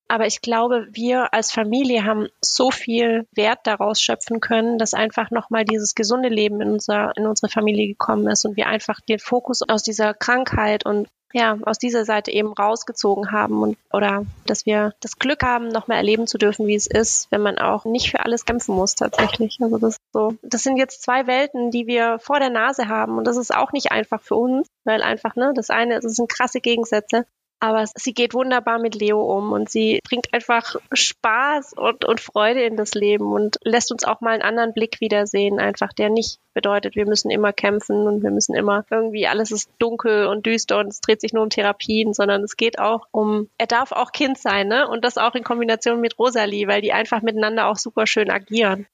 Aber 0.08 0.28
ich 0.28 0.41
glaube, 0.41 0.88
wir 0.91 1.34
als 1.34 1.52
Familie 1.52 2.04
haben 2.04 2.28
so 2.41 2.70
viel 2.70 3.28
Wert 3.32 3.60
daraus 3.63 4.02
schöpfen 4.02 4.39
können, 4.39 4.78
dass 4.78 4.94
einfach 4.94 5.32
nochmal 5.32 5.65
dieses 5.65 5.96
gesunde 5.96 6.30
Leben 6.30 6.62
in, 6.62 6.74
unser, 6.74 7.15
in 7.18 7.26
unsere 7.26 7.50
Familie 7.50 7.88
gekommen 7.88 8.28
ist 8.28 8.46
und 8.46 8.56
wir 8.56 8.68
einfach 8.68 9.00
den 9.02 9.20
Fokus 9.20 9.62
aus 9.68 9.82
dieser 9.84 10.13
Krankheit 10.13 10.86
und 10.86 11.08
ja, 11.36 11.58
aus 11.63 11.78
dieser 11.78 12.06
Seite 12.06 12.32
eben 12.32 12.54
rausgezogen 12.54 13.34
haben 13.34 13.62
und 13.62 13.78
oder 13.91 14.26
dass 14.46 14.65
wir 14.65 14.94
das 15.02 15.18
Glück 15.20 15.44
haben, 15.44 15.68
nochmal 15.68 15.98
erleben 15.98 16.28
zu 16.28 16.38
dürfen, 16.38 16.65
wie 16.65 16.76
es 16.76 16.88
ist, 16.88 17.30
wenn 17.30 17.41
man 17.41 17.58
auch 17.58 17.84
nicht 17.84 18.10
für 18.10 18.22
alles 18.22 18.46
kämpfen 18.46 18.74
muss 18.74 18.96
tatsächlich. 18.96 19.58
Also 19.60 19.78
das 19.78 19.98
so. 20.13 20.36
Das 20.44 20.63
sind 20.63 20.78
jetzt 20.78 21.04
zwei 21.04 21.28
Welten, 21.28 21.72
die 21.72 21.88
wir 21.88 22.20
vor 22.20 22.39
der 22.39 22.52
Nase 22.52 22.88
haben 22.88 23.18
und 23.18 23.28
das 23.28 23.36
ist 23.36 23.54
auch 23.54 23.74
nicht 23.74 23.91
einfach 23.91 24.22
für 24.22 24.36
uns, 24.36 24.68
weil 24.86 25.02
einfach, 25.02 25.36
ne, 25.36 25.52
das 25.54 25.70
eine, 25.70 26.00
das 26.00 26.13
sind 26.13 26.30
krasse 26.30 26.62
Gegensätze. 26.62 27.26
Aber 27.65 27.84
sie 27.95 28.13
geht 28.13 28.36
wunderbar 28.36 28.78
mit 28.78 28.93
Leo 28.93 29.23
um 29.23 29.51
und 29.51 29.71
sie 29.71 29.99
bringt 30.08 30.32
einfach 30.36 30.75
Spaß 30.91 31.73
und, 31.73 32.06
und 32.06 32.21
Freude 32.21 32.62
in 32.62 32.78
das 32.78 32.93
Leben 32.93 33.34
und 33.34 33.58
lässt 33.63 33.91
uns 33.91 34.04
auch 34.04 34.21
mal 34.21 34.34
einen 34.34 34.43
anderen 34.43 34.71
Blick 34.71 35.01
wiedersehen, 35.01 35.60
einfach 35.60 35.91
der 35.91 36.12
nicht 36.12 36.38
bedeutet, 36.54 36.95
wir 36.95 37.08
müssen 37.08 37.32
immer 37.32 37.54
kämpfen 37.54 38.06
und 38.06 38.21
wir 38.21 38.30
müssen 38.30 38.54
immer 38.54 38.86
irgendwie, 38.91 39.25
alles 39.25 39.49
ist 39.49 39.71
dunkel 39.80 40.28
und 40.28 40.45
düster 40.45 40.78
und 40.78 40.89
es 40.89 41.01
dreht 41.01 41.21
sich 41.21 41.34
nur 41.34 41.41
um 41.41 41.49
Therapien, 41.49 42.13
sondern 42.13 42.43
es 42.43 42.56
geht 42.56 42.78
auch 42.78 43.08
um, 43.10 43.49
er 43.58 43.65
darf 43.65 43.91
auch 43.91 44.12
Kind 44.12 44.38
sein, 44.38 44.67
ne? 44.67 44.88
Und 44.88 45.04
das 45.04 45.17
auch 45.17 45.34
in 45.34 45.43
Kombination 45.43 45.99
mit 45.99 46.19
Rosalie, 46.19 46.67
weil 46.67 46.84
die 46.84 46.93
einfach 46.93 47.23
miteinander 47.23 47.65
auch 47.65 47.78
super 47.78 48.06
schön 48.06 48.30
agieren. 48.30 48.86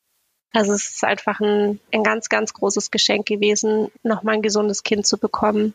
Also 0.53 0.71
es 0.71 0.91
ist 0.91 1.03
einfach 1.03 1.41
ein, 1.41 1.81
ein 1.91 2.03
ganz, 2.03 2.29
ganz 2.29 2.53
großes 2.53 2.89
Geschenk 2.89 3.25
gewesen, 3.25 3.91
nochmal 4.01 4.35
ein 4.35 4.41
gesundes 4.41 4.83
Kind 4.83 5.05
zu 5.05 5.17
bekommen. 5.17 5.73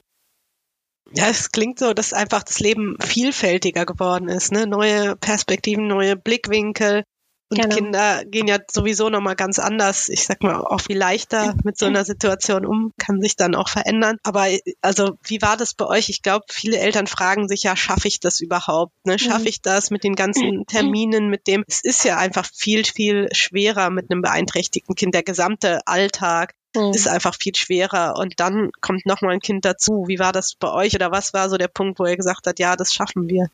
Ja, 1.13 1.29
es 1.29 1.53
klingt 1.53 1.79
so, 1.79 1.93
dass 1.93 2.13
einfach 2.13 2.43
das 2.43 2.59
Leben 2.61 2.97
vielfältiger 3.01 3.87
geworden 3.87 4.29
ist, 4.29 4.53
ne? 4.53 4.67
Neue 4.67 5.17
Perspektiven, 5.17 5.87
neue 5.87 6.17
Blickwinkel. 6.17 7.05
Und 7.49 7.61
genau. 7.61 7.77
Kinder 7.77 8.25
gehen 8.25 8.49
ja 8.49 8.59
sowieso 8.69 9.09
nochmal 9.09 9.37
ganz 9.37 9.61
anders, 9.61 10.09
ich 10.09 10.25
sag 10.25 10.43
mal, 10.43 10.57
auch 10.57 10.81
viel 10.81 10.99
leichter 10.99 11.55
mit 11.63 11.79
so 11.79 11.87
einer 11.87 12.05
Situation 12.05 12.67
um, 12.67 12.93
kann 12.99 13.23
sich 13.23 13.37
dann 13.37 13.55
auch 13.55 13.69
verändern. 13.69 14.17
Aber 14.25 14.49
also, 14.81 15.17
wie 15.23 15.41
war 15.43 15.57
das 15.57 15.75
bei 15.75 15.87
euch? 15.87 16.09
Ich 16.09 16.23
glaube, 16.23 16.47
viele 16.51 16.79
Eltern 16.79 17.07
fragen 17.07 17.47
sich 17.47 17.63
ja, 17.63 17.77
schaffe 17.77 18.09
ich 18.09 18.19
das 18.19 18.41
überhaupt? 18.41 18.95
Ne? 19.07 19.17
Schaffe 19.21 19.43
mhm. 19.43 19.47
ich 19.47 19.63
das 19.63 19.91
mit 19.91 20.03
den 20.03 20.17
ganzen 20.17 20.67
Terminen, 20.67 21.29
mit 21.29 21.47
dem? 21.47 21.65
Es 21.69 21.83
ist 21.85 22.05
ja 22.05 22.17
einfach 22.19 22.47
viel, 22.53 22.85
viel 22.85 23.29
schwerer 23.31 23.91
mit 23.91 24.11
einem 24.11 24.23
beeinträchtigten 24.23 24.97
Kind. 24.97 25.15
Der 25.15 25.23
gesamte 25.23 25.87
Alltag 25.87 26.55
mhm. 26.77 26.93
ist 26.93 27.09
einfach 27.09 27.35
viel 27.35 27.55
schwerer. 27.55 28.15
Und 28.19 28.39
dann 28.39 28.71
kommt 28.81 29.07
nochmal 29.07 29.33
ein 29.33 29.41
Kind 29.41 29.65
dazu. 29.65 30.05
Wie 30.07 30.19
war 30.19 30.33
das 30.33 30.55
bei 30.55 30.71
euch? 30.71 30.95
Oder 30.95 31.11
was 31.11 31.35
war 31.35 31.49
so 31.49 31.57
der 31.57 31.69
Punkt, 31.69 31.99
wo 31.99 32.07
ihr 32.07 32.17
gesagt 32.17 32.47
habt, 32.47 32.59
ja, 32.59 32.77
das 32.77 32.93
schaffen 32.95 33.29
wir? 33.29 33.49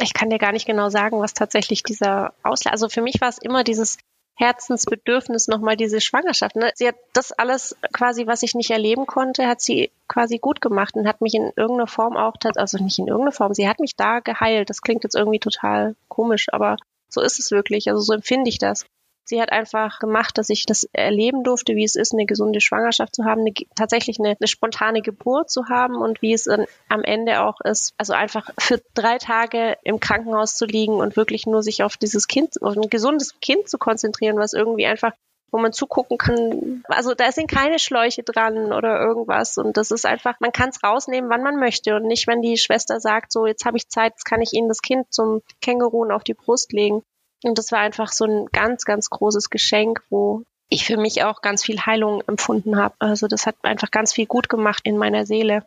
ich 0.00 0.14
kann 0.14 0.30
dir 0.30 0.38
gar 0.38 0.52
nicht 0.52 0.66
genau 0.66 0.88
sagen, 0.88 1.20
was 1.20 1.34
tatsächlich 1.34 1.82
dieser 1.82 2.32
Auslöser, 2.42 2.72
also 2.72 2.88
für 2.88 3.02
mich 3.02 3.20
war 3.20 3.28
es 3.28 3.38
immer 3.38 3.64
dieses 3.64 3.98
Herzensbedürfnis, 4.34 5.48
nochmal 5.48 5.76
diese 5.76 6.00
Schwangerschaft. 6.00 6.56
Ne? 6.56 6.72
Sie 6.74 6.88
hat 6.88 6.96
das 7.12 7.32
alles 7.32 7.76
quasi, 7.92 8.26
was 8.26 8.42
ich 8.42 8.54
nicht 8.54 8.70
erleben 8.70 9.06
konnte, 9.06 9.46
hat 9.46 9.60
sie 9.60 9.90
quasi 10.08 10.38
gut 10.38 10.60
gemacht 10.60 10.94
und 10.94 11.06
hat 11.06 11.20
mich 11.20 11.34
in 11.34 11.52
irgendeiner 11.54 11.86
Form 11.86 12.16
auch, 12.16 12.34
also 12.56 12.82
nicht 12.82 12.98
in 12.98 13.08
irgendeiner 13.08 13.32
Form, 13.32 13.52
sie 13.52 13.68
hat 13.68 13.78
mich 13.78 13.94
da 13.94 14.20
geheilt. 14.20 14.70
Das 14.70 14.80
klingt 14.80 15.04
jetzt 15.04 15.14
irgendwie 15.14 15.38
total 15.38 15.94
komisch, 16.08 16.46
aber 16.52 16.76
so 17.08 17.20
ist 17.20 17.38
es 17.38 17.50
wirklich. 17.50 17.88
Also 17.90 18.00
so 18.00 18.14
empfinde 18.14 18.48
ich 18.48 18.58
das. 18.58 18.86
Sie 19.24 19.40
hat 19.40 19.52
einfach 19.52 19.98
gemacht, 19.98 20.36
dass 20.36 20.50
ich 20.50 20.66
das 20.66 20.84
erleben 20.92 21.44
durfte, 21.44 21.76
wie 21.76 21.84
es 21.84 21.94
ist, 21.94 22.12
eine 22.12 22.26
gesunde 22.26 22.60
Schwangerschaft 22.60 23.14
zu 23.14 23.24
haben, 23.24 23.42
eine, 23.42 23.52
tatsächlich 23.76 24.18
eine, 24.18 24.36
eine, 24.38 24.48
spontane 24.48 25.00
Geburt 25.00 25.50
zu 25.50 25.68
haben 25.68 25.96
und 25.96 26.22
wie 26.22 26.32
es 26.32 26.44
dann 26.44 26.66
am 26.88 27.04
Ende 27.04 27.42
auch 27.42 27.60
ist, 27.60 27.94
also 27.98 28.12
einfach 28.14 28.50
für 28.58 28.82
drei 28.94 29.18
Tage 29.18 29.76
im 29.84 30.00
Krankenhaus 30.00 30.56
zu 30.56 30.66
liegen 30.66 30.94
und 30.94 31.16
wirklich 31.16 31.46
nur 31.46 31.62
sich 31.62 31.82
auf 31.82 31.96
dieses 31.96 32.26
Kind, 32.26 32.60
auf 32.62 32.76
ein 32.76 32.90
gesundes 32.90 33.38
Kind 33.40 33.68
zu 33.68 33.78
konzentrieren, 33.78 34.38
was 34.38 34.52
irgendwie 34.52 34.86
einfach 34.86 35.12
wo 35.52 35.58
man 35.58 35.72
zugucken 35.72 36.16
kann. 36.16 36.82
Also 36.88 37.14
da 37.14 37.30
sind 37.30 37.48
keine 37.48 37.78
Schläuche 37.78 38.22
dran 38.22 38.72
oder 38.72 38.98
irgendwas. 39.00 39.58
Und 39.58 39.76
das 39.76 39.90
ist 39.90 40.06
einfach, 40.06 40.40
man 40.40 40.50
kann 40.50 40.70
es 40.70 40.82
rausnehmen, 40.82 41.30
wann 41.30 41.42
man 41.42 41.60
möchte. 41.60 41.94
Und 41.94 42.06
nicht, 42.06 42.26
wenn 42.26 42.40
die 42.40 42.56
Schwester 42.56 43.00
sagt, 43.00 43.32
so 43.32 43.46
jetzt 43.46 43.66
habe 43.66 43.76
ich 43.76 43.88
Zeit, 43.88 44.14
jetzt 44.14 44.24
kann 44.24 44.40
ich 44.40 44.54
Ihnen 44.54 44.68
das 44.68 44.80
Kind 44.80 45.12
zum 45.12 45.42
Känguruen 45.60 46.10
auf 46.10 46.24
die 46.24 46.34
Brust 46.34 46.72
legen. 46.72 47.02
Und 47.42 47.58
das 47.58 47.72
war 47.72 47.80
einfach 47.80 48.12
so 48.12 48.24
ein 48.24 48.46
ganz, 48.52 48.84
ganz 48.84 49.10
großes 49.10 49.50
Geschenk, 49.50 50.02
wo 50.10 50.44
ich 50.68 50.86
für 50.86 50.96
mich 50.96 51.22
auch 51.24 51.42
ganz 51.42 51.64
viel 51.64 51.80
Heilung 51.80 52.22
empfunden 52.26 52.76
habe. 52.76 52.94
Also 52.98 53.26
das 53.26 53.46
hat 53.46 53.56
einfach 53.62 53.90
ganz 53.90 54.12
viel 54.12 54.26
gut 54.26 54.48
gemacht 54.48 54.82
in 54.84 54.96
meiner 54.96 55.26
Seele. 55.26 55.66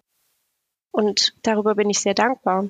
Und 0.91 1.35
darüber 1.43 1.75
bin 1.75 1.89
ich 1.89 1.99
sehr 1.99 2.13
dankbar. 2.13 2.69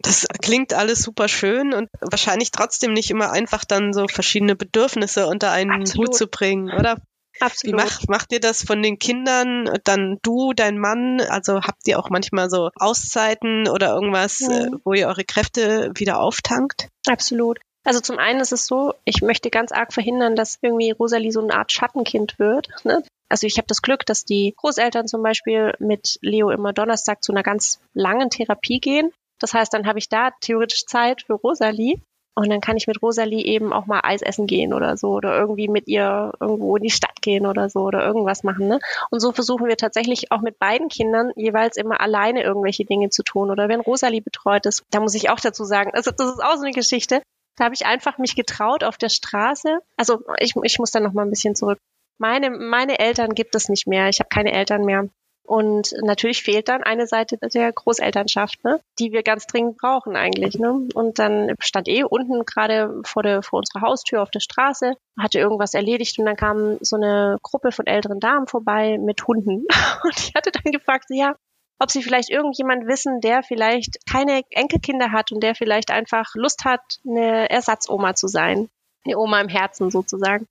Das 0.00 0.26
klingt 0.42 0.74
alles 0.74 1.00
super 1.00 1.28
schön 1.28 1.72
und 1.74 1.88
wahrscheinlich 2.00 2.50
trotzdem 2.50 2.92
nicht 2.92 3.10
immer 3.10 3.32
einfach 3.32 3.64
dann 3.64 3.92
so 3.92 4.06
verschiedene 4.06 4.54
Bedürfnisse 4.54 5.26
unter 5.26 5.50
einen 5.50 5.82
Absolut. 5.82 6.08
Hut 6.08 6.16
zu 6.16 6.26
bringen, 6.28 6.70
oder? 6.72 7.00
Absolut. 7.40 7.80
Wie 7.80 7.84
macht, 7.84 8.08
macht 8.08 8.32
ihr 8.32 8.40
das 8.40 8.62
von 8.62 8.82
den 8.82 8.98
Kindern, 8.98 9.70
dann 9.84 10.18
du, 10.22 10.52
dein 10.52 10.78
Mann? 10.78 11.20
Also 11.20 11.62
habt 11.62 11.86
ihr 11.86 11.98
auch 11.98 12.10
manchmal 12.10 12.50
so 12.50 12.70
Auszeiten 12.76 13.68
oder 13.68 13.94
irgendwas. 13.94 14.40
Äh, 14.40 14.70
wo 14.84 14.92
ihr 14.92 15.08
eure 15.08 15.24
Kräfte 15.24 15.92
wieder 15.94 16.20
auftankt? 16.20 16.88
Absolut. 17.06 17.58
Also 17.84 18.00
zum 18.00 18.18
einen 18.18 18.40
ist 18.40 18.52
es 18.52 18.66
so, 18.66 18.94
ich 19.04 19.22
möchte 19.22 19.50
ganz 19.50 19.72
arg 19.72 19.92
verhindern, 19.92 20.36
dass 20.36 20.58
irgendwie 20.60 20.90
Rosalie 20.90 21.32
so 21.32 21.40
eine 21.40 21.54
Art 21.54 21.72
Schattenkind 21.72 22.38
wird. 22.38 22.68
Ne? 22.84 23.02
Also 23.28 23.46
ich 23.46 23.56
habe 23.58 23.66
das 23.66 23.82
Glück, 23.82 24.04
dass 24.06 24.24
die 24.24 24.54
Großeltern 24.56 25.06
zum 25.06 25.22
Beispiel 25.22 25.74
mit 25.78 26.18
Leo 26.20 26.50
immer 26.50 26.72
Donnerstag 26.72 27.22
zu 27.22 27.32
einer 27.32 27.42
ganz 27.42 27.80
langen 27.94 28.30
Therapie 28.30 28.80
gehen. 28.80 29.12
Das 29.38 29.54
heißt, 29.54 29.72
dann 29.72 29.86
habe 29.86 29.98
ich 29.98 30.08
da 30.08 30.32
theoretisch 30.40 30.86
Zeit 30.86 31.22
für 31.22 31.34
Rosalie. 31.34 32.00
Und 32.38 32.50
dann 32.50 32.60
kann 32.60 32.76
ich 32.76 32.86
mit 32.86 33.02
Rosalie 33.02 33.44
eben 33.44 33.72
auch 33.72 33.86
mal 33.86 34.00
Eis 34.04 34.22
essen 34.22 34.46
gehen 34.46 34.72
oder 34.72 34.96
so 34.96 35.08
oder 35.08 35.36
irgendwie 35.36 35.66
mit 35.66 35.88
ihr 35.88 36.30
irgendwo 36.38 36.76
in 36.76 36.84
die 36.84 36.90
Stadt 36.90 37.20
gehen 37.20 37.46
oder 37.46 37.68
so 37.68 37.80
oder 37.80 38.06
irgendwas 38.06 38.44
machen. 38.44 38.68
Ne? 38.68 38.78
Und 39.10 39.18
so 39.18 39.32
versuchen 39.32 39.66
wir 39.66 39.76
tatsächlich 39.76 40.30
auch 40.30 40.40
mit 40.40 40.60
beiden 40.60 40.86
Kindern 40.88 41.32
jeweils 41.34 41.76
immer 41.76 42.00
alleine 42.00 42.44
irgendwelche 42.44 42.84
Dinge 42.84 43.10
zu 43.10 43.24
tun. 43.24 43.50
Oder 43.50 43.68
wenn 43.68 43.80
Rosalie 43.80 44.22
betreut 44.22 44.66
ist, 44.66 44.84
da 44.92 45.00
muss 45.00 45.16
ich 45.16 45.30
auch 45.30 45.40
dazu 45.40 45.64
sagen, 45.64 45.90
also 45.94 46.12
das 46.12 46.30
ist 46.30 46.40
auch 46.40 46.54
so 46.54 46.62
eine 46.62 46.70
Geschichte. 46.70 47.22
Da 47.56 47.64
habe 47.64 47.74
ich 47.74 47.86
einfach 47.86 48.18
mich 48.18 48.36
getraut 48.36 48.84
auf 48.84 48.98
der 48.98 49.08
Straße. 49.08 49.80
Also 49.96 50.20
ich, 50.38 50.54
ich 50.62 50.78
muss 50.78 50.92
da 50.92 51.00
noch 51.00 51.14
mal 51.14 51.22
ein 51.22 51.30
bisschen 51.30 51.56
zurück. 51.56 51.80
Meine, 52.18 52.50
meine 52.50 53.00
Eltern 53.00 53.34
gibt 53.34 53.56
es 53.56 53.68
nicht 53.68 53.88
mehr. 53.88 54.10
Ich 54.10 54.20
habe 54.20 54.28
keine 54.28 54.52
Eltern 54.52 54.84
mehr. 54.84 55.08
Und 55.48 55.94
natürlich 56.02 56.42
fehlt 56.42 56.68
dann 56.68 56.82
eine 56.82 57.06
Seite 57.06 57.38
der 57.38 57.72
Großelternschaft, 57.72 58.62
ne, 58.64 58.80
die 58.98 59.12
wir 59.12 59.22
ganz 59.22 59.46
dringend 59.46 59.78
brauchen 59.78 60.14
eigentlich. 60.14 60.58
Ne? 60.58 60.86
Und 60.92 61.18
dann 61.18 61.54
stand 61.58 61.88
eh 61.88 62.04
unten 62.04 62.44
gerade 62.44 63.00
vor, 63.06 63.22
der, 63.22 63.42
vor 63.42 63.60
unserer 63.60 63.80
Haustür 63.80 64.20
auf 64.20 64.30
der 64.30 64.40
Straße, 64.40 64.92
hatte 65.18 65.38
irgendwas 65.38 65.72
erledigt 65.72 66.18
und 66.18 66.26
dann 66.26 66.36
kam 66.36 66.76
so 66.82 66.96
eine 66.96 67.38
Gruppe 67.42 67.72
von 67.72 67.86
älteren 67.86 68.20
Damen 68.20 68.46
vorbei 68.46 68.98
mit 68.98 69.26
Hunden. 69.26 69.64
Und 70.04 70.18
ich 70.18 70.34
hatte 70.34 70.50
dann 70.52 70.70
gefragt, 70.70 71.06
ja, 71.08 71.34
ob 71.78 71.90
sie 71.90 72.02
vielleicht 72.02 72.28
irgendjemand 72.28 72.86
wissen, 72.86 73.22
der 73.22 73.42
vielleicht 73.42 74.04
keine 74.06 74.42
Enkelkinder 74.50 75.12
hat 75.12 75.32
und 75.32 75.42
der 75.42 75.54
vielleicht 75.54 75.90
einfach 75.90 76.34
Lust 76.34 76.66
hat, 76.66 76.82
eine 77.06 77.48
Ersatzoma 77.48 78.14
zu 78.14 78.28
sein. 78.28 78.68
Eine 79.06 79.16
Oma 79.16 79.40
im 79.40 79.48
Herzen 79.48 79.90
sozusagen. 79.90 80.46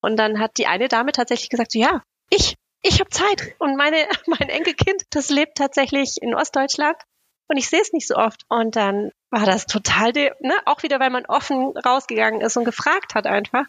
Und 0.00 0.16
dann 0.16 0.40
hat 0.40 0.58
die 0.58 0.66
eine 0.66 0.88
Dame 0.88 1.12
tatsächlich 1.12 1.50
gesagt, 1.50 1.70
so, 1.70 1.78
ja, 1.78 2.02
ich 2.28 2.56
ich 2.82 3.00
habe 3.00 3.10
Zeit. 3.10 3.54
Und 3.58 3.76
meine, 3.76 3.96
mein 4.26 4.48
Enkelkind, 4.48 5.02
das 5.10 5.30
lebt 5.30 5.56
tatsächlich 5.56 6.20
in 6.20 6.34
Ostdeutschland 6.34 6.96
und 7.48 7.56
ich 7.56 7.68
sehe 7.68 7.80
es 7.80 7.92
nicht 7.92 8.06
so 8.06 8.16
oft. 8.16 8.44
Und 8.48 8.76
dann 8.76 9.10
war 9.30 9.46
das 9.46 9.66
total, 9.66 10.12
ne, 10.12 10.54
auch 10.66 10.82
wieder, 10.82 11.00
weil 11.00 11.10
man 11.10 11.26
offen 11.26 11.76
rausgegangen 11.76 12.40
ist 12.40 12.56
und 12.56 12.64
gefragt 12.64 13.14
hat 13.14 13.26
einfach. 13.26 13.66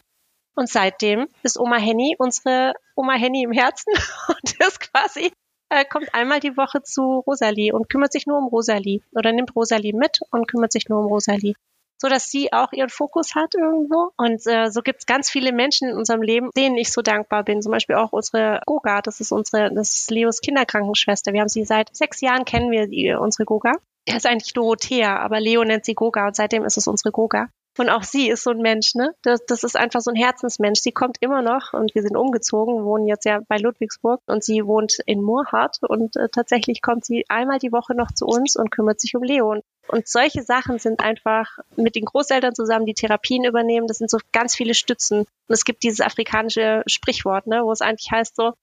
Und 0.55 0.69
seitdem 0.69 1.27
ist 1.41 1.59
Oma 1.59 1.77
Henny 1.77 2.15
unsere 2.19 2.73
Oma 2.95 3.13
Henny 3.13 3.43
im 3.43 3.51
Herzen 3.51 3.91
und 4.27 4.59
ist 4.59 4.79
quasi 4.79 5.31
äh, 5.69 5.85
kommt 5.85 6.13
einmal 6.13 6.39
die 6.39 6.55
Woche 6.55 6.83
zu 6.83 7.23
Rosalie 7.25 7.73
und 7.73 7.89
kümmert 7.89 8.11
sich 8.11 8.27
nur 8.27 8.37
um 8.37 8.47
Rosalie 8.47 9.01
oder 9.13 9.31
nimmt 9.31 9.55
Rosalie 9.55 9.93
mit 9.93 10.19
und 10.29 10.47
kümmert 10.47 10.71
sich 10.71 10.87
nur 10.89 10.99
um 10.99 11.07
Rosalie 11.07 11.55
so 12.03 12.09
dass 12.09 12.29
sie 12.29 12.51
auch 12.51 12.73
ihren 12.73 12.89
Fokus 12.89 13.33
hat 13.33 13.55
irgendwo. 13.55 14.11
Und 14.17 14.45
äh, 14.45 14.69
so 14.69 14.81
gibt 14.81 14.99
es 14.99 15.05
ganz 15.05 15.29
viele 15.29 15.53
Menschen 15.53 15.87
in 15.87 15.95
unserem 15.95 16.21
Leben, 16.21 16.49
denen 16.53 16.75
ich 16.75 16.91
so 16.91 17.01
dankbar 17.01 17.43
bin. 17.43 17.61
Zum 17.61 17.71
Beispiel 17.71 17.95
auch 17.95 18.11
unsere 18.11 18.59
Goga, 18.65 19.01
das 19.01 19.21
ist 19.21 19.31
unsere, 19.31 19.73
das 19.73 19.95
ist 19.95 20.11
Leos 20.11 20.41
Kinderkrankenschwester. 20.41 21.31
Wir 21.31 21.39
haben 21.39 21.47
sie 21.47 21.63
seit 21.63 21.95
sechs 21.95 22.19
Jahren 22.19 22.43
kennen 22.43 22.71
wir 22.71 22.87
die, 22.87 23.13
unsere 23.13 23.45
Goga. 23.45 23.71
Er 24.05 24.17
ist 24.17 24.25
eigentlich 24.25 24.51
Dorothea, 24.51 25.17
aber 25.17 25.39
Leo 25.39 25.63
nennt 25.63 25.85
sie 25.85 25.93
Goga 25.93 26.27
und 26.27 26.35
seitdem 26.35 26.65
ist 26.65 26.75
es 26.75 26.87
unsere 26.87 27.13
Goga. 27.13 27.47
Und 27.77 27.89
auch 27.89 28.03
sie 28.03 28.29
ist 28.29 28.43
so 28.43 28.51
ein 28.51 28.59
Mensch, 28.59 28.93
ne? 28.93 29.15
Das, 29.23 29.43
das 29.47 29.63
ist 29.63 29.75
einfach 29.75 30.01
so 30.01 30.11
ein 30.11 30.15
Herzensmensch. 30.15 30.79
Sie 30.79 30.91
kommt 30.91 31.17
immer 31.21 31.41
noch 31.41 31.73
und 31.73 31.95
wir 31.95 32.03
sind 32.03 32.15
umgezogen, 32.15 32.85
wohnen 32.85 33.07
jetzt 33.07 33.25
ja 33.25 33.41
bei 33.47 33.57
Ludwigsburg 33.57 34.21
und 34.27 34.43
sie 34.43 34.65
wohnt 34.65 34.99
in 35.07 35.23
Moorhardt 35.23 35.79
und 35.81 36.15
äh, 36.15 36.29
tatsächlich 36.29 36.83
kommt 36.83 37.03
sie 37.03 37.25
einmal 37.29 37.57
die 37.57 37.71
Woche 37.71 37.95
noch 37.95 38.11
zu 38.11 38.25
uns 38.25 38.55
und 38.55 38.69
kümmert 38.69 39.01
sich 39.01 39.15
um 39.15 39.23
Leo. 39.23 39.51
Und, 39.51 39.63
und 39.87 40.07
solche 40.07 40.43
Sachen 40.43 40.77
sind 40.77 40.99
einfach 40.99 41.57
mit 41.75 41.95
den 41.95 42.05
Großeltern 42.05 42.53
zusammen, 42.53 42.85
die 42.85 42.93
Therapien 42.93 43.43
übernehmen, 43.43 43.87
das 43.87 43.97
sind 43.97 44.11
so 44.11 44.19
ganz 44.31 44.55
viele 44.55 44.75
Stützen. 44.75 45.19
Und 45.19 45.27
es 45.47 45.65
gibt 45.65 45.81
dieses 45.81 46.01
afrikanische 46.01 46.83
Sprichwort, 46.85 47.47
ne, 47.47 47.63
wo 47.63 47.71
es 47.71 47.81
eigentlich 47.81 48.11
heißt 48.11 48.35
so, 48.35 48.53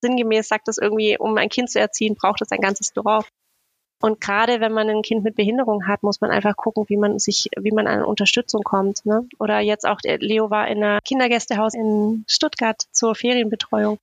sinngemäß 0.00 0.48
sagt 0.48 0.68
es 0.68 0.78
irgendwie, 0.78 1.18
um 1.18 1.36
ein 1.36 1.48
Kind 1.48 1.70
zu 1.70 1.80
erziehen, 1.80 2.14
braucht 2.14 2.40
es 2.40 2.52
ein 2.52 2.60
ganzes 2.60 2.92
Dorf. 2.92 3.28
Und 4.02 4.20
gerade 4.20 4.60
wenn 4.60 4.72
man 4.72 4.88
ein 4.88 5.02
Kind 5.02 5.24
mit 5.24 5.36
Behinderung 5.36 5.86
hat, 5.86 6.02
muss 6.02 6.22
man 6.22 6.30
einfach 6.30 6.56
gucken, 6.56 6.84
wie 6.88 6.96
man 6.96 7.18
sich, 7.18 7.50
wie 7.58 7.70
man 7.70 7.86
an 7.86 8.02
Unterstützung 8.02 8.62
kommt. 8.62 9.04
Ne? 9.04 9.28
Oder 9.38 9.60
jetzt 9.60 9.86
auch, 9.86 10.00
Leo 10.02 10.50
war 10.50 10.68
in 10.68 10.82
einer 10.82 11.00
Kindergästehaus 11.02 11.74
in 11.74 12.24
Stuttgart 12.26 12.82
zur 12.92 13.14
Ferienbetreuung. 13.14 13.98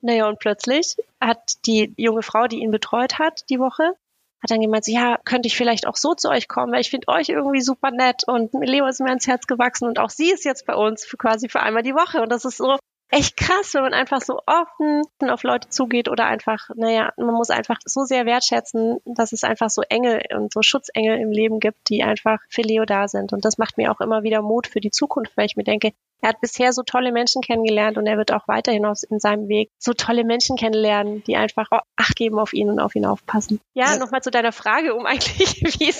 Naja, 0.00 0.28
und 0.28 0.40
plötzlich 0.40 0.96
hat 1.20 1.64
die 1.66 1.94
junge 1.96 2.22
Frau, 2.22 2.48
die 2.48 2.58
ihn 2.58 2.72
betreut 2.72 3.20
hat, 3.20 3.48
die 3.48 3.60
Woche, 3.60 3.94
hat 4.42 4.50
dann 4.50 4.60
gemeint, 4.60 4.88
ja, 4.88 5.18
könnte 5.24 5.46
ich 5.46 5.56
vielleicht 5.56 5.86
auch 5.86 5.96
so 5.96 6.14
zu 6.14 6.28
euch 6.28 6.48
kommen, 6.48 6.72
weil 6.72 6.80
ich 6.80 6.90
finde 6.90 7.06
euch 7.06 7.28
irgendwie 7.28 7.60
super 7.60 7.92
nett 7.92 8.24
und 8.26 8.52
Leo 8.54 8.86
ist 8.86 9.00
mir 9.00 9.10
ans 9.10 9.28
Herz 9.28 9.46
gewachsen 9.46 9.86
und 9.86 10.00
auch 10.00 10.10
sie 10.10 10.32
ist 10.32 10.44
jetzt 10.44 10.66
bei 10.66 10.74
uns 10.74 11.04
für 11.04 11.16
quasi 11.16 11.48
für 11.48 11.60
einmal 11.60 11.84
die 11.84 11.94
Woche. 11.94 12.20
Und 12.20 12.32
das 12.32 12.44
ist 12.44 12.56
so, 12.56 12.76
echt 13.12 13.36
krass, 13.36 13.74
wenn 13.74 13.82
man 13.82 13.92
einfach 13.92 14.22
so 14.22 14.40
offen 14.46 15.02
auf 15.20 15.42
Leute 15.42 15.68
zugeht 15.68 16.08
oder 16.08 16.24
einfach, 16.24 16.70
naja, 16.74 17.12
man 17.18 17.34
muss 17.34 17.50
einfach 17.50 17.78
so 17.84 18.04
sehr 18.04 18.24
wertschätzen, 18.24 18.98
dass 19.04 19.32
es 19.32 19.44
einfach 19.44 19.68
so 19.68 19.82
Engel 19.82 20.22
und 20.34 20.52
so 20.52 20.62
Schutzengel 20.62 21.18
im 21.18 21.30
Leben 21.30 21.60
gibt, 21.60 21.90
die 21.90 22.02
einfach 22.02 22.40
für 22.48 22.62
Leo 22.62 22.86
da 22.86 23.08
sind. 23.08 23.32
Und 23.32 23.44
das 23.44 23.58
macht 23.58 23.76
mir 23.76 23.92
auch 23.92 24.00
immer 24.00 24.22
wieder 24.22 24.40
Mut 24.40 24.66
für 24.66 24.80
die 24.80 24.90
Zukunft, 24.90 25.36
weil 25.36 25.46
ich 25.46 25.56
mir 25.56 25.64
denke, 25.64 25.92
er 26.22 26.30
hat 26.30 26.40
bisher 26.40 26.72
so 26.72 26.82
tolle 26.82 27.12
Menschen 27.12 27.42
kennengelernt 27.42 27.98
und 27.98 28.06
er 28.06 28.16
wird 28.16 28.32
auch 28.32 28.48
weiterhin 28.48 28.86
auf, 28.86 28.98
in 29.10 29.20
seinem 29.20 29.48
Weg 29.48 29.70
so 29.78 29.92
tolle 29.92 30.24
Menschen 30.24 30.56
kennenlernen, 30.56 31.22
die 31.24 31.36
einfach 31.36 31.68
Acht 31.96 32.16
geben 32.16 32.38
auf 32.38 32.52
ihn 32.52 32.70
und 32.70 32.80
auf 32.80 32.94
ihn 32.94 33.04
aufpassen. 33.04 33.60
Ja, 33.74 33.92
ja. 33.92 33.98
nochmal 33.98 34.22
zu 34.22 34.30
deiner 34.30 34.52
Frage, 34.52 34.94
um 34.94 35.04
eigentlich, 35.06 35.60
wie, 35.62 35.92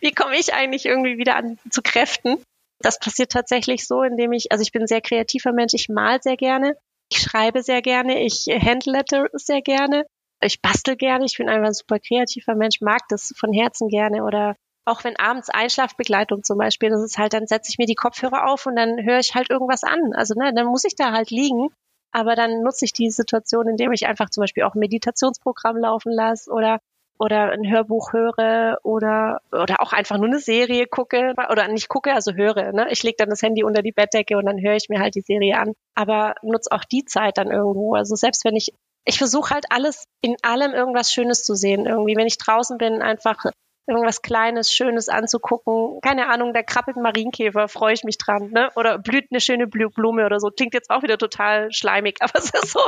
wie 0.00 0.12
komme 0.12 0.36
ich 0.36 0.52
eigentlich 0.54 0.86
irgendwie 0.86 1.18
wieder 1.18 1.36
an 1.36 1.58
zu 1.70 1.82
Kräften? 1.82 2.42
Das 2.82 2.98
passiert 2.98 3.32
tatsächlich 3.32 3.86
so, 3.86 4.02
indem 4.02 4.32
ich, 4.32 4.52
also 4.52 4.62
ich 4.62 4.72
bin 4.72 4.82
ein 4.82 4.88
sehr 4.88 5.00
kreativer 5.00 5.52
Mensch, 5.52 5.74
ich 5.74 5.88
mal 5.88 6.20
sehr 6.22 6.36
gerne, 6.36 6.76
ich 7.10 7.18
schreibe 7.18 7.62
sehr 7.62 7.82
gerne, 7.82 8.24
ich 8.24 8.46
handlette 8.46 9.26
sehr 9.34 9.62
gerne, 9.62 10.06
ich 10.42 10.62
bastel 10.62 10.96
gerne, 10.96 11.24
ich 11.26 11.36
bin 11.36 11.48
einfach 11.48 11.68
ein 11.68 11.74
super 11.74 11.98
kreativer 11.98 12.54
Mensch, 12.54 12.80
mag 12.80 13.02
das 13.08 13.34
von 13.36 13.52
Herzen 13.52 13.88
gerne 13.88 14.24
oder 14.24 14.56
auch 14.86 15.04
wenn 15.04 15.16
abends 15.16 15.50
Einschlafbegleitung 15.50 16.42
zum 16.42 16.58
Beispiel, 16.58 16.88
das 16.88 17.02
ist 17.02 17.18
halt, 17.18 17.34
dann 17.34 17.46
setze 17.46 17.70
ich 17.70 17.78
mir 17.78 17.86
die 17.86 17.94
Kopfhörer 17.94 18.50
auf 18.50 18.66
und 18.66 18.76
dann 18.76 19.04
höre 19.04 19.18
ich 19.18 19.34
halt 19.34 19.50
irgendwas 19.50 19.84
an. 19.84 20.14
Also 20.14 20.34
ne, 20.34 20.52
dann 20.54 20.66
muss 20.66 20.84
ich 20.84 20.96
da 20.96 21.12
halt 21.12 21.30
liegen. 21.30 21.68
Aber 22.12 22.34
dann 22.34 22.62
nutze 22.62 22.84
ich 22.84 22.92
die 22.92 23.10
Situation, 23.10 23.68
indem 23.68 23.92
ich 23.92 24.06
einfach 24.06 24.30
zum 24.30 24.42
Beispiel 24.42 24.64
auch 24.64 24.74
ein 24.74 24.80
Meditationsprogramm 24.80 25.76
laufen 25.76 26.10
lasse 26.12 26.50
oder 26.50 26.80
oder 27.20 27.50
ein 27.52 27.70
Hörbuch 27.70 28.12
höre 28.12 28.78
oder 28.82 29.40
oder 29.52 29.80
auch 29.80 29.92
einfach 29.92 30.16
nur 30.16 30.26
eine 30.26 30.40
Serie 30.40 30.86
gucke 30.86 31.34
oder 31.50 31.68
nicht 31.68 31.88
gucke, 31.88 32.14
also 32.14 32.32
höre. 32.32 32.72
Ne? 32.72 32.88
Ich 32.90 33.02
lege 33.02 33.16
dann 33.18 33.30
das 33.30 33.42
Handy 33.42 33.62
unter 33.62 33.82
die 33.82 33.92
Bettdecke 33.92 34.36
und 34.36 34.46
dann 34.46 34.60
höre 34.60 34.74
ich 34.74 34.88
mir 34.88 35.00
halt 35.00 35.14
die 35.14 35.20
Serie 35.20 35.58
an. 35.58 35.74
Aber 35.94 36.34
nutze 36.42 36.72
auch 36.72 36.84
die 36.84 37.04
Zeit 37.04 37.38
dann 37.38 37.50
irgendwo. 37.50 37.94
Also 37.94 38.16
selbst 38.16 38.44
wenn 38.44 38.56
ich 38.56 38.72
ich 39.04 39.18
versuche 39.18 39.54
halt 39.54 39.66
alles 39.70 40.04
in 40.20 40.36
allem 40.42 40.72
irgendwas 40.72 41.12
Schönes 41.12 41.42
zu 41.42 41.54
sehen. 41.54 41.86
Irgendwie, 41.86 42.16
wenn 42.16 42.26
ich 42.26 42.38
draußen 42.38 42.78
bin, 42.78 43.02
einfach 43.02 43.44
irgendwas 43.86 44.22
Kleines, 44.22 44.72
Schönes 44.72 45.08
anzugucken. 45.08 46.00
Keine 46.00 46.28
Ahnung, 46.28 46.52
da 46.52 46.62
krabbelt 46.62 46.96
ein 46.96 47.02
Marienkäfer, 47.02 47.68
freue 47.68 47.94
ich 47.94 48.04
mich 48.04 48.18
dran, 48.18 48.50
ne? 48.50 48.70
Oder 48.76 48.98
blüht 48.98 49.26
eine 49.30 49.40
schöne 49.40 49.66
Blume 49.66 50.24
oder 50.24 50.38
so. 50.38 50.50
Klingt 50.50 50.74
jetzt 50.74 50.90
auch 50.90 51.02
wieder 51.02 51.18
total 51.18 51.72
schleimig, 51.72 52.18
aber 52.20 52.38
es 52.38 52.50
ist 52.50 52.72
so. 52.72 52.80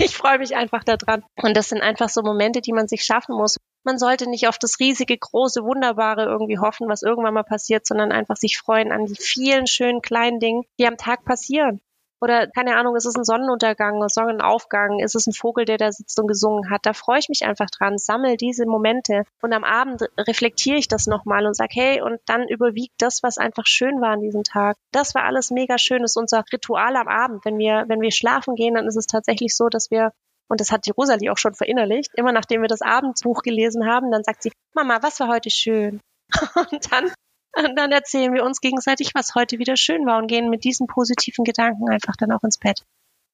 Ich 0.00 0.16
freue 0.16 0.38
mich 0.38 0.56
einfach 0.56 0.82
daran. 0.82 1.24
Und 1.40 1.56
das 1.56 1.68
sind 1.68 1.80
einfach 1.80 2.08
so 2.08 2.22
Momente, 2.22 2.60
die 2.60 2.72
man 2.72 2.88
sich 2.88 3.04
schaffen 3.04 3.36
muss. 3.36 3.56
Man 3.86 3.98
sollte 3.98 4.28
nicht 4.28 4.48
auf 4.48 4.58
das 4.58 4.80
riesige, 4.80 5.16
große, 5.16 5.62
wunderbare 5.62 6.24
irgendwie 6.24 6.58
hoffen, 6.58 6.88
was 6.88 7.02
irgendwann 7.02 7.34
mal 7.34 7.44
passiert, 7.44 7.86
sondern 7.86 8.10
einfach 8.10 8.34
sich 8.34 8.58
freuen 8.58 8.90
an 8.90 9.06
die 9.06 9.14
vielen 9.14 9.68
schönen 9.68 10.02
kleinen 10.02 10.40
Dingen, 10.40 10.64
die 10.76 10.88
am 10.88 10.96
Tag 10.96 11.24
passieren. 11.24 11.80
Oder 12.20 12.48
keine 12.48 12.76
Ahnung, 12.76 12.96
ist 12.96 13.04
es 13.04 13.14
ein 13.14 13.22
Sonnenuntergang, 13.22 14.02
ein 14.02 14.08
Sonnenaufgang, 14.08 14.98
ist 14.98 15.14
es 15.14 15.28
ein 15.28 15.34
Vogel, 15.34 15.66
der 15.66 15.78
da 15.78 15.92
sitzt 15.92 16.18
und 16.18 16.26
gesungen 16.26 16.68
hat. 16.68 16.84
Da 16.84 16.94
freue 16.94 17.20
ich 17.20 17.28
mich 17.28 17.44
einfach 17.44 17.68
dran, 17.70 17.96
sammel 17.96 18.36
diese 18.36 18.66
Momente 18.66 19.22
und 19.40 19.52
am 19.52 19.62
Abend 19.62 20.02
reflektiere 20.18 20.78
ich 20.78 20.88
das 20.88 21.06
nochmal 21.06 21.46
und 21.46 21.54
sag, 21.54 21.70
hey, 21.72 22.00
und 22.00 22.18
dann 22.26 22.48
überwiegt 22.48 22.94
das, 22.98 23.22
was 23.22 23.38
einfach 23.38 23.66
schön 23.66 24.00
war 24.00 24.10
an 24.10 24.20
diesem 24.20 24.42
Tag. 24.42 24.78
Das 24.90 25.14
war 25.14 25.22
alles 25.22 25.52
mega 25.52 25.78
schön, 25.78 26.02
das 26.02 26.12
ist 26.12 26.16
unser 26.16 26.42
Ritual 26.52 26.96
am 26.96 27.06
Abend. 27.06 27.44
Wenn 27.44 27.58
wir, 27.58 27.84
wenn 27.86 28.00
wir 28.00 28.10
schlafen 28.10 28.56
gehen, 28.56 28.74
dann 28.74 28.88
ist 28.88 28.96
es 28.96 29.06
tatsächlich 29.06 29.54
so, 29.54 29.68
dass 29.68 29.92
wir 29.92 30.10
und 30.48 30.60
das 30.60 30.70
hat 30.70 30.86
die 30.86 30.90
Rosalie 30.90 31.32
auch 31.32 31.38
schon 31.38 31.54
verinnerlicht. 31.54 32.12
Immer 32.14 32.32
nachdem 32.32 32.62
wir 32.62 32.68
das 32.68 32.82
Abendsbuch 32.82 33.42
gelesen 33.42 33.86
haben, 33.86 34.10
dann 34.10 34.24
sagt 34.24 34.42
sie, 34.42 34.52
Mama, 34.74 34.98
was 35.02 35.20
war 35.20 35.28
heute 35.28 35.50
schön? 35.50 36.00
Und 36.70 36.92
dann 36.92 37.12
und 37.56 37.74
dann 37.74 37.90
erzählen 37.90 38.34
wir 38.34 38.44
uns 38.44 38.60
gegenseitig, 38.60 39.14
was 39.14 39.34
heute 39.34 39.58
wieder 39.58 39.76
schön 39.78 40.04
war 40.04 40.18
und 40.18 40.26
gehen 40.26 40.50
mit 40.50 40.62
diesen 40.64 40.86
positiven 40.86 41.42
Gedanken 41.42 41.88
einfach 41.88 42.14
dann 42.14 42.30
auch 42.32 42.42
ins 42.42 42.58
Bett. 42.58 42.82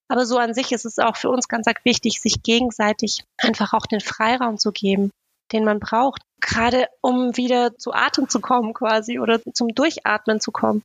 Aber 0.09 0.27
so 0.27 0.39
an 0.39 0.55
sich 0.55 0.71
ist 0.71 0.85
es 0.85 1.01
auch 1.01 1.17
für 1.17 1.29
uns 1.29 1.49
ganz 1.49 1.67
wichtig, 1.83 2.21
sich 2.21 2.43
gegenseitig 2.43 3.25
einfach 3.37 3.73
auch 3.73 3.87
den 3.87 4.01
Freiraum 4.01 4.59
zu 4.59 4.71
geben, 4.71 5.11
den 5.51 5.65
man 5.65 5.81
braucht, 5.81 6.23
gerade 6.41 6.87
um 7.01 7.37
wieder 7.37 7.77
zu 7.77 7.93
Atem 7.93 8.29
zu 8.29 8.41
kommen 8.41 8.75
quasi 8.75 9.19
oder 9.19 9.41
zum 9.55 9.75
Durchatmen 9.75 10.41
zu 10.41 10.53
kommen. 10.53 10.83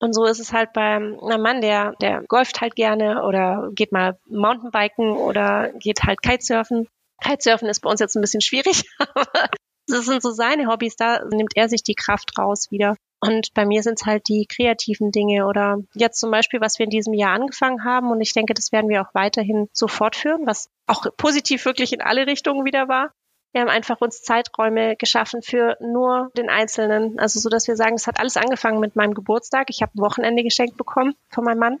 Und 0.00 0.14
so 0.14 0.24
ist 0.24 0.40
es 0.40 0.52
halt 0.52 0.72
beim 0.72 1.18
einem 1.20 1.42
Mann, 1.42 1.60
der, 1.60 1.94
der 2.00 2.22
golft 2.26 2.60
halt 2.60 2.74
gerne 2.74 3.22
oder 3.22 3.70
geht 3.74 3.92
mal 3.92 4.18
Mountainbiken 4.28 5.12
oder 5.12 5.70
geht 5.78 6.02
halt 6.04 6.22
Kitesurfen. 6.22 6.88
Kitesurfen 7.22 7.68
ist 7.68 7.80
bei 7.80 7.90
uns 7.90 8.00
jetzt 8.00 8.16
ein 8.16 8.22
bisschen 8.22 8.40
schwierig, 8.40 8.84
aber 8.98 9.50
das 9.86 10.06
sind 10.06 10.22
so 10.22 10.30
seine 10.30 10.68
Hobbys, 10.68 10.96
da 10.96 11.22
nimmt 11.26 11.52
er 11.54 11.68
sich 11.68 11.82
die 11.82 11.94
Kraft 11.94 12.38
raus 12.38 12.70
wieder. 12.70 12.96
Und 13.22 13.52
bei 13.52 13.66
mir 13.66 13.82
sind 13.82 14.00
es 14.00 14.06
halt 14.06 14.28
die 14.28 14.46
kreativen 14.46 15.12
Dinge 15.12 15.46
oder 15.46 15.78
jetzt 15.94 16.18
zum 16.18 16.30
Beispiel, 16.30 16.62
was 16.62 16.78
wir 16.78 16.84
in 16.84 16.90
diesem 16.90 17.12
Jahr 17.12 17.34
angefangen 17.34 17.84
haben. 17.84 18.10
Und 18.10 18.22
ich 18.22 18.32
denke, 18.32 18.54
das 18.54 18.72
werden 18.72 18.88
wir 18.88 19.02
auch 19.02 19.14
weiterhin 19.14 19.68
so 19.74 19.88
fortführen, 19.88 20.46
was 20.46 20.70
auch 20.86 21.04
positiv 21.18 21.66
wirklich 21.66 21.92
in 21.92 22.00
alle 22.00 22.26
Richtungen 22.26 22.64
wieder 22.64 22.88
war. 22.88 23.12
Wir 23.52 23.62
haben 23.62 23.68
einfach 23.68 24.00
uns 24.00 24.22
Zeiträume 24.22 24.96
geschaffen 24.96 25.42
für 25.42 25.76
nur 25.80 26.30
den 26.36 26.48
Einzelnen. 26.48 27.18
Also 27.18 27.40
so, 27.40 27.48
dass 27.48 27.66
wir 27.66 27.76
sagen, 27.76 27.94
es 27.94 28.06
hat 28.06 28.20
alles 28.20 28.36
angefangen 28.36 28.78
mit 28.78 28.94
meinem 28.94 29.14
Geburtstag. 29.14 29.70
Ich 29.70 29.82
habe 29.82 29.92
ein 29.94 30.02
Wochenende 30.02 30.44
geschenkt 30.44 30.76
bekommen 30.76 31.14
von 31.28 31.44
meinem 31.44 31.58
Mann. 31.58 31.78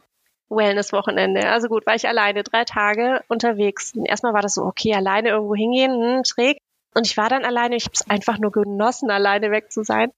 Wellness-Wochenende. 0.50 1.48
Also 1.48 1.68
gut, 1.68 1.86
war 1.86 1.94
ich 1.94 2.08
alleine, 2.08 2.42
drei 2.42 2.64
Tage 2.64 3.22
unterwegs. 3.28 3.94
Erstmal 4.04 4.34
war 4.34 4.42
das 4.42 4.54
so, 4.54 4.64
okay, 4.64 4.94
alleine 4.94 5.28
irgendwo 5.28 5.54
hingehen, 5.54 5.92
hm, 5.92 6.24
schräg. 6.24 6.58
Und 6.94 7.06
ich 7.06 7.16
war 7.16 7.28
dann 7.28 7.44
alleine, 7.44 7.76
ich 7.76 7.84
habe 7.84 7.94
es 7.94 8.10
einfach 8.10 8.38
nur 8.38 8.50
genossen, 8.50 9.10
alleine 9.10 9.52
weg 9.52 9.70
zu 9.70 9.84
sein. 9.84 10.10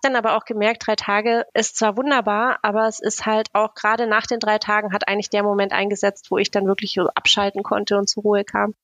Dann 0.00 0.16
aber 0.16 0.36
auch 0.36 0.44
gemerkt, 0.44 0.86
drei 0.86 0.96
Tage 0.96 1.46
ist 1.54 1.76
zwar 1.76 1.96
wunderbar, 1.96 2.58
aber 2.62 2.86
es 2.88 3.00
ist 3.00 3.26
halt 3.26 3.48
auch 3.52 3.74
gerade 3.74 4.06
nach 4.06 4.26
den 4.26 4.40
drei 4.40 4.58
Tagen 4.58 4.92
hat 4.92 5.08
eigentlich 5.08 5.30
der 5.30 5.42
Moment 5.42 5.72
eingesetzt, 5.72 6.30
wo 6.30 6.38
ich 6.38 6.50
dann 6.50 6.66
wirklich 6.66 6.98
abschalten 7.14 7.62
konnte 7.62 7.96
und 7.98 8.08
zur 8.08 8.22
Ruhe 8.22 8.44
kam. 8.44 8.74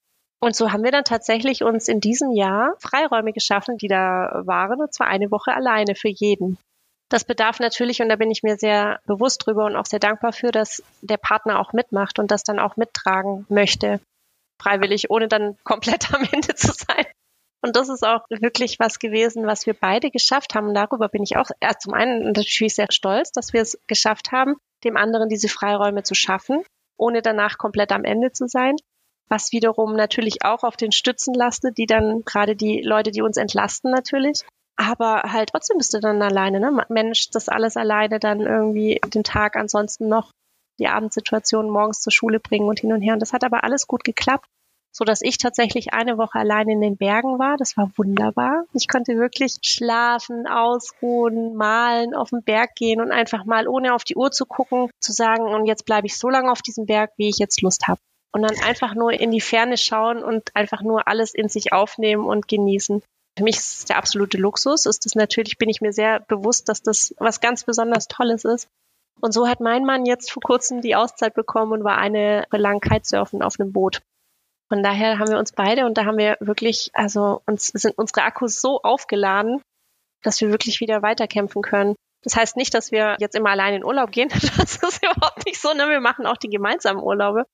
Und 0.43 0.57
so 0.57 0.73
haben 0.73 0.83
wir 0.83 0.91
dann 0.91 1.05
tatsächlich 1.05 1.63
uns 1.63 1.87
in 1.87 2.01
diesem 2.01 2.33
Jahr 2.33 2.75
Freiräume 2.79 3.33
geschaffen, 3.33 3.77
die 3.77 3.89
da 3.89 4.43
waren, 4.47 4.81
und 4.81 4.95
zwar 4.95 5.07
eine 5.07 5.31
Woche 5.31 5.53
alleine 5.53 5.95
für 5.95 6.09
jeden. 6.09 6.59
Das 7.11 7.25
bedarf 7.25 7.61
natürlich, 7.61 8.01
und 8.01 8.09
da 8.09 8.17
bin 8.17 8.31
ich 8.31 8.43
mir 8.43 8.57
sehr 8.57 9.01
bewusst 9.05 9.45
drüber 9.45 9.67
und 9.67 9.77
auch 9.77 9.85
sehr 9.85 9.99
dankbar 9.99 10.33
für, 10.33 10.51
dass 10.51 10.83
der 11.03 11.19
Partner 11.19 11.61
auch 11.61 11.73
mitmacht 11.73 12.19
und 12.19 12.31
das 12.31 12.43
dann 12.43 12.59
auch 12.59 12.77
mittragen 12.77 13.45
möchte. 13.49 14.01
Freiwillig, 14.63 15.11
ohne 15.11 15.29
dann 15.29 15.59
komplett 15.65 16.15
am 16.15 16.27
Ende 16.33 16.55
zu 16.55 16.73
sein. 16.73 17.05
Und 17.63 17.77
das 17.77 17.91
ist 17.91 18.07
auch 18.07 18.25
wirklich 18.31 18.79
was 18.79 18.99
gewesen, 18.99 19.47
was 19.47 19.67
wir 19.67 19.75
beide 19.75 20.11
geschafft 20.11 20.55
haben. 20.55 20.69
Und 20.69 20.75
darüber 20.75 21.09
bin 21.09 21.23
ich 21.23 21.37
auch 21.37 21.51
erst 21.61 21.83
zum 21.83 21.93
einen 21.93 22.33
natürlich 22.33 22.75
sehr 22.75 22.91
stolz, 22.91 23.33
dass 23.33 23.53
wir 23.53 23.61
es 23.61 23.79
geschafft 23.87 24.33
haben, 24.33 24.57
dem 24.85 24.97
anderen 24.97 25.29
diese 25.29 25.49
Freiräume 25.49 26.03
zu 26.03 26.15
schaffen, 26.15 26.65
ohne 26.97 27.21
danach 27.21 27.59
komplett 27.59 27.93
am 27.93 28.05
Ende 28.05 28.33
zu 28.33 28.49
sein. 28.49 28.77
Was 29.31 29.53
wiederum 29.53 29.95
natürlich 29.95 30.45
auch 30.45 30.65
auf 30.65 30.77
den 30.77 30.93
Stützen 30.93 31.35
lastet, 31.35 31.79
die 31.79 31.87
dann 31.87 32.25
gerade 32.25 32.57
die 32.57 32.83
Leute, 32.83 33.11
die 33.11 33.23
uns 33.23 33.37
entlasten 33.37 33.91
natürlich. 33.91 34.43
Aber 34.77 35.23
halt 35.33 35.51
trotzdem 35.51 35.79
bist 35.79 35.95
du 35.95 36.01
dann 36.01 36.21
alleine, 36.21 36.61
ne? 36.61 36.85
Mensch, 36.89 37.31
das 37.31 37.49
alles 37.49 37.77
alleine 37.77 38.19
dann 38.19 38.41
irgendwie 38.41 39.01
den 39.15 39.25
Tag 39.25 39.57
ansonsten 39.57 40.09
noch 40.09 40.31
die 40.79 40.89
Abendsituation 40.89 41.71
morgens 41.71 42.01
zur 42.01 42.13
Schule 42.13 42.41
bringen 42.41 42.69
und 42.69 42.81
hin 42.81 42.93
und 42.93 43.03
her. 43.03 43.15
Und 43.15 43.21
das 43.21 43.33
hat 43.33 43.45
aber 43.45 43.65
alles 43.65 43.87
gut 43.87 44.05
geklappt 44.05 44.47
so 44.93 45.05
dass 45.05 45.23
ich 45.23 45.39
tatsächlich 45.39 45.93
eine 45.93 46.19
Woche 46.19 46.39
allein 46.39 46.69
in 46.69 46.81
den 46.81 46.97
Bergen 46.97 47.39
war. 47.39 47.57
Das 47.57 47.77
war 47.77 47.91
wunderbar. 47.97 48.65
Ich 48.75 48.89
konnte 48.89 49.17
wirklich 49.17 49.57
schlafen, 49.63 50.47
ausruhen, 50.47 51.55
malen, 51.55 52.15
auf 52.15 52.31
den 52.31 52.43
Berg 52.43 52.75
gehen 52.75 53.01
und 53.01 53.13
einfach 53.13 53.45
mal 53.45 53.69
ohne 53.69 53.95
auf 53.95 54.05
die 54.05 54.17
Uhr 54.17 54.31
zu 54.31 54.47
gucken, 54.47 54.91
zu 55.01 55.13
sagen, 55.13 55.45
und 55.45 55.67
jetzt 55.67 55.85
bleibe 55.85 56.07
ich 56.07 56.19
so 56.19 56.29
lange 56.29 56.51
auf 56.51 56.63
diesem 56.63 56.87
Berg, 56.87 57.13
wie 57.17 57.29
ich 57.29 57.39
jetzt 57.39 57.63
Lust 57.63 57.87
habe. 57.87 58.01
Und 58.33 58.43
dann 58.43 58.57
einfach 58.63 58.95
nur 58.95 59.13
in 59.13 59.31
die 59.33 59.41
Ferne 59.41 59.77
schauen 59.77 60.23
und 60.23 60.55
einfach 60.55 60.83
nur 60.83 61.09
alles 61.09 61.35
in 61.35 61.49
sich 61.49 61.73
aufnehmen 61.73 62.25
und 62.27 62.47
genießen. 62.47 63.03
Für 63.37 63.45
mich 63.45 63.57
ist 63.57 63.79
es 63.79 63.85
der 63.87 63.97
absolute 63.97 64.39
Luxus. 64.39 64.87
Ist 64.87 65.05
das 65.05 65.15
natürlich, 65.15 65.59
bin 65.59 65.69
ich 65.69 65.81
mir 65.81 65.93
sehr 65.93 66.21
bewusst, 66.21 66.69
dass 66.69 66.83
das 66.83 67.15
was 67.19 67.41
ganz 67.41 67.65
besonders 67.65 68.07
Tolles 68.07 68.45
ist. 68.45 68.69
Und 69.21 69.33
so 69.33 69.49
hat 69.49 69.61
mein 69.61 69.85
Mann 69.85 70.07
jetzt 70.07 70.33
vor 70.33 70.43
kurzem 70.43 70.81
die 70.81 70.97
Auszeit 70.97 71.35
bekommen 71.35 71.73
und 71.73 71.85
war 71.85 71.99
eine 71.99 72.47
lang 72.51 72.81
Kitesurfen 72.81 73.43
auf 73.43 73.59
einem 73.59 73.73
Boot. 73.73 74.01
Von 74.69 74.83
daher 74.83 75.19
haben 75.19 75.31
wir 75.31 75.39
uns 75.39 75.53
beide 75.53 75.85
und 75.85 75.99
da 75.99 76.05
haben 76.05 76.17
wir 76.17 76.37
wirklich, 76.41 76.91
also 76.95 77.43
uns 77.47 77.67
sind 77.69 77.99
unsere 77.99 78.23
Akkus 78.23 78.61
so 78.61 78.81
aufgeladen, 78.83 79.61
dass 80.23 80.41
wir 80.41 80.51
wirklich 80.51 80.81
wieder 80.81 81.03
weiterkämpfen 81.03 81.63
können. 81.63 81.97
Das 82.23 82.37
heißt 82.37 82.57
nicht, 82.57 82.73
dass 82.75 82.93
wir 82.93 83.17
jetzt 83.19 83.35
immer 83.35 83.51
allein 83.51 83.75
in 83.75 83.85
Urlaub 83.85 84.13
gehen. 84.13 84.29
Das 84.57 84.77
ist 84.77 85.03
überhaupt 85.03 85.45
nicht 85.45 85.61
so. 85.61 85.73
Ne? 85.73 85.89
Wir 85.89 86.01
machen 86.01 86.27
auch 86.27 86.37
die 86.37 86.49
gemeinsamen 86.49 87.03
Urlaube. 87.03 87.47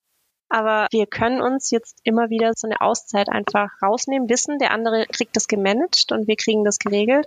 Aber 0.49 0.87
wir 0.93 1.07
können 1.07 1.41
uns 1.41 1.71
jetzt 1.71 2.01
immer 2.05 2.31
wieder 2.31 2.53
so 2.57 2.69
eine 2.69 2.81
Auszeit 2.81 3.29
einfach 3.29 3.71
rausnehmen, 3.83 4.29
wissen, 4.29 4.59
der 4.59 4.71
andere 4.71 5.07
kriegt 5.07 5.35
das 5.35 5.49
gemanagt 5.49 6.13
und 6.13 6.29
wir 6.29 6.37
kriegen 6.37 6.65
das 6.65 6.79
geregelt. 6.79 7.27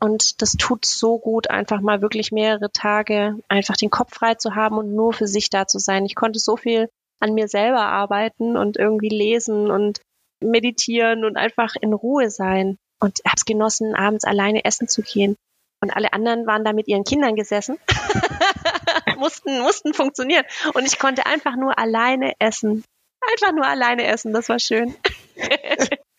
Und 0.00 0.40
das 0.40 0.52
tut 0.52 0.86
so 0.86 1.18
gut, 1.18 1.50
einfach 1.50 1.82
mal 1.82 2.00
wirklich 2.00 2.32
mehrere 2.32 2.72
Tage 2.72 3.38
einfach 3.48 3.76
den 3.76 3.90
Kopf 3.90 4.14
frei 4.14 4.34
zu 4.34 4.54
haben 4.54 4.78
und 4.78 4.94
nur 4.94 5.12
für 5.12 5.26
sich 5.26 5.50
da 5.50 5.66
zu 5.66 5.78
sein. 5.78 6.06
Ich 6.06 6.14
konnte 6.14 6.38
so 6.38 6.56
viel 6.56 6.88
an 7.20 7.34
mir 7.34 7.48
selber 7.48 7.82
arbeiten 7.82 8.56
und 8.56 8.78
irgendwie 8.78 9.10
lesen 9.10 9.70
und 9.70 10.00
meditieren 10.42 11.24
und 11.24 11.36
einfach 11.36 11.74
in 11.78 11.92
Ruhe 11.92 12.30
sein. 12.30 12.78
Und 13.02 13.20
habe 13.26 13.36
es 13.36 13.44
genossen, 13.44 13.94
abends 13.94 14.24
alleine 14.24 14.64
essen 14.64 14.88
zu 14.88 15.02
gehen. 15.02 15.36
Und 15.82 15.90
alle 15.90 16.12
anderen 16.12 16.46
waren 16.46 16.64
da 16.64 16.72
mit 16.72 16.88
ihren 16.88 17.04
Kindern 17.04 17.36
gesessen, 17.36 17.78
mussten, 19.16 19.60
mussten 19.60 19.94
funktionieren. 19.94 20.44
Und 20.74 20.86
ich 20.86 20.98
konnte 20.98 21.26
einfach 21.26 21.56
nur 21.56 21.78
alleine 21.78 22.34
essen. 22.38 22.84
Einfach 23.32 23.52
nur 23.52 23.66
alleine 23.66 24.06
essen, 24.06 24.32
das 24.32 24.48
war 24.48 24.58
schön. 24.58 24.94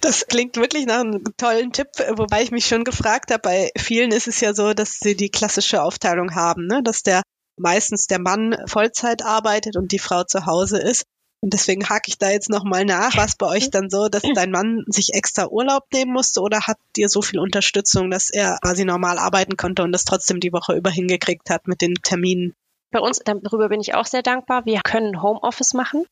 Das 0.00 0.26
klingt 0.26 0.58
wirklich 0.58 0.84
nach 0.84 1.00
einem 1.00 1.24
tollen 1.38 1.72
Tipp, 1.72 1.88
wobei 2.16 2.42
ich 2.42 2.50
mich 2.50 2.66
schon 2.66 2.84
gefragt 2.84 3.30
habe, 3.30 3.40
bei 3.40 3.70
vielen 3.74 4.10
ist 4.10 4.28
es 4.28 4.38
ja 4.38 4.52
so, 4.52 4.74
dass 4.74 4.98
sie 4.98 5.16
die 5.16 5.30
klassische 5.30 5.82
Aufteilung 5.82 6.34
haben, 6.34 6.66
ne? 6.66 6.82
dass 6.82 7.02
der 7.02 7.22
meistens 7.56 8.06
der 8.06 8.20
Mann 8.20 8.54
Vollzeit 8.66 9.22
arbeitet 9.24 9.76
und 9.76 9.92
die 9.92 9.98
Frau 9.98 10.24
zu 10.24 10.44
Hause 10.44 10.78
ist. 10.78 11.04
Und 11.44 11.52
deswegen 11.52 11.86
hake 11.90 12.08
ich 12.08 12.16
da 12.16 12.30
jetzt 12.30 12.48
nochmal 12.48 12.86
nach. 12.86 13.18
Was 13.18 13.36
bei 13.36 13.44
euch 13.44 13.68
dann 13.68 13.90
so, 13.90 14.08
dass 14.08 14.22
dein 14.34 14.50
Mann 14.50 14.82
sich 14.86 15.12
extra 15.12 15.46
Urlaub 15.46 15.82
nehmen 15.92 16.10
musste 16.10 16.40
oder 16.40 16.62
hat 16.62 16.78
dir 16.96 17.10
so 17.10 17.20
viel 17.20 17.38
Unterstützung, 17.38 18.10
dass 18.10 18.30
er 18.30 18.56
quasi 18.62 18.86
normal 18.86 19.18
arbeiten 19.18 19.58
konnte 19.58 19.82
und 19.82 19.92
das 19.92 20.06
trotzdem 20.06 20.40
die 20.40 20.54
Woche 20.54 20.74
über 20.74 20.88
hingekriegt 20.88 21.50
hat 21.50 21.68
mit 21.68 21.82
den 21.82 21.96
Terminen? 21.96 22.54
Bei 22.92 22.98
uns, 22.98 23.20
darüber 23.22 23.68
bin 23.68 23.82
ich 23.82 23.94
auch 23.94 24.06
sehr 24.06 24.22
dankbar. 24.22 24.64
Wir 24.64 24.80
können 24.80 25.20
Homeoffice 25.20 25.74
machen. 25.74 26.06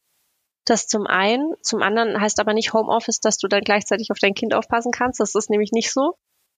Das 0.67 0.87
zum 0.87 1.07
einen. 1.07 1.55
Zum 1.63 1.81
anderen 1.81 2.21
heißt 2.21 2.39
aber 2.39 2.53
nicht 2.53 2.75
Homeoffice, 2.75 3.21
dass 3.21 3.39
du 3.39 3.49
dann 3.49 3.63
gleichzeitig 3.63 4.11
auf 4.11 4.19
dein 4.19 4.35
Kind 4.35 4.53
aufpassen 4.53 4.93
kannst. 4.93 5.19
Das 5.19 5.35
ist 5.35 5.49
nämlich 5.49 5.73
nicht 5.73 5.95
so. 5.95 6.15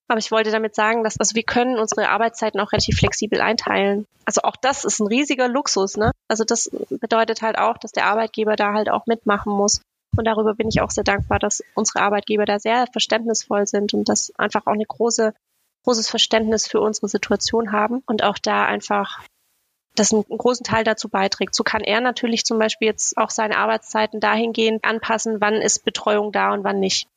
Aber 0.07 0.19
ich 0.19 0.31
wollte 0.31 0.51
damit 0.51 0.75
sagen, 0.75 1.03
dass 1.03 1.19
also 1.19 1.35
wir 1.35 1.43
können 1.43 1.79
unsere 1.79 2.09
Arbeitszeiten 2.09 2.59
auch 2.59 2.71
relativ 2.71 2.97
flexibel 2.97 3.41
einteilen. 3.41 4.05
Also 4.25 4.41
auch 4.41 4.55
das 4.55 4.85
ist 4.85 4.99
ein 4.99 5.07
riesiger 5.07 5.47
Luxus, 5.47 5.97
ne? 5.97 6.11
Also 6.27 6.43
das 6.43 6.69
bedeutet 6.89 7.41
halt 7.41 7.57
auch, 7.57 7.77
dass 7.77 7.91
der 7.91 8.05
Arbeitgeber 8.05 8.55
da 8.55 8.73
halt 8.73 8.89
auch 8.89 9.07
mitmachen 9.07 9.51
muss. 9.51 9.81
Und 10.15 10.25
darüber 10.25 10.53
bin 10.53 10.69
ich 10.69 10.81
auch 10.81 10.91
sehr 10.91 11.03
dankbar, 11.03 11.39
dass 11.39 11.63
unsere 11.73 12.01
Arbeitgeber 12.01 12.45
da 12.45 12.59
sehr 12.59 12.87
verständnisvoll 12.91 13.67
sind 13.67 13.93
und 13.93 14.07
das 14.07 14.31
einfach 14.37 14.65
auch 14.65 14.73
eine 14.73 14.85
große, 14.85 15.33
großes 15.83 16.09
Verständnis 16.09 16.67
für 16.67 16.79
unsere 16.81 17.07
Situation 17.07 17.71
haben 17.71 18.01
und 18.05 18.23
auch 18.23 18.37
da 18.37 18.65
einfach 18.65 19.21
das 19.95 20.13
einen 20.13 20.23
großen 20.23 20.63
Teil 20.63 20.83
dazu 20.83 21.09
beiträgt. 21.09 21.55
So 21.55 21.63
kann 21.63 21.81
er 21.81 22.01
natürlich 22.01 22.45
zum 22.45 22.59
Beispiel 22.59 22.87
jetzt 22.87 23.17
auch 23.17 23.29
seine 23.29 23.57
Arbeitszeiten 23.57 24.19
dahingehend 24.19 24.83
anpassen, 24.83 25.41
wann 25.41 25.55
ist 25.55 25.85
Betreuung 25.85 26.31
da 26.31 26.53
und 26.53 26.63
wann 26.63 26.79
nicht. 26.79 27.07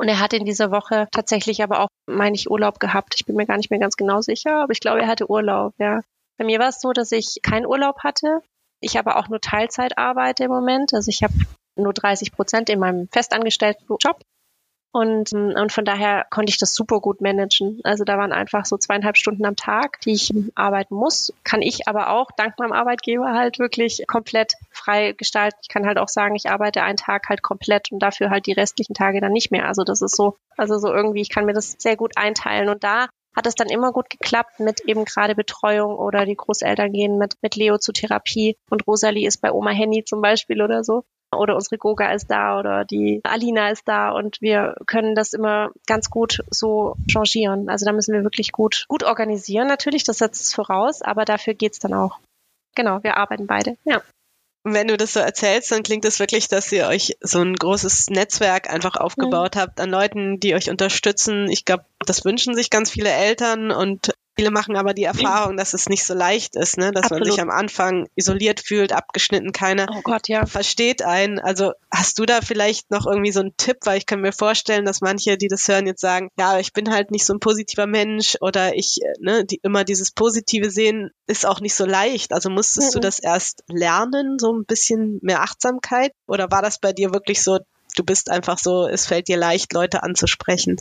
Und 0.00 0.08
er 0.08 0.18
hat 0.18 0.32
in 0.32 0.46
dieser 0.46 0.70
Woche 0.70 1.08
tatsächlich 1.12 1.62
aber 1.62 1.80
auch, 1.80 1.88
meine 2.06 2.34
ich, 2.34 2.50
Urlaub 2.50 2.80
gehabt. 2.80 3.16
Ich 3.16 3.26
bin 3.26 3.36
mir 3.36 3.44
gar 3.44 3.58
nicht 3.58 3.70
mehr 3.70 3.78
ganz 3.78 3.96
genau 3.96 4.22
sicher, 4.22 4.62
aber 4.62 4.72
ich 4.72 4.80
glaube, 4.80 5.02
er 5.02 5.06
hatte 5.06 5.30
Urlaub, 5.30 5.74
ja. 5.76 6.00
Bei 6.38 6.46
mir 6.46 6.58
war 6.58 6.70
es 6.70 6.80
so, 6.80 6.94
dass 6.94 7.12
ich 7.12 7.40
keinen 7.42 7.66
Urlaub 7.66 7.98
hatte. 8.02 8.40
Ich 8.80 8.98
aber 8.98 9.18
auch 9.18 9.28
nur 9.28 9.42
Teilzeit 9.42 9.98
arbeite 9.98 10.44
im 10.44 10.50
Moment. 10.50 10.94
Also 10.94 11.10
ich 11.10 11.22
habe 11.22 11.34
nur 11.76 11.92
30 11.92 12.32
Prozent 12.32 12.70
in 12.70 12.78
meinem 12.78 13.08
festangestellten 13.08 13.86
Job 14.02 14.22
und, 14.92 15.32
und 15.32 15.72
von 15.72 15.84
daher 15.84 16.26
konnte 16.30 16.50
ich 16.50 16.58
das 16.58 16.74
super 16.74 17.00
gut 17.00 17.20
managen. 17.20 17.78
Also 17.84 18.02
da 18.02 18.18
waren 18.18 18.32
einfach 18.32 18.64
so 18.64 18.76
zweieinhalb 18.76 19.16
Stunden 19.16 19.44
am 19.44 19.54
Tag, 19.54 20.00
die 20.00 20.12
ich 20.12 20.32
arbeiten 20.56 20.96
muss. 20.96 21.32
Kann 21.44 21.62
ich 21.62 21.86
aber 21.86 22.10
auch 22.10 22.30
dank 22.36 22.58
meinem 22.58 22.72
Arbeitgeber 22.72 23.32
halt 23.32 23.60
wirklich 23.60 24.04
komplett 24.08 24.54
frei 24.70 25.12
gestalten. 25.12 25.58
Ich 25.62 25.68
kann 25.68 25.86
halt 25.86 25.98
auch 25.98 26.08
sagen, 26.08 26.34
ich 26.34 26.50
arbeite 26.50 26.82
einen 26.82 26.96
Tag 26.96 27.28
halt 27.28 27.42
komplett 27.42 27.92
und 27.92 28.00
dafür 28.00 28.30
halt 28.30 28.46
die 28.46 28.52
restlichen 28.52 28.94
Tage 28.94 29.20
dann 29.20 29.32
nicht 29.32 29.52
mehr. 29.52 29.68
Also 29.68 29.84
das 29.84 30.02
ist 30.02 30.16
so, 30.16 30.36
also 30.56 30.78
so 30.78 30.92
irgendwie, 30.92 31.20
ich 31.20 31.30
kann 31.30 31.46
mir 31.46 31.54
das 31.54 31.76
sehr 31.78 31.96
gut 31.96 32.16
einteilen. 32.16 32.68
Und 32.68 32.82
da 32.82 33.06
hat 33.36 33.46
es 33.46 33.54
dann 33.54 33.68
immer 33.68 33.92
gut 33.92 34.10
geklappt 34.10 34.58
mit 34.58 34.80
eben 34.88 35.04
gerade 35.04 35.36
Betreuung 35.36 35.94
oder 35.94 36.26
die 36.26 36.34
Großeltern 36.34 36.92
gehen 36.92 37.16
mit, 37.16 37.36
mit 37.42 37.54
Leo 37.54 37.78
zur 37.78 37.94
Therapie 37.94 38.56
und 38.70 38.88
Rosalie 38.88 39.28
ist 39.28 39.40
bei 39.40 39.52
Oma 39.52 39.70
Henny 39.70 40.02
zum 40.04 40.20
Beispiel 40.20 40.60
oder 40.62 40.82
so 40.82 41.04
oder 41.36 41.54
unsere 41.54 41.78
Goga 41.78 42.12
ist 42.12 42.30
da 42.30 42.58
oder 42.58 42.84
die 42.84 43.20
Alina 43.24 43.70
ist 43.70 43.86
da 43.86 44.10
und 44.10 44.40
wir 44.40 44.76
können 44.86 45.14
das 45.14 45.32
immer 45.32 45.70
ganz 45.86 46.10
gut 46.10 46.42
so 46.50 46.96
changieren. 47.08 47.68
Also 47.68 47.84
da 47.84 47.92
müssen 47.92 48.14
wir 48.14 48.24
wirklich 48.24 48.52
gut, 48.52 48.84
gut 48.88 49.04
organisieren 49.04 49.68
natürlich, 49.68 50.04
das 50.04 50.18
setzt 50.18 50.42
es 50.42 50.54
voraus, 50.54 51.02
aber 51.02 51.24
dafür 51.24 51.54
geht's 51.54 51.78
dann 51.78 51.94
auch. 51.94 52.18
Genau, 52.74 53.02
wir 53.02 53.16
arbeiten 53.16 53.46
beide, 53.46 53.76
ja. 53.84 54.02
Wenn 54.62 54.88
du 54.88 54.98
das 54.98 55.14
so 55.14 55.20
erzählst, 55.20 55.72
dann 55.72 55.82
klingt 55.82 56.04
es 56.04 56.20
wirklich, 56.20 56.46
dass 56.48 56.70
ihr 56.70 56.86
euch 56.86 57.16
so 57.20 57.40
ein 57.40 57.56
großes 57.56 58.10
Netzwerk 58.10 58.68
einfach 58.68 58.96
aufgebaut 58.96 59.54
mhm. 59.54 59.60
habt 59.60 59.80
an 59.80 59.88
Leuten, 59.88 60.38
die 60.38 60.54
euch 60.54 60.68
unterstützen. 60.68 61.48
Ich 61.48 61.64
glaube, 61.64 61.86
das 62.00 62.26
wünschen 62.26 62.54
sich 62.54 62.68
ganz 62.68 62.90
viele 62.90 63.10
Eltern 63.10 63.70
und 63.70 64.12
Viele 64.40 64.52
machen 64.52 64.74
aber 64.74 64.94
die 64.94 65.04
Erfahrung, 65.04 65.58
dass 65.58 65.74
es 65.74 65.90
nicht 65.90 66.02
so 66.02 66.14
leicht 66.14 66.56
ist, 66.56 66.78
ne? 66.78 66.92
dass 66.92 67.04
Absolut. 67.04 67.26
man 67.26 67.30
sich 67.30 67.42
am 67.42 67.50
Anfang 67.50 68.08
isoliert 68.14 68.60
fühlt, 68.60 68.90
abgeschnitten, 68.90 69.52
keiner 69.52 69.86
oh 69.94 70.00
Gott, 70.02 70.28
ja. 70.28 70.46
versteht 70.46 71.02
einen. 71.02 71.38
Also 71.38 71.72
hast 71.90 72.18
du 72.18 72.24
da 72.24 72.40
vielleicht 72.40 72.90
noch 72.90 73.06
irgendwie 73.06 73.32
so 73.32 73.40
einen 73.40 73.54
Tipp, 73.58 73.76
weil 73.84 73.98
ich 73.98 74.06
kann 74.06 74.22
mir 74.22 74.32
vorstellen, 74.32 74.86
dass 74.86 75.02
manche, 75.02 75.36
die 75.36 75.48
das 75.48 75.68
hören, 75.68 75.86
jetzt 75.86 76.00
sagen, 76.00 76.30
ja, 76.38 76.58
ich 76.58 76.72
bin 76.72 76.90
halt 76.90 77.10
nicht 77.10 77.26
so 77.26 77.34
ein 77.34 77.38
positiver 77.38 77.86
Mensch 77.86 78.38
oder 78.40 78.74
ich, 78.74 79.00
ne, 79.18 79.44
die 79.44 79.60
immer 79.62 79.84
dieses 79.84 80.10
Positive 80.10 80.70
sehen, 80.70 81.10
ist 81.26 81.44
auch 81.44 81.60
nicht 81.60 81.74
so 81.74 81.84
leicht. 81.84 82.32
Also 82.32 82.48
musstest 82.48 82.94
mhm. 82.94 82.94
du 82.94 83.00
das 83.00 83.18
erst 83.18 83.62
lernen, 83.68 84.38
so 84.38 84.54
ein 84.54 84.64
bisschen 84.64 85.18
mehr 85.20 85.42
Achtsamkeit? 85.42 86.12
Oder 86.26 86.50
war 86.50 86.62
das 86.62 86.78
bei 86.78 86.94
dir 86.94 87.12
wirklich 87.12 87.42
so, 87.42 87.58
du 87.94 88.04
bist 88.04 88.30
einfach 88.30 88.56
so, 88.56 88.86
es 88.86 89.04
fällt 89.04 89.28
dir 89.28 89.36
leicht, 89.36 89.74
Leute 89.74 90.02
anzusprechen? 90.02 90.80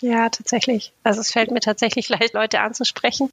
Ja, 0.00 0.28
tatsächlich. 0.28 0.92
Also 1.02 1.20
es 1.20 1.32
fällt 1.32 1.50
mir 1.50 1.60
tatsächlich 1.60 2.08
leicht, 2.10 2.34
Leute 2.34 2.60
anzusprechen. 2.60 3.30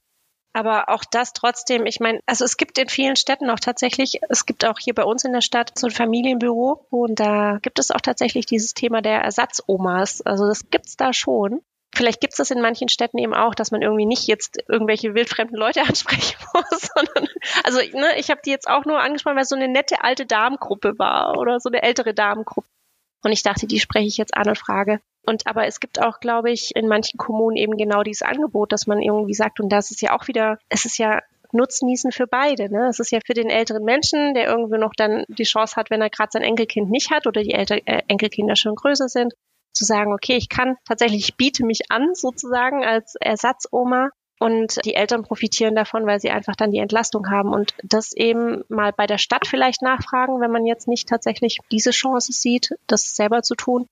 Aber 0.55 0.89
auch 0.89 1.03
das 1.03 1.33
trotzdem, 1.33 1.87
ich 1.87 1.99
meine, 1.99 2.19
also 2.27 2.45
es 2.45 2.57
gibt 2.57 2.77
in 2.77 2.87
vielen 2.87 3.15
Städten 3.15 3.49
auch 3.49 3.59
tatsächlich, 3.59 4.19
es 4.29 4.45
gibt 4.45 4.65
auch 4.65 4.77
hier 4.77 4.93
bei 4.93 5.03
uns 5.03 5.23
in 5.23 5.33
der 5.33 5.41
Stadt 5.41 5.71
so 5.75 5.87
ein 5.87 5.91
Familienbüro 5.91 6.85
und 6.91 7.19
da 7.19 7.57
gibt 7.63 7.79
es 7.79 7.89
auch 7.89 8.01
tatsächlich 8.01 8.45
dieses 8.45 8.75
Thema 8.75 9.01
der 9.01 9.21
Ersatzomas. 9.21 10.21
Also 10.21 10.47
das 10.47 10.69
gibt's 10.69 10.95
da 10.95 11.11
schon. 11.11 11.61
Vielleicht 11.95 12.21
gibt's 12.21 12.37
das 12.37 12.51
in 12.51 12.61
manchen 12.61 12.87
Städten 12.87 13.17
eben 13.17 13.33
auch, 13.33 13.55
dass 13.55 13.71
man 13.71 13.81
irgendwie 13.81 14.05
nicht 14.05 14.27
jetzt 14.27 14.57
irgendwelche 14.67 15.15
wildfremden 15.15 15.57
Leute 15.57 15.81
ansprechen 15.87 16.37
muss, 16.53 16.89
sondern 16.95 17.27
also 17.63 17.79
ne, 17.97 18.19
ich 18.19 18.29
habe 18.29 18.41
die 18.45 18.51
jetzt 18.51 18.67
auch 18.67 18.85
nur 18.85 18.99
angesprochen, 18.99 19.35
weil 19.35 19.43
es 19.43 19.49
so 19.49 19.55
eine 19.55 19.67
nette 19.67 20.03
alte 20.03 20.27
Damengruppe 20.27 20.99
war 20.99 21.39
oder 21.39 21.59
so 21.59 21.69
eine 21.69 21.81
ältere 21.81 22.13
Damengruppe. 22.13 22.67
Und 23.23 23.31
ich 23.31 23.41
dachte, 23.41 23.65
die 23.65 23.79
spreche 23.79 24.07
ich 24.07 24.17
jetzt 24.17 24.35
an 24.35 24.49
und 24.49 24.59
frage. 24.59 24.99
Und 25.25 25.47
aber 25.47 25.65
es 25.67 25.79
gibt 25.79 26.01
auch, 26.01 26.19
glaube 26.19 26.51
ich, 26.51 26.75
in 26.75 26.87
manchen 26.87 27.17
Kommunen 27.17 27.55
eben 27.55 27.77
genau 27.77 28.03
dieses 28.03 28.23
Angebot, 28.23 28.71
dass 28.71 28.87
man 28.87 29.01
irgendwie 29.01 29.33
sagt, 29.33 29.59
und 29.59 29.69
das 29.69 29.91
ist 29.91 30.01
ja 30.01 30.17
auch 30.17 30.27
wieder, 30.27 30.59
es 30.69 30.85
ist 30.85 30.97
ja 30.97 31.21
Nutznießen 31.53 32.11
für 32.11 32.27
beide. 32.27 32.69
Ne? 32.69 32.87
Es 32.89 32.99
ist 32.99 33.11
ja 33.11 33.19
für 33.25 33.33
den 33.33 33.49
älteren 33.49 33.83
Menschen, 33.83 34.33
der 34.33 34.47
irgendwie 34.47 34.79
noch 34.79 34.93
dann 34.97 35.23
die 35.27 35.43
Chance 35.43 35.75
hat, 35.75 35.89
wenn 35.89 36.01
er 36.01 36.09
gerade 36.09 36.31
sein 36.31 36.41
Enkelkind 36.41 36.89
nicht 36.89 37.11
hat 37.11 37.27
oder 37.27 37.41
die 37.41 37.53
Elter 37.53 37.77
äh, 37.85 38.01
Enkelkinder 38.07 38.55
schon 38.55 38.75
größer 38.75 39.07
sind, 39.07 39.33
zu 39.71 39.85
sagen, 39.85 40.13
okay, 40.13 40.35
ich 40.35 40.49
kann 40.49 40.75
tatsächlich, 40.85 41.29
ich 41.29 41.35
biete 41.35 41.65
mich 41.65 41.89
an 41.89 42.13
sozusagen 42.13 42.83
als 42.83 43.15
Ersatzoma 43.19 44.09
und 44.39 44.83
die 44.83 44.95
Eltern 44.95 45.23
profitieren 45.23 45.75
davon, 45.75 46.05
weil 46.05 46.19
sie 46.19 46.31
einfach 46.31 46.55
dann 46.55 46.71
die 46.71 46.79
Entlastung 46.79 47.29
haben 47.29 47.53
und 47.53 47.73
das 47.83 48.13
eben 48.13 48.63
mal 48.67 48.91
bei 48.91 49.07
der 49.07 49.17
Stadt 49.17 49.47
vielleicht 49.47 49.81
nachfragen, 49.81 50.41
wenn 50.41 50.51
man 50.51 50.65
jetzt 50.65 50.87
nicht 50.87 51.07
tatsächlich 51.07 51.59
diese 51.71 51.91
Chance 51.91 52.33
sieht, 52.33 52.75
das 52.87 53.15
selber 53.15 53.41
zu 53.41 53.55
tun, 53.55 53.87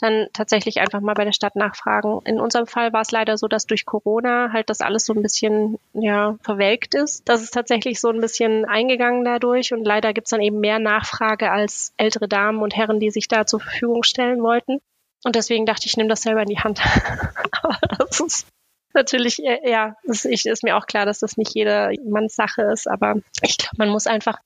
dann 0.00 0.28
tatsächlich 0.32 0.80
einfach 0.80 1.00
mal 1.00 1.14
bei 1.14 1.24
der 1.24 1.32
Stadt 1.32 1.56
nachfragen. 1.56 2.20
In 2.24 2.40
unserem 2.40 2.66
Fall 2.66 2.92
war 2.92 3.02
es 3.02 3.10
leider 3.10 3.36
so, 3.36 3.48
dass 3.48 3.66
durch 3.66 3.84
Corona 3.84 4.52
halt 4.52 4.70
das 4.70 4.80
alles 4.80 5.04
so 5.04 5.12
ein 5.12 5.22
bisschen 5.22 5.78
ja 5.92 6.36
verwelkt 6.42 6.94
ist. 6.94 7.28
Das 7.28 7.42
ist 7.42 7.52
tatsächlich 7.52 8.00
so 8.00 8.08
ein 8.08 8.20
bisschen 8.20 8.64
eingegangen 8.64 9.24
dadurch 9.24 9.72
und 9.72 9.84
leider 9.84 10.12
gibt's 10.12 10.30
dann 10.30 10.40
eben 10.40 10.60
mehr 10.60 10.78
Nachfrage 10.78 11.50
als 11.50 11.92
ältere 11.96 12.28
Damen 12.28 12.62
und 12.62 12.76
Herren, 12.76 13.00
die 13.00 13.10
sich 13.10 13.28
da 13.28 13.46
zur 13.46 13.60
Verfügung 13.60 14.02
stellen 14.02 14.42
wollten. 14.42 14.80
Und 15.24 15.34
deswegen 15.34 15.66
dachte 15.66 15.86
ich, 15.86 15.92
ich 15.92 15.96
nehme 15.96 16.08
das 16.08 16.22
selber 16.22 16.42
in 16.42 16.48
die 16.48 16.60
Hand. 16.60 16.80
Aber 17.62 17.78
das 17.98 18.20
ist 18.20 18.46
natürlich, 18.94 19.38
äh, 19.44 19.68
ja, 19.68 19.96
ist, 20.04 20.24
ich, 20.24 20.46
ist 20.46 20.62
mir 20.62 20.76
auch 20.76 20.86
klar, 20.86 21.06
dass 21.06 21.20
das 21.20 21.36
nicht 21.36 21.54
jedermanns 21.54 22.34
Sache 22.34 22.62
ist, 22.62 22.88
aber 22.88 23.16
ich 23.42 23.56
glaube, 23.56 23.76
man 23.76 23.88
muss 23.90 24.06
einfach 24.06 24.38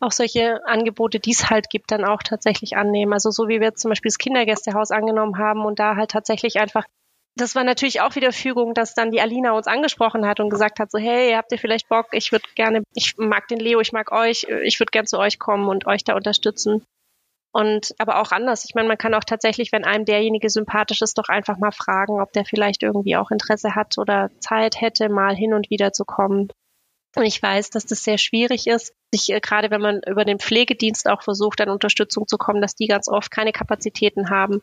auch 0.00 0.12
solche 0.12 0.60
Angebote, 0.66 1.20
die 1.20 1.32
es 1.32 1.50
halt 1.50 1.70
gibt, 1.70 1.90
dann 1.90 2.04
auch 2.04 2.22
tatsächlich 2.22 2.76
annehmen. 2.76 3.12
Also 3.12 3.30
so 3.30 3.48
wie 3.48 3.60
wir 3.60 3.74
zum 3.74 3.90
Beispiel 3.90 4.10
das 4.10 4.18
Kindergästehaus 4.18 4.90
angenommen 4.90 5.38
haben 5.38 5.64
und 5.64 5.78
da 5.78 5.96
halt 5.96 6.10
tatsächlich 6.10 6.58
einfach 6.58 6.84
das 7.38 7.54
war 7.54 7.64
natürlich 7.64 8.00
auch 8.00 8.16
wieder 8.16 8.32
Fügung, 8.32 8.72
dass 8.72 8.94
dann 8.94 9.10
die 9.10 9.20
Alina 9.20 9.52
uns 9.52 9.66
angesprochen 9.66 10.26
hat 10.26 10.40
und 10.40 10.48
gesagt 10.48 10.80
hat, 10.80 10.90
so, 10.90 10.98
hey, 10.98 11.34
habt 11.34 11.52
ihr 11.52 11.58
vielleicht 11.58 11.88
Bock? 11.88 12.06
Ich 12.12 12.32
würde 12.32 12.46
gerne, 12.54 12.82
ich 12.94 13.14
mag 13.18 13.46
den 13.48 13.60
Leo, 13.60 13.78
ich 13.80 13.92
mag 13.92 14.10
euch, 14.10 14.46
ich 14.64 14.80
würde 14.80 14.90
gern 14.90 15.06
zu 15.06 15.18
euch 15.18 15.38
kommen 15.38 15.68
und 15.68 15.86
euch 15.86 16.02
da 16.02 16.16
unterstützen. 16.16 16.82
Und 17.52 17.94
aber 17.98 18.20
auch 18.20 18.32
anders. 18.32 18.64
Ich 18.64 18.74
meine, 18.74 18.88
man 18.88 18.98
kann 18.98 19.14
auch 19.14 19.24
tatsächlich, 19.24 19.70
wenn 19.70 19.84
einem 19.84 20.06
derjenige 20.06 20.48
sympathisch 20.48 21.02
ist, 21.02 21.18
doch 21.18 21.28
einfach 21.28 21.58
mal 21.58 21.72
fragen, 21.72 22.20
ob 22.20 22.32
der 22.32 22.46
vielleicht 22.46 22.82
irgendwie 22.82 23.16
auch 23.16 23.30
Interesse 23.30 23.74
hat 23.74 23.98
oder 23.98 24.30
Zeit 24.40 24.80
hätte, 24.80 25.10
mal 25.10 25.36
hin 25.36 25.52
und 25.52 25.68
wieder 25.70 25.92
zu 25.92 26.04
kommen. 26.04 26.48
Und 27.16 27.24
ich 27.24 27.42
weiß, 27.42 27.70
dass 27.70 27.86
das 27.86 28.04
sehr 28.04 28.18
schwierig 28.18 28.66
ist, 28.66 28.94
sich 29.12 29.32
äh, 29.32 29.40
gerade 29.40 29.70
wenn 29.70 29.80
man 29.80 30.02
über 30.06 30.26
den 30.26 30.38
Pflegedienst 30.38 31.08
auch 31.08 31.22
versucht, 31.22 31.60
an 31.62 31.70
Unterstützung 31.70 32.28
zu 32.28 32.36
kommen, 32.36 32.60
dass 32.60 32.74
die 32.74 32.86
ganz 32.86 33.08
oft 33.08 33.30
keine 33.30 33.52
Kapazitäten 33.52 34.28
haben. 34.28 34.60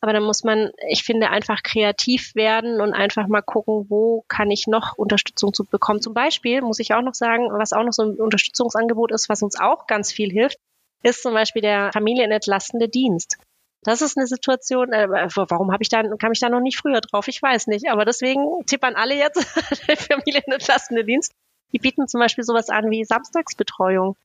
Aber 0.00 0.12
dann 0.12 0.22
muss 0.22 0.44
man, 0.44 0.70
ich 0.88 1.02
finde, 1.02 1.30
einfach 1.30 1.64
kreativ 1.64 2.34
werden 2.36 2.80
und 2.80 2.92
einfach 2.92 3.26
mal 3.26 3.42
gucken, 3.42 3.86
wo 3.88 4.24
kann 4.28 4.52
ich 4.52 4.68
noch 4.68 4.96
Unterstützung 4.96 5.52
zu 5.52 5.64
bekommen. 5.64 6.00
Zum 6.00 6.14
Beispiel 6.14 6.60
muss 6.60 6.78
ich 6.78 6.94
auch 6.94 7.02
noch 7.02 7.14
sagen, 7.14 7.48
was 7.50 7.72
auch 7.72 7.82
noch 7.82 7.92
so 7.92 8.04
ein 8.04 8.20
Unterstützungsangebot 8.20 9.10
ist, 9.10 9.28
was 9.28 9.42
uns 9.42 9.58
auch 9.58 9.88
ganz 9.88 10.12
viel 10.12 10.30
hilft, 10.30 10.58
ist 11.02 11.22
zum 11.22 11.34
Beispiel 11.34 11.62
der 11.62 11.90
familienentlastende 11.92 12.88
Dienst. 12.88 13.38
Das 13.82 14.00
ist 14.00 14.16
eine 14.16 14.28
Situation, 14.28 14.92
äh, 14.92 15.08
warum 15.08 15.72
habe 15.72 15.82
ich 15.82 15.88
da, 15.88 16.02
kam 16.16 16.32
ich 16.32 16.40
da 16.40 16.50
noch 16.50 16.60
nicht 16.60 16.78
früher 16.78 17.00
drauf? 17.00 17.26
Ich 17.26 17.42
weiß 17.42 17.66
nicht. 17.66 17.88
Aber 17.88 18.04
deswegen 18.04 18.64
tippern 18.66 18.94
alle 18.94 19.16
jetzt 19.16 19.44
der 19.88 19.96
familienentlastende 19.96 21.04
Dienst. 21.04 21.32
Die 21.76 21.78
bieten 21.78 22.08
zum 22.08 22.20
Beispiel 22.20 22.42
sowas 22.42 22.70
an 22.70 22.90
wie 22.90 23.04
Samstagsbetreuung. 23.04 24.16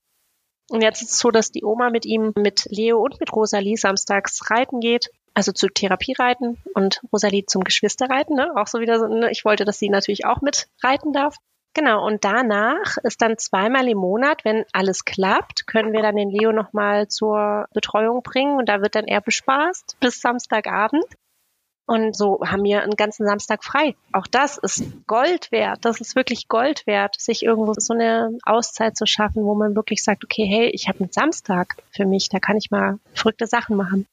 Und 0.70 0.82
jetzt 0.82 1.02
ist 1.02 1.12
es 1.12 1.20
so, 1.20 1.32
dass 1.32 1.52
die 1.52 1.66
Oma 1.66 1.90
mit 1.90 2.06
ihm, 2.06 2.32
mit 2.38 2.64
Leo 2.70 3.04
und 3.04 3.20
mit 3.20 3.34
Rosalie 3.34 3.76
samstags 3.76 4.50
reiten 4.50 4.80
geht, 4.80 5.10
also 5.34 5.52
zu 5.52 5.68
Therapie 5.68 6.14
reiten 6.18 6.64
und 6.76 7.02
Rosalie 7.12 7.46
zum 7.46 7.66
Geschwisterreiten, 7.66 8.38
ne? 8.38 8.56
Auch 8.56 8.68
so 8.68 8.80
wieder 8.80 9.00
so, 9.00 9.08
ne? 9.08 9.30
ich 9.32 9.44
wollte, 9.44 9.66
dass 9.66 9.80
sie 9.80 9.90
natürlich 9.90 10.26
auch 10.26 10.40
mit 10.40 10.70
reiten 10.82 11.12
darf. 11.12 11.36
Genau, 11.74 12.06
und 12.08 12.24
danach 12.24 12.96
ist 13.04 13.22
dann 13.22 13.38
zweimal 13.38 13.86
im 13.90 13.98
Monat, 13.98 14.46
wenn 14.46 14.64
alles 14.72 15.04
klappt, 15.04 15.68
können 15.68 15.92
wir 15.92 16.02
dann 16.02 16.16
den 16.16 16.30
Leo 16.30 16.54
nochmal 16.54 17.10
zur 17.10 17.68
Betreuung 17.74 18.24
bringen 18.24 18.58
und 18.58 18.70
da 18.70 18.82
wird 18.82 18.96
dann 18.96 19.08
er 19.08 19.20
bespaßt 19.20 19.98
bis 20.00 20.22
Samstagabend. 20.22 21.04
Und 21.88 22.16
so 22.16 22.40
haben 22.46 22.64
wir 22.64 22.84
einen 22.84 22.96
ganzen 22.96 23.26
Samstag 23.26 23.64
frei. 23.64 23.96
Auch 24.14 24.28
das 24.28 24.58
ist 24.58 24.86
Gold 25.08 25.52
wert. 25.52 25.80
Das 25.84 26.00
ist 26.00 26.16
wirklich 26.16 26.48
Gold 26.48 26.88
wert, 26.88 27.20
sich 27.20 27.44
irgendwo 27.44 27.74
so 27.74 27.94
eine 27.94 28.38
Auszeit 28.44 28.96
zu 28.96 29.06
schaffen, 29.06 29.44
wo 29.44 29.56
man 29.56 29.76
wirklich 29.76 30.04
sagt, 30.04 30.24
okay, 30.24 30.46
hey, 30.46 30.70
ich 30.70 30.88
habe 30.88 31.00
einen 31.00 31.12
Samstag 31.12 31.76
für 31.92 32.06
mich, 32.06 32.30
da 32.30 32.40
kann 32.40 32.58
ich 32.58 32.72
mal 32.72 33.00
verrückte 33.14 33.48
Sachen 33.48 33.76
machen. 33.76 34.06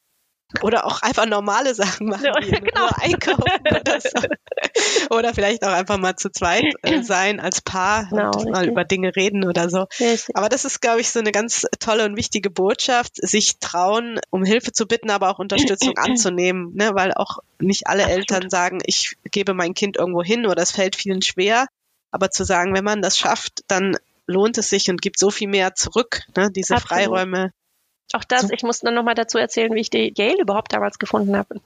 Oder 0.63 0.85
auch 0.85 1.03
einfach 1.03 1.27
normale 1.27 1.75
Sachen 1.75 2.07
machen, 2.07 2.25
ja, 2.25 2.33
wie 2.41 2.49
genau. 2.49 2.89
einkaufen 2.95 3.43
oder 3.69 4.01
so. 4.01 5.15
Oder 5.15 5.33
vielleicht 5.33 5.63
auch 5.63 5.71
einfach 5.71 5.99
mal 5.99 6.15
zu 6.15 6.31
zweit 6.31 6.65
äh, 6.81 7.03
sein 7.03 7.39
als 7.39 7.61
Paar 7.61 8.07
genau, 8.09 8.31
und 8.31 8.49
mal 8.49 8.67
über 8.67 8.83
Dinge 8.83 9.15
reden 9.15 9.45
oder 9.45 9.69
so. 9.69 9.85
Richtig. 9.99 10.35
Aber 10.35 10.49
das 10.49 10.65
ist, 10.65 10.81
glaube 10.81 11.01
ich, 11.01 11.11
so 11.11 11.19
eine 11.19 11.31
ganz 11.31 11.67
tolle 11.79 12.05
und 12.05 12.17
wichtige 12.17 12.49
Botschaft, 12.49 13.15
sich 13.15 13.59
trauen, 13.59 14.19
um 14.31 14.43
Hilfe 14.43 14.71
zu 14.71 14.87
bitten, 14.87 15.11
aber 15.11 15.29
auch 15.29 15.37
Unterstützung 15.37 15.93
anzunehmen, 15.97 16.73
ne? 16.73 16.91
weil 16.93 17.13
auch 17.13 17.37
nicht 17.59 17.85
alle 17.85 18.03
Eltern 18.03 18.49
sagen, 18.49 18.79
ich 18.83 19.17
gebe 19.31 19.53
mein 19.53 19.75
Kind 19.75 19.97
irgendwo 19.97 20.23
hin 20.23 20.47
oder 20.47 20.63
es 20.63 20.71
fällt 20.71 20.95
vielen 20.95 21.21
schwer. 21.21 21.67
Aber 22.11 22.31
zu 22.31 22.43
sagen, 22.43 22.75
wenn 22.75 22.83
man 22.83 23.03
das 23.03 23.19
schafft, 23.19 23.61
dann 23.67 23.95
lohnt 24.25 24.57
es 24.57 24.69
sich 24.69 24.89
und 24.89 24.99
gibt 24.99 25.19
so 25.19 25.29
viel 25.29 25.47
mehr 25.47 25.75
zurück, 25.75 26.23
ne? 26.35 26.49
diese 26.51 26.75
Absolut. 26.75 26.89
Freiräume 26.89 27.51
auch 28.13 28.23
das, 28.23 28.49
ich 28.51 28.63
muss 28.63 28.79
dann 28.79 28.95
nochmal 28.95 29.15
dazu 29.15 29.37
erzählen, 29.37 29.73
wie 29.73 29.81
ich 29.81 29.89
die 29.89 30.11
Gail 30.11 30.39
überhaupt 30.39 30.73
damals 30.73 30.97
gefunden 30.97 31.37
habe. 31.37 31.61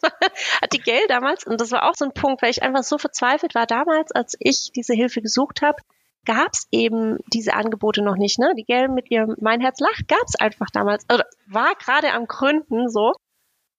Hat 0.62 0.72
die 0.74 0.82
Gail 0.82 1.06
damals, 1.08 1.46
und 1.46 1.62
das 1.62 1.72
war 1.72 1.90
auch 1.90 1.96
so 1.96 2.06
ein 2.06 2.14
Punkt, 2.14 2.42
weil 2.42 2.52
ich 2.52 2.64
einfach 2.64 2.84
so 2.84 2.98
verzweifelt 2.98 3.56
war 3.56 3.66
damals, 3.66 4.12
als 4.12 4.36
ich 4.40 4.72
diese 4.76 4.94
Hilfe 4.94 5.22
gesucht 5.22 5.62
habe, 5.62 5.82
gab 6.26 6.54
es 6.54 6.68
eben 6.72 7.18
diese 7.34 7.54
Angebote 7.54 8.02
noch 8.02 8.16
nicht. 8.16 8.40
Ne? 8.40 8.54
Die 8.58 8.66
Gail 8.66 8.88
mit 8.90 9.10
ihrem 9.12 9.36
Mein 9.40 9.62
Herz 9.62 9.80
lacht 9.80 10.08
gab 10.08 10.24
es 10.26 10.36
einfach 10.36 10.68
damals, 10.72 11.06
oder 11.12 11.26
war 11.48 11.76
gerade 11.76 12.12
am 12.12 12.28
Gründen 12.28 12.90
so. 12.90 13.14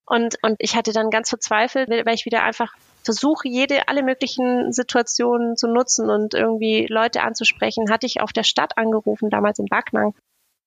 Und, 0.07 0.37
und 0.43 0.55
ich 0.59 0.75
hatte 0.75 0.91
dann 0.91 1.09
ganz 1.09 1.29
verzweifelt, 1.29 1.89
weil 1.89 2.13
ich 2.13 2.25
wieder 2.25 2.43
einfach 2.43 2.73
versuche, 3.03 3.47
jede, 3.47 3.87
alle 3.87 4.03
möglichen 4.03 4.71
Situationen 4.71 5.55
zu 5.55 5.67
nutzen 5.67 6.09
und 6.09 6.33
irgendwie 6.33 6.87
Leute 6.89 7.21
anzusprechen, 7.21 7.91
hatte 7.91 8.05
ich 8.05 8.21
auf 8.21 8.33
der 8.33 8.43
Stadt 8.43 8.77
angerufen, 8.77 9.29
damals 9.29 9.59
in 9.59 9.65
Backnang 9.65 10.13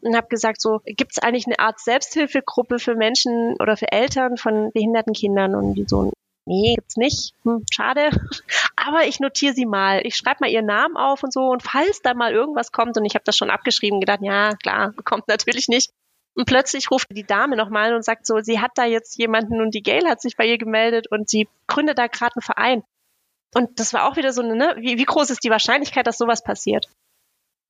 und 0.02 0.16
habe 0.16 0.28
gesagt, 0.28 0.60
so 0.60 0.80
gibt 0.84 1.12
es 1.12 1.22
eigentlich 1.22 1.46
eine 1.46 1.58
Art 1.58 1.80
Selbsthilfegruppe 1.80 2.78
für 2.78 2.94
Menschen 2.94 3.56
oder 3.60 3.76
für 3.76 3.90
Eltern 3.90 4.36
von 4.36 4.70
behinderten 4.72 5.12
Kindern 5.12 5.54
und 5.54 5.74
die 5.74 5.84
so 5.86 6.12
nee, 6.48 6.74
gibt's 6.74 6.96
nicht. 6.96 7.34
Hm, 7.44 7.64
schade. 7.70 8.10
Aber 8.76 9.06
ich 9.06 9.20
notiere 9.20 9.54
sie 9.54 9.66
mal. 9.66 10.00
Ich 10.04 10.16
schreibe 10.16 10.38
mal 10.40 10.50
ihren 10.50 10.66
Namen 10.66 10.96
auf 10.96 11.22
und 11.22 11.32
so. 11.32 11.48
Und 11.48 11.62
falls 11.62 12.00
da 12.02 12.14
mal 12.14 12.32
irgendwas 12.32 12.72
kommt, 12.72 12.96
und 12.96 13.04
ich 13.04 13.14
habe 13.14 13.24
das 13.24 13.36
schon 13.36 13.50
abgeschrieben, 13.50 14.00
gedacht, 14.00 14.20
ja, 14.22 14.54
klar, 14.56 14.92
kommt 15.04 15.28
natürlich 15.28 15.68
nicht. 15.68 15.90
Und 16.34 16.46
plötzlich 16.46 16.90
ruft 16.90 17.08
die 17.10 17.26
Dame 17.26 17.56
nochmal 17.56 17.94
und 17.94 18.04
sagt 18.04 18.24
so, 18.26 18.40
sie 18.40 18.60
hat 18.60 18.72
da 18.76 18.84
jetzt 18.84 19.18
jemanden 19.18 19.60
und 19.60 19.74
die 19.74 19.82
Gail 19.82 20.08
hat 20.08 20.20
sich 20.20 20.36
bei 20.36 20.46
ihr 20.46 20.56
gemeldet 20.56 21.10
und 21.10 21.28
sie 21.28 21.48
gründet 21.66 21.98
da 21.98 22.06
gerade 22.06 22.36
einen 22.36 22.42
Verein. 22.42 22.82
Und 23.54 23.80
das 23.80 23.92
war 23.92 24.08
auch 24.08 24.16
wieder 24.16 24.32
so 24.32 24.42
eine, 24.42 24.54
ne, 24.54 24.76
wie, 24.78 24.98
wie 24.98 25.04
groß 25.04 25.30
ist 25.30 25.42
die 25.42 25.50
Wahrscheinlichkeit, 25.50 26.06
dass 26.06 26.18
sowas 26.18 26.44
passiert? 26.44 26.86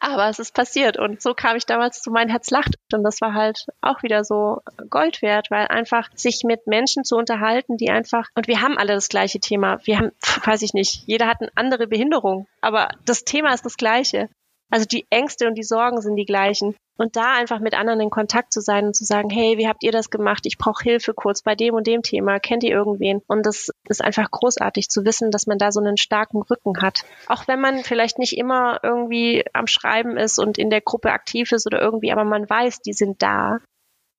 Aber 0.01 0.29
es 0.29 0.39
ist 0.39 0.55
passiert 0.55 0.97
und 0.97 1.21
so 1.21 1.35
kam 1.35 1.57
ich 1.57 1.67
damals 1.67 2.01
zu 2.01 2.11
mein 2.11 2.29
Herz 2.29 2.51
lacht 2.51 2.77
und 2.93 3.03
das 3.03 3.21
war 3.21 3.35
halt 3.35 3.67
auch 3.81 4.03
wieder 4.03 4.25
so 4.25 4.61
Gold 4.91 5.23
wert, 5.23 5.51
weil 5.51 5.67
einfach 5.67 6.09
sich 6.15 6.43
mit 6.45 6.67
Menschen 6.67 7.05
zu 7.05 7.17
unterhalten, 7.17 7.77
die 7.77 7.91
einfach 7.91 8.29
und 8.35 8.47
wir 8.47 8.63
haben 8.63 8.79
alle 8.79 8.95
das 8.95 9.09
gleiche 9.09 9.41
Thema. 9.41 9.79
Wir 9.85 9.99
haben, 9.99 10.13
weiß 10.45 10.63
ich 10.63 10.73
nicht, 10.73 11.03
jeder 11.07 11.27
hat 11.27 11.41
eine 11.41 11.51
andere 11.57 11.89
Behinderung, 11.89 12.47
aber 12.61 12.91
das 13.05 13.25
Thema 13.25 13.53
ist 13.53 13.65
das 13.65 13.77
gleiche. 13.77 14.29
Also 14.71 14.87
die 14.87 15.07
Ängste 15.11 15.47
und 15.49 15.55
die 15.55 15.65
Sorgen 15.65 16.01
sind 16.01 16.17
die 16.17 16.27
gleichen. 16.27 16.77
Und 16.99 17.15
da 17.15 17.35
einfach 17.35 17.61
mit 17.61 17.75
anderen 17.75 18.01
in 18.01 18.11
Kontakt 18.11 18.53
zu 18.53 18.61
sein 18.61 18.87
und 18.87 18.97
zu 18.97 19.05
sagen, 19.05 19.31
hey, 19.31 19.57
wie 19.57 19.69
habt 19.69 19.85
ihr 19.85 19.93
das 19.93 20.11
gemacht? 20.11 20.45
Ich 20.47 20.59
brauche 20.59 20.83
Hilfe 20.83 21.15
kurz 21.15 21.43
bei 21.43 21.55
dem 21.55 21.75
und 21.75 21.87
dem 21.87 22.03
Thema. 22.03 22.41
Kennt 22.41 22.65
ihr 22.65 22.73
irgendwen? 22.73 23.23
Und 23.29 23.47
das 23.47 23.71
ist 23.89 24.03
einfach 24.05 24.31
großartig 24.31 24.91
zu 24.91 25.05
wissen, 25.05 25.31
dass 25.31 25.47
man 25.47 25.59
da 25.59 25.71
so 25.71 25.81
einen 25.81 25.97
starken 25.97 26.43
Rücken 26.43 26.83
hat. 26.83 27.05
Auch 27.29 27.47
wenn 27.47 27.61
man 27.61 27.85
vielleicht 27.85 28.19
nicht 28.19 28.37
immer 28.37 28.81
irgendwie 28.83 29.45
am 29.53 29.69
Schreiben 29.69 30.17
ist 30.17 30.39
und 30.41 30.59
in 30.59 30.71
der 30.71 30.81
Gruppe 30.81 31.13
aktiv 31.13 31.53
ist 31.53 31.67
oder 31.67 31.81
irgendwie, 31.81 32.11
aber 32.11 32.25
man 32.25 32.51
weiß, 32.51 32.81
die 32.81 32.93
sind 32.93 33.23
da. 33.23 33.61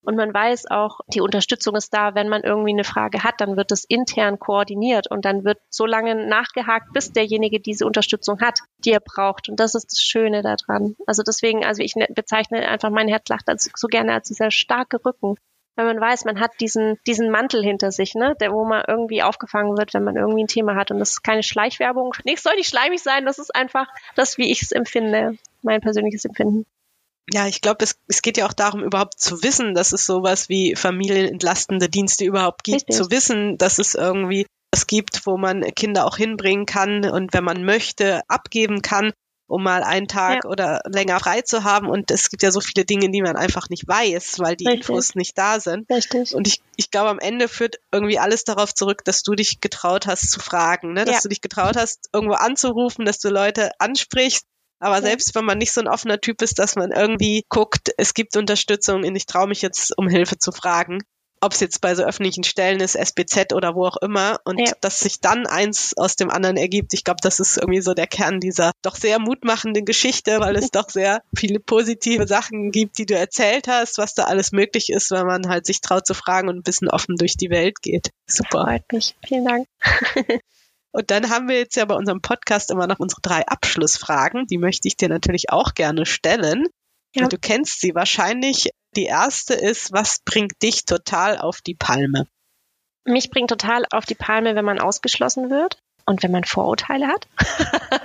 Und 0.03 0.15
man 0.15 0.33
weiß 0.33 0.71
auch, 0.71 1.01
die 1.07 1.21
Unterstützung 1.21 1.75
ist 1.75 1.93
da. 1.93 2.15
Wenn 2.15 2.29
man 2.29 2.43
irgendwie 2.43 2.71
eine 2.71 2.83
Frage 2.83 3.23
hat, 3.23 3.41
dann 3.41 3.57
wird 3.57 3.71
es 3.71 3.83
intern 3.83 4.39
koordiniert 4.39 5.11
und 5.11 5.25
dann 5.25 5.43
wird 5.43 5.59
so 5.69 5.85
lange 5.85 6.15
nachgehakt, 6.27 6.93
bis 6.93 7.11
derjenige 7.11 7.59
diese 7.59 7.85
Unterstützung 7.85 8.39
hat, 8.39 8.59
die 8.79 8.91
er 8.91 9.01
braucht. 9.01 9.49
Und 9.49 9.59
das 9.59 9.75
ist 9.75 9.91
das 9.91 10.01
Schöne 10.01 10.41
daran. 10.41 10.95
Also 11.05 11.23
deswegen, 11.23 11.65
also 11.65 11.83
ich 11.83 11.95
ne, 11.95 12.07
bezeichne 12.09 12.67
einfach 12.67 12.89
mein 12.89 13.07
Herzlacht 13.07 13.49
als, 13.49 13.69
so 13.75 13.87
gerne 13.87 14.13
als 14.13 14.29
dieser 14.29 14.51
starke 14.51 15.03
Rücken. 15.03 15.35
Wenn 15.75 15.85
man 15.85 16.01
weiß, 16.01 16.25
man 16.25 16.39
hat 16.39 16.51
diesen, 16.59 16.97
diesen 17.07 17.29
Mantel 17.29 17.63
hinter 17.63 17.91
sich, 17.91 18.15
ne, 18.15 18.35
der, 18.39 18.51
wo 18.51 18.65
man 18.65 18.83
irgendwie 18.87 19.23
aufgefangen 19.23 19.77
wird, 19.77 19.93
wenn 19.93 20.03
man 20.03 20.15
irgendwie 20.15 20.43
ein 20.43 20.47
Thema 20.47 20.75
hat. 20.75 20.91
Und 20.91 20.99
das 20.99 21.11
ist 21.11 21.23
keine 21.23 21.43
Schleichwerbung. 21.43 22.13
Nichts 22.23 22.43
soll 22.43 22.55
nicht 22.55 22.69
schleimig 22.69 23.01
sein. 23.01 23.25
Das 23.25 23.39
ist 23.39 23.55
einfach 23.55 23.87
das, 24.15 24.37
wie 24.37 24.51
ich 24.51 24.61
es 24.61 24.71
empfinde. 24.71 25.37
Mein 25.61 25.81
persönliches 25.81 26.25
Empfinden. 26.25 26.65
Ja, 27.31 27.47
ich 27.47 27.61
glaube, 27.61 27.83
es, 27.83 27.95
es 28.07 28.21
geht 28.21 28.37
ja 28.37 28.47
auch 28.47 28.53
darum, 28.53 28.83
überhaupt 28.83 29.19
zu 29.19 29.43
wissen, 29.43 29.73
dass 29.73 29.91
es 29.91 30.05
sowas 30.05 30.49
wie 30.49 30.75
familienentlastende 30.75 31.89
Dienste 31.89 32.25
überhaupt 32.25 32.63
gibt, 32.63 32.81
Richtig. 32.81 32.95
zu 32.95 33.11
wissen, 33.11 33.57
dass 33.57 33.77
es 33.77 33.95
irgendwie 33.95 34.45
es 34.71 34.87
gibt, 34.87 35.25
wo 35.25 35.37
man 35.37 35.61
Kinder 35.75 36.05
auch 36.05 36.17
hinbringen 36.17 36.65
kann 36.65 37.09
und 37.09 37.33
wenn 37.33 37.43
man 37.43 37.65
möchte, 37.65 38.21
abgeben 38.29 38.81
kann, 38.81 39.11
um 39.49 39.63
mal 39.63 39.83
einen 39.83 40.07
Tag 40.07 40.43
ja. 40.43 40.49
oder 40.49 40.81
länger 40.85 41.19
frei 41.19 41.41
zu 41.41 41.63
haben. 41.63 41.89
Und 41.89 42.11
es 42.11 42.29
gibt 42.29 42.43
ja 42.43 42.51
so 42.51 42.61
viele 42.61 42.85
Dinge, 42.85 43.09
die 43.09 43.21
man 43.21 43.35
einfach 43.35 43.67
nicht 43.69 43.87
weiß, 43.87 44.39
weil 44.39 44.55
die 44.55 44.67
Richtig. 44.67 44.89
Infos 44.89 45.15
nicht 45.15 45.37
da 45.37 45.59
sind. 45.59 45.89
Richtig. 45.89 46.35
Und 46.35 46.47
ich, 46.47 46.61
ich 46.75 46.91
glaube, 46.91 47.09
am 47.09 47.19
Ende 47.19 47.47
führt 47.47 47.77
irgendwie 47.91 48.19
alles 48.19 48.43
darauf 48.43 48.75
zurück, 48.75 49.03
dass 49.05 49.23
du 49.23 49.33
dich 49.33 49.59
getraut 49.59 50.05
hast 50.05 50.29
zu 50.29 50.39
fragen, 50.39 50.93
ne? 50.93 51.03
dass 51.03 51.15
ja. 51.15 51.21
du 51.23 51.29
dich 51.29 51.41
getraut 51.41 51.75
hast, 51.75 52.09
irgendwo 52.13 52.35
anzurufen, 52.35 53.05
dass 53.05 53.19
du 53.19 53.29
Leute 53.29 53.71
ansprichst 53.79 54.45
aber 54.79 55.01
selbst 55.01 55.35
wenn 55.35 55.45
man 55.45 55.57
nicht 55.57 55.71
so 55.71 55.81
ein 55.81 55.87
offener 55.87 56.19
Typ 56.19 56.41
ist, 56.41 56.59
dass 56.59 56.75
man 56.75 56.91
irgendwie 56.91 57.45
guckt, 57.49 57.91
es 57.97 58.13
gibt 58.13 58.37
Unterstützung 58.37 59.03
und 59.03 59.15
ich 59.15 59.25
traue 59.25 59.47
mich 59.47 59.61
jetzt, 59.61 59.97
um 59.97 60.07
Hilfe 60.07 60.37
zu 60.37 60.51
fragen, 60.51 60.99
ob 61.41 61.53
es 61.53 61.59
jetzt 61.59 61.81
bei 61.81 61.95
so 61.95 62.03
öffentlichen 62.03 62.43
Stellen 62.43 62.79
ist, 62.79 62.95
SBZ 62.95 63.53
oder 63.53 63.75
wo 63.75 63.85
auch 63.85 63.97
immer, 63.97 64.39
und 64.43 64.59
ja. 64.59 64.73
dass 64.81 64.99
sich 64.99 65.21
dann 65.21 65.47
eins 65.47 65.93
aus 65.97 66.15
dem 66.15 66.29
anderen 66.29 66.57
ergibt. 66.57 66.93
Ich 66.93 67.03
glaube, 67.03 67.19
das 67.21 67.39
ist 67.39 67.57
irgendwie 67.57 67.81
so 67.81 67.93
der 67.93 68.07
Kern 68.07 68.39
dieser 68.39 68.71
doch 68.81 68.95
sehr 68.95 69.19
mutmachenden 69.19 69.85
Geschichte, 69.85 70.39
weil 70.39 70.55
es 70.55 70.69
doch 70.71 70.89
sehr 70.89 71.21
viele 71.35 71.59
positive 71.59 72.27
Sachen 72.27 72.71
gibt, 72.71 72.97
die 72.97 73.05
du 73.05 73.15
erzählt 73.15 73.67
hast, 73.67 73.97
was 73.97 74.13
da 74.15 74.25
alles 74.25 74.51
möglich 74.51 74.89
ist, 74.89 75.11
wenn 75.11 75.25
man 75.25 75.47
halt 75.47 75.65
sich 75.65 75.81
traut 75.81 76.05
zu 76.05 76.13
fragen 76.13 76.49
und 76.49 76.57
ein 76.57 76.63
bisschen 76.63 76.89
offen 76.89 77.15
durch 77.15 77.35
die 77.37 77.49
Welt 77.49 77.81
geht. 77.81 78.09
Super. 78.27 78.65
Freut 78.65 78.91
mich. 78.91 79.15
Vielen 79.25 79.45
Dank. 79.45 79.67
Und 80.91 81.11
dann 81.11 81.29
haben 81.29 81.47
wir 81.47 81.57
jetzt 81.57 81.75
ja 81.75 81.85
bei 81.85 81.95
unserem 81.95 82.21
Podcast 82.21 82.71
immer 82.71 82.87
noch 82.87 82.99
unsere 82.99 83.21
drei 83.21 83.45
Abschlussfragen. 83.45 84.47
Die 84.47 84.57
möchte 84.57 84.87
ich 84.87 84.97
dir 84.97 85.09
natürlich 85.09 85.51
auch 85.51 85.73
gerne 85.75 86.05
stellen. 86.05 86.67
Ja. 87.15 87.27
Du 87.27 87.37
kennst 87.37 87.81
sie 87.81 87.93
wahrscheinlich. 87.95 88.69
Die 88.95 89.05
erste 89.05 89.53
ist, 89.53 89.91
was 89.91 90.19
bringt 90.25 90.61
dich 90.63 90.85
total 90.85 91.37
auf 91.37 91.61
die 91.61 91.75
Palme? 91.75 92.27
Mich 93.05 93.29
bringt 93.29 93.49
total 93.49 93.85
auf 93.91 94.05
die 94.05 94.15
Palme, 94.15 94.55
wenn 94.55 94.65
man 94.65 94.79
ausgeschlossen 94.79 95.49
wird 95.49 95.79
und 96.05 96.23
wenn 96.23 96.31
man 96.31 96.43
Vorurteile 96.43 97.07
hat. 97.07 97.27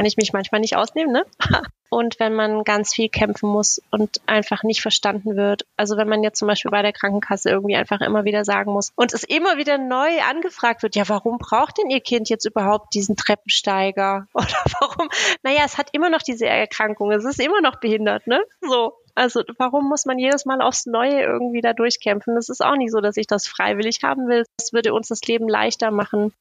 kann 0.00 0.06
ich 0.06 0.16
mich 0.16 0.32
manchmal 0.32 0.62
nicht 0.62 0.76
ausnehmen, 0.76 1.12
ne? 1.12 1.26
Und 1.90 2.18
wenn 2.20 2.32
man 2.32 2.64
ganz 2.64 2.94
viel 2.94 3.10
kämpfen 3.10 3.50
muss 3.50 3.82
und 3.90 4.22
einfach 4.24 4.62
nicht 4.62 4.80
verstanden 4.80 5.36
wird. 5.36 5.66
Also 5.76 5.98
wenn 5.98 6.08
man 6.08 6.22
jetzt 6.22 6.38
zum 6.38 6.48
Beispiel 6.48 6.70
bei 6.70 6.80
der 6.80 6.94
Krankenkasse 6.94 7.50
irgendwie 7.50 7.76
einfach 7.76 8.00
immer 8.00 8.24
wieder 8.24 8.46
sagen 8.46 8.72
muss 8.72 8.92
und 8.94 9.12
es 9.12 9.24
immer 9.24 9.58
wieder 9.58 9.76
neu 9.76 10.08
angefragt 10.22 10.82
wird, 10.82 10.96
ja, 10.96 11.06
warum 11.08 11.36
braucht 11.36 11.76
denn 11.76 11.90
Ihr 11.90 12.00
Kind 12.00 12.30
jetzt 12.30 12.46
überhaupt 12.46 12.94
diesen 12.94 13.16
Treppensteiger? 13.16 14.26
Oder 14.34 14.64
warum? 14.80 15.10
Naja, 15.42 15.64
es 15.66 15.76
hat 15.76 15.90
immer 15.92 16.08
noch 16.08 16.22
diese 16.22 16.46
Erkrankung, 16.46 17.10
es 17.10 17.26
ist 17.26 17.38
immer 17.38 17.60
noch 17.60 17.78
behindert, 17.78 18.26
ne? 18.26 18.40
So. 18.62 18.94
Also 19.14 19.42
warum 19.58 19.86
muss 19.86 20.06
man 20.06 20.18
jedes 20.18 20.46
Mal 20.46 20.62
aufs 20.62 20.86
Neue 20.86 21.20
irgendwie 21.20 21.60
da 21.60 21.74
durchkämpfen? 21.74 22.38
Es 22.38 22.48
ist 22.48 22.64
auch 22.64 22.76
nicht 22.76 22.92
so, 22.92 23.02
dass 23.02 23.18
ich 23.18 23.26
das 23.26 23.46
freiwillig 23.46 23.98
haben 24.02 24.28
will. 24.28 24.46
Es 24.58 24.72
würde 24.72 24.94
uns 24.94 25.08
das 25.08 25.20
Leben 25.22 25.46
leichter 25.46 25.90
machen 25.90 26.32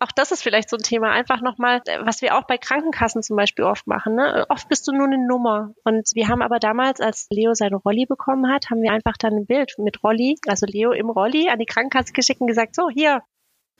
auch 0.00 0.12
das 0.12 0.32
ist 0.32 0.42
vielleicht 0.42 0.70
so 0.70 0.76
ein 0.76 0.82
Thema. 0.82 1.10
Einfach 1.10 1.40
nochmal, 1.40 1.82
was 2.02 2.22
wir 2.22 2.36
auch 2.36 2.44
bei 2.44 2.58
Krankenkassen 2.58 3.22
zum 3.22 3.36
Beispiel 3.36 3.64
oft 3.64 3.86
machen. 3.86 4.14
Ne? 4.14 4.46
Oft 4.48 4.68
bist 4.68 4.86
du 4.86 4.92
nur 4.92 5.06
eine 5.06 5.24
Nummer. 5.26 5.72
Und 5.84 6.10
wir 6.14 6.28
haben 6.28 6.42
aber 6.42 6.58
damals, 6.58 7.00
als 7.00 7.26
Leo 7.30 7.54
seine 7.54 7.76
Rolli 7.76 8.06
bekommen 8.06 8.52
hat, 8.52 8.70
haben 8.70 8.82
wir 8.82 8.92
einfach 8.92 9.16
dann 9.18 9.34
ein 9.34 9.46
Bild 9.46 9.74
mit 9.78 10.02
Rolli, 10.02 10.38
also 10.46 10.66
Leo 10.66 10.92
im 10.92 11.10
Rolli, 11.10 11.48
an 11.48 11.58
die 11.58 11.66
Krankenkasse 11.66 12.12
geschickt 12.12 12.40
und 12.40 12.46
gesagt, 12.46 12.74
so, 12.74 12.88
hier, 12.90 13.22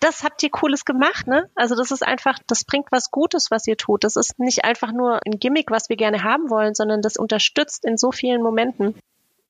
das 0.01 0.25
habt 0.25 0.43
ihr 0.43 0.51
Cooles 0.51 0.85
gemacht, 0.85 1.27
ne? 1.27 1.49
Also 1.55 1.75
das 1.75 1.91
ist 1.91 2.07
einfach, 2.07 2.39
das 2.47 2.65
bringt 2.65 2.89
was 2.91 3.11
Gutes, 3.11 3.51
was 3.51 3.67
ihr 3.67 3.77
tut. 3.77 4.05
Das 4.05 4.17
ist 4.17 4.39
nicht 4.39 4.65
einfach 4.65 4.93
nur 4.93 5.21
ein 5.27 5.39
Gimmick, 5.39 5.71
was 5.71 5.89
wir 5.89 5.97
gerne 5.97 6.23
haben 6.23 6.51
wollen, 6.51 6.75
sondern 6.75 7.01
das 7.01 7.17
unterstützt 7.17 7.85
in 7.85 7.97
so 7.97 8.13
vielen 8.13 8.43
Momenten 8.43 8.95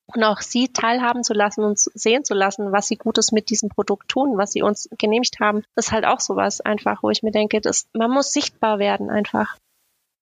und 0.07 0.23
auch 0.23 0.41
sie 0.41 0.69
teilhaben 0.69 1.25
zu 1.25 1.35
lassen 1.35 1.65
und 1.65 1.79
sehen 1.79 2.25
zu 2.25 2.35
lassen, 2.35 2.73
was 2.73 2.89
sie 2.89 2.97
Gutes 2.97 3.33
mit 3.33 3.51
diesem 3.51 3.69
Produkt 3.69 4.09
tun, 4.09 4.39
was 4.39 4.53
sie 4.53 4.63
uns 4.63 4.89
genehmigt 4.99 5.41
haben, 5.41 5.65
ist 5.75 5.93
halt 5.93 6.05
auch 6.05 6.21
sowas 6.21 6.61
einfach, 6.61 7.03
wo 7.03 7.11
ich 7.11 7.23
mir 7.23 7.33
denke, 7.33 7.61
dass 7.61 7.89
man 7.93 8.11
muss 8.11 8.33
sichtbar 8.33 8.79
werden 8.79 9.11
einfach. 9.11 9.57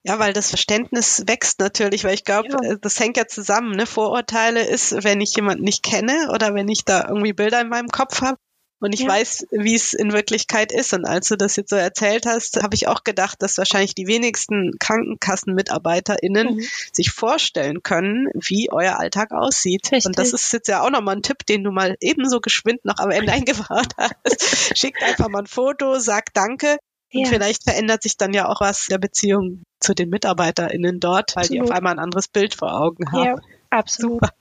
Ja, 0.07 0.19
weil 0.19 0.35
das 0.35 0.51
Verständnis 0.51 1.25
wächst 1.27 1.61
natürlich, 1.61 2.05
weil 2.05 2.15
ich 2.15 2.25
glaube, 2.25 2.49
ja. 2.51 2.73
Äh, 2.73 2.79
das 2.79 3.01
hängt 3.01 3.17
ja 3.17 3.27
zusammen. 3.27 3.75
Ne? 3.75 3.87
Vorurteile 3.87 4.63
ist, 4.63 5.03
wenn 5.03 5.21
ich 5.23 5.35
jemanden 5.35 5.65
nicht 5.65 5.83
kenne 5.83 6.31
oder 6.33 6.55
wenn 6.55 6.69
ich 6.69 6.85
da 6.85 7.09
irgendwie 7.09 7.33
Bilder 7.33 7.61
in 7.63 7.71
meinem 7.71 7.89
Kopf 7.89 8.21
habe 8.21 8.39
Und 8.85 8.93
ich 8.93 9.01
ja. 9.01 9.09
weiß, 9.09 9.47
wie 9.51 9.75
es 9.75 9.95
in 9.95 10.13
Wirklichkeit 10.13 10.71
ist. 10.71 10.93
Und 10.93 11.07
als 11.07 11.29
du 11.29 11.37
das 11.39 11.57
jetzt 11.57 11.71
so 11.71 11.77
erzählt 11.77 12.27
hast, 12.27 12.63
habe 12.63 12.75
ich 12.75 12.87
auch 12.87 13.03
gedacht, 13.03 13.41
dass 13.41 13.57
wahrscheinlich 13.57 13.95
die 13.95 14.07
wenigsten 14.07 14.73
KrankenkassenmitarbeiterInnen 14.79 16.57
mhm. 16.57 16.67
sich 16.93 17.11
vorstellen 17.11 17.83
können, 17.83 18.29
wie 18.35 18.69
euer 18.71 18.99
Alltag 18.99 19.33
aussieht. 19.33 19.91
Richtig. 19.91 20.05
Und 20.05 20.19
das 20.19 20.35
ist 20.35 20.53
jetzt 20.53 20.69
ja 20.69 20.83
auch 20.83 20.91
nochmal 20.91 21.17
ein 21.17 21.23
Tipp, 21.23 21.47
den 21.47 21.65
du 21.65 21.71
mal 21.71 21.97
ebenso 21.99 22.43
geschwind 22.43 22.85
noch 22.85 22.99
am 22.99 23.11
Ende 23.11 23.33
eingebracht 23.33 23.95
hast. 23.97 24.77
Schickt 24.79 25.03
einfach 25.03 25.31
mal 25.31 25.39
ein 25.39 25.47
Foto, 25.47 25.99
sagt 25.99 26.37
Danke. 26.37 26.77
Ja. 27.11 27.21
Und 27.21 27.29
vielleicht 27.29 27.65
verändert 27.65 28.03
sich 28.03 28.19
dann 28.19 28.35
ja 28.35 28.51
auch 28.51 28.61
was 28.61 28.89
der 28.89 28.99
Beziehung 28.99 29.63
zu 29.81 29.95
den 29.95 30.11
MitarbeiterInnen 30.11 31.01
dort, 31.01 31.37
weil 31.37 31.45
absolut. 31.45 31.57
die 31.57 31.71
auf 31.71 31.75
einmal 31.75 31.95
ein 31.95 32.01
anderes 32.01 32.29
Bild 32.29 32.55
vor 32.55 32.79
Augen 32.79 33.11
haben. 33.13 33.25
Ja, 33.25 33.37
absolut. 33.71 34.21
Super. 34.21 34.35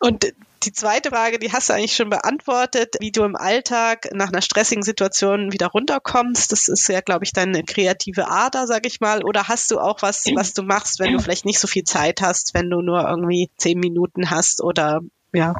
Und 0.00 0.34
die 0.62 0.72
zweite 0.72 1.10
Frage, 1.10 1.38
die 1.38 1.52
hast 1.52 1.70
du 1.70 1.72
eigentlich 1.72 1.96
schon 1.96 2.10
beantwortet, 2.10 2.96
wie 3.00 3.12
du 3.12 3.24
im 3.24 3.34
Alltag 3.34 4.10
nach 4.12 4.28
einer 4.28 4.42
stressigen 4.42 4.82
Situation 4.82 5.52
wieder 5.52 5.68
runterkommst. 5.68 6.52
Das 6.52 6.68
ist 6.68 6.86
ja, 6.88 7.00
glaube 7.00 7.24
ich, 7.24 7.32
deine 7.32 7.64
kreative 7.64 8.28
Ader, 8.28 8.66
sag 8.66 8.86
ich 8.86 9.00
mal. 9.00 9.24
Oder 9.24 9.48
hast 9.48 9.70
du 9.70 9.80
auch 9.80 10.02
was, 10.02 10.26
was 10.34 10.52
du 10.52 10.62
machst, 10.62 11.00
wenn 11.00 11.12
du 11.12 11.18
vielleicht 11.18 11.46
nicht 11.46 11.58
so 11.58 11.66
viel 11.66 11.84
Zeit 11.84 12.20
hast, 12.20 12.52
wenn 12.52 12.68
du 12.68 12.82
nur 12.82 13.08
irgendwie 13.08 13.50
zehn 13.56 13.80
Minuten 13.80 14.30
hast 14.30 14.62
oder 14.62 15.00
ja? 15.32 15.54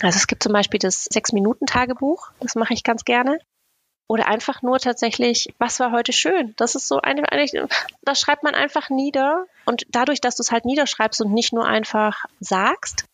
Also 0.00 0.16
es 0.16 0.26
gibt 0.26 0.42
zum 0.42 0.52
Beispiel 0.52 0.80
das 0.80 1.04
Sechs-Minuten-Tagebuch. 1.04 2.30
Das 2.40 2.54
mache 2.56 2.74
ich 2.74 2.82
ganz 2.82 3.04
gerne. 3.04 3.38
Oder 4.08 4.26
einfach 4.26 4.62
nur 4.62 4.78
tatsächlich, 4.78 5.54
was 5.58 5.78
war 5.80 5.92
heute 5.92 6.12
schön? 6.12 6.54
Das 6.56 6.74
ist 6.74 6.88
so 6.88 7.00
eine, 7.00 7.30
eine 7.30 7.68
das 8.02 8.20
schreibt 8.20 8.42
man 8.42 8.54
einfach 8.54 8.90
nieder. 8.90 9.46
Und 9.64 9.84
dadurch, 9.90 10.20
dass 10.20 10.36
du 10.36 10.42
es 10.42 10.50
halt 10.50 10.64
niederschreibst 10.64 11.20
und 11.20 11.32
nicht 11.32 11.52
nur 11.52 11.66
einfach 11.66 12.24
sagst, 12.40 13.04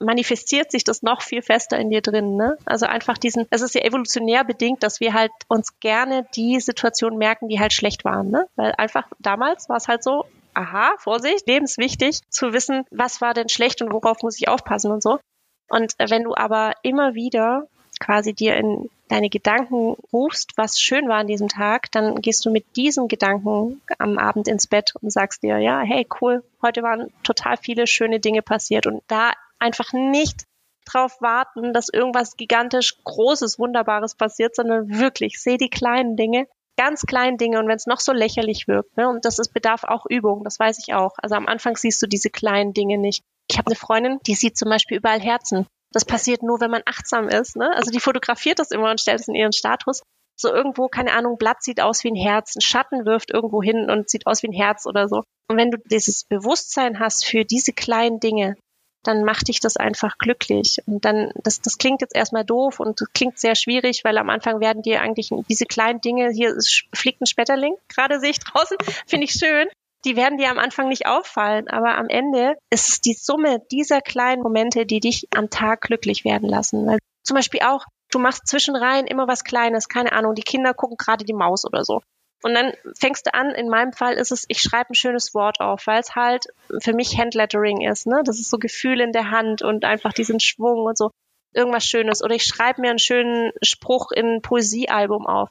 manifestiert 0.00 0.70
sich 0.70 0.84
das 0.84 1.02
noch 1.02 1.22
viel 1.22 1.42
fester 1.42 1.78
in 1.78 1.90
dir 1.90 2.00
drin. 2.00 2.36
Ne? 2.36 2.56
Also 2.64 2.86
einfach 2.86 3.18
diesen, 3.18 3.46
es 3.50 3.62
ist 3.62 3.74
ja 3.74 3.82
evolutionär 3.82 4.44
bedingt, 4.44 4.82
dass 4.82 5.00
wir 5.00 5.12
halt 5.14 5.32
uns 5.48 5.78
gerne 5.80 6.26
die 6.34 6.60
Situationen 6.60 7.18
merken, 7.18 7.48
die 7.48 7.60
halt 7.60 7.72
schlecht 7.72 8.04
waren. 8.04 8.30
Ne? 8.30 8.46
Weil 8.56 8.72
einfach 8.76 9.08
damals 9.18 9.68
war 9.68 9.76
es 9.76 9.88
halt 9.88 10.04
so, 10.04 10.24
aha, 10.54 10.94
Vorsicht, 10.98 11.46
lebenswichtig 11.46 12.20
zu 12.30 12.52
wissen, 12.52 12.84
was 12.90 13.20
war 13.20 13.34
denn 13.34 13.48
schlecht 13.48 13.82
und 13.82 13.92
worauf 13.92 14.22
muss 14.22 14.38
ich 14.38 14.48
aufpassen 14.48 14.90
und 14.90 15.02
so. 15.02 15.20
Und 15.68 15.94
wenn 15.98 16.24
du 16.24 16.34
aber 16.34 16.72
immer 16.82 17.14
wieder 17.14 17.68
quasi 18.00 18.32
dir 18.32 18.56
in 18.56 18.88
deine 19.08 19.28
Gedanken 19.28 19.96
rufst, 20.12 20.52
was 20.56 20.78
schön 20.78 21.08
war 21.08 21.18
an 21.18 21.26
diesem 21.26 21.48
Tag, 21.48 21.90
dann 21.92 22.20
gehst 22.20 22.44
du 22.44 22.50
mit 22.50 22.76
diesen 22.76 23.08
Gedanken 23.08 23.80
am 23.98 24.18
Abend 24.18 24.48
ins 24.48 24.66
Bett 24.66 24.94
und 25.00 25.10
sagst 25.10 25.42
dir, 25.42 25.58
ja, 25.58 25.80
hey, 25.80 26.06
cool, 26.20 26.44
heute 26.62 26.82
waren 26.82 27.12
total 27.22 27.56
viele 27.56 27.86
schöne 27.86 28.20
Dinge 28.20 28.42
passiert 28.42 28.86
und 28.86 29.02
da 29.08 29.32
einfach 29.58 29.92
nicht 29.92 30.44
drauf 30.84 31.20
warten, 31.20 31.72
dass 31.72 31.88
irgendwas 31.88 32.36
gigantisch 32.36 32.94
Großes, 33.04 33.58
Wunderbares 33.58 34.14
passiert, 34.14 34.54
sondern 34.54 34.88
wirklich, 34.98 35.40
seh 35.40 35.56
die 35.56 35.70
kleinen 35.70 36.16
Dinge, 36.16 36.46
ganz 36.76 37.02
kleinen 37.02 37.36
Dinge 37.36 37.58
und 37.58 37.68
wenn 37.68 37.76
es 37.76 37.86
noch 37.86 38.00
so 38.00 38.12
lächerlich 38.12 38.68
wirkt, 38.68 38.96
ne, 38.96 39.08
und 39.08 39.24
das 39.24 39.38
ist 39.38 39.52
bedarf 39.52 39.84
auch 39.84 40.06
Übung, 40.08 40.44
das 40.44 40.58
weiß 40.58 40.78
ich 40.78 40.94
auch. 40.94 41.12
Also 41.18 41.34
am 41.34 41.46
Anfang 41.46 41.76
siehst 41.76 42.00
du 42.02 42.06
diese 42.06 42.30
kleinen 42.30 42.72
Dinge 42.72 42.98
nicht. 42.98 43.22
Ich 43.50 43.58
habe 43.58 43.66
eine 43.66 43.76
Freundin, 43.76 44.20
die 44.26 44.34
sieht 44.34 44.56
zum 44.56 44.70
Beispiel 44.70 44.98
überall 44.98 45.20
Herzen. 45.20 45.66
Das 45.92 46.04
passiert 46.04 46.42
nur, 46.42 46.60
wenn 46.60 46.70
man 46.70 46.82
achtsam 46.84 47.28
ist. 47.28 47.56
Ne? 47.56 47.70
Also 47.74 47.90
die 47.90 48.00
fotografiert 48.00 48.58
das 48.58 48.70
immer 48.70 48.90
und 48.90 49.00
stellt 49.00 49.20
es 49.20 49.28
in 49.28 49.34
ihren 49.34 49.52
Status. 49.52 50.02
So 50.40 50.52
irgendwo, 50.52 50.88
keine 50.88 51.12
Ahnung, 51.12 51.36
Blatt 51.36 51.62
sieht 51.62 51.80
aus 51.80 52.04
wie 52.04 52.12
ein 52.12 52.16
Herz, 52.16 52.54
ein 52.54 52.60
Schatten 52.60 53.04
wirft 53.06 53.32
irgendwo 53.32 53.62
hin 53.62 53.90
und 53.90 54.08
sieht 54.08 54.26
aus 54.26 54.42
wie 54.42 54.48
ein 54.48 54.52
Herz 54.52 54.86
oder 54.86 55.08
so. 55.08 55.24
Und 55.48 55.56
wenn 55.56 55.70
du 55.70 55.78
dieses 55.78 56.24
Bewusstsein 56.24 57.00
hast 57.00 57.26
für 57.26 57.44
diese 57.44 57.72
kleinen 57.72 58.20
Dinge, 58.20 58.56
dann 59.02 59.24
macht 59.24 59.48
dich 59.48 59.60
das 59.60 59.76
einfach 59.76 60.18
glücklich. 60.18 60.78
Und 60.86 61.04
dann, 61.04 61.32
das, 61.42 61.60
das 61.60 61.78
klingt 61.78 62.02
jetzt 62.02 62.14
erstmal 62.14 62.44
doof 62.44 62.78
und 62.78 63.00
klingt 63.14 63.38
sehr 63.38 63.54
schwierig, 63.54 64.04
weil 64.04 64.18
am 64.18 64.30
Anfang 64.30 64.60
werden 64.60 64.82
dir 64.82 65.00
eigentlich 65.00 65.30
diese 65.48 65.64
kleinen 65.64 66.00
Dinge, 66.00 66.30
hier 66.30 66.56
fliegt 66.92 67.20
ein 67.20 67.26
Schmetterling, 67.26 67.74
gerade 67.88 68.20
sehe 68.20 68.30
ich 68.30 68.40
draußen, 68.40 68.76
finde 69.06 69.24
ich 69.24 69.32
schön. 69.32 69.68
Die 70.04 70.16
werden 70.16 70.38
dir 70.38 70.50
am 70.50 70.58
Anfang 70.58 70.88
nicht 70.88 71.06
auffallen, 71.06 71.68
aber 71.68 71.98
am 71.98 72.08
Ende 72.08 72.56
ist 72.70 72.88
es 72.88 73.00
die 73.00 73.14
Summe 73.14 73.60
dieser 73.70 74.00
kleinen 74.00 74.42
Momente, 74.42 74.86
die 74.86 75.00
dich 75.00 75.26
am 75.34 75.50
Tag 75.50 75.82
glücklich 75.82 76.24
werden 76.24 76.48
lassen. 76.48 76.86
Weil 76.86 76.98
zum 77.24 77.34
Beispiel 77.34 77.60
auch, 77.62 77.84
du 78.10 78.18
machst 78.18 78.46
zwischenrein 78.46 79.06
immer 79.06 79.26
was 79.26 79.44
Kleines, 79.44 79.88
keine 79.88 80.12
Ahnung, 80.12 80.34
die 80.34 80.42
Kinder 80.42 80.72
gucken 80.72 80.96
gerade 80.96 81.24
die 81.24 81.34
Maus 81.34 81.64
oder 81.64 81.84
so. 81.84 82.00
Und 82.42 82.54
dann 82.54 82.72
fängst 82.96 83.26
du 83.26 83.34
an, 83.34 83.50
in 83.50 83.68
meinem 83.68 83.92
Fall 83.92 84.14
ist 84.14 84.30
es, 84.30 84.44
ich 84.48 84.60
schreibe 84.60 84.90
ein 84.90 84.94
schönes 84.94 85.34
Wort 85.34 85.60
auf, 85.60 85.86
weil 85.86 86.00
es 86.00 86.14
halt 86.14 86.46
für 86.80 86.92
mich 86.92 87.18
Handlettering 87.18 87.80
ist, 87.80 88.06
ne? 88.06 88.22
Das 88.24 88.38
ist 88.38 88.48
so 88.48 88.58
Gefühl 88.58 89.00
in 89.00 89.12
der 89.12 89.30
Hand 89.30 89.62
und 89.62 89.84
einfach 89.84 90.12
diesen 90.12 90.38
Schwung 90.38 90.84
und 90.84 90.96
so. 90.96 91.10
Irgendwas 91.52 91.84
Schönes. 91.84 92.22
Oder 92.22 92.36
ich 92.36 92.44
schreibe 92.44 92.80
mir 92.80 92.90
einen 92.90 93.00
schönen 93.00 93.50
Spruch 93.62 94.12
in 94.12 94.36
ein 94.36 94.42
Poesiealbum 94.42 95.26
auf. 95.26 95.48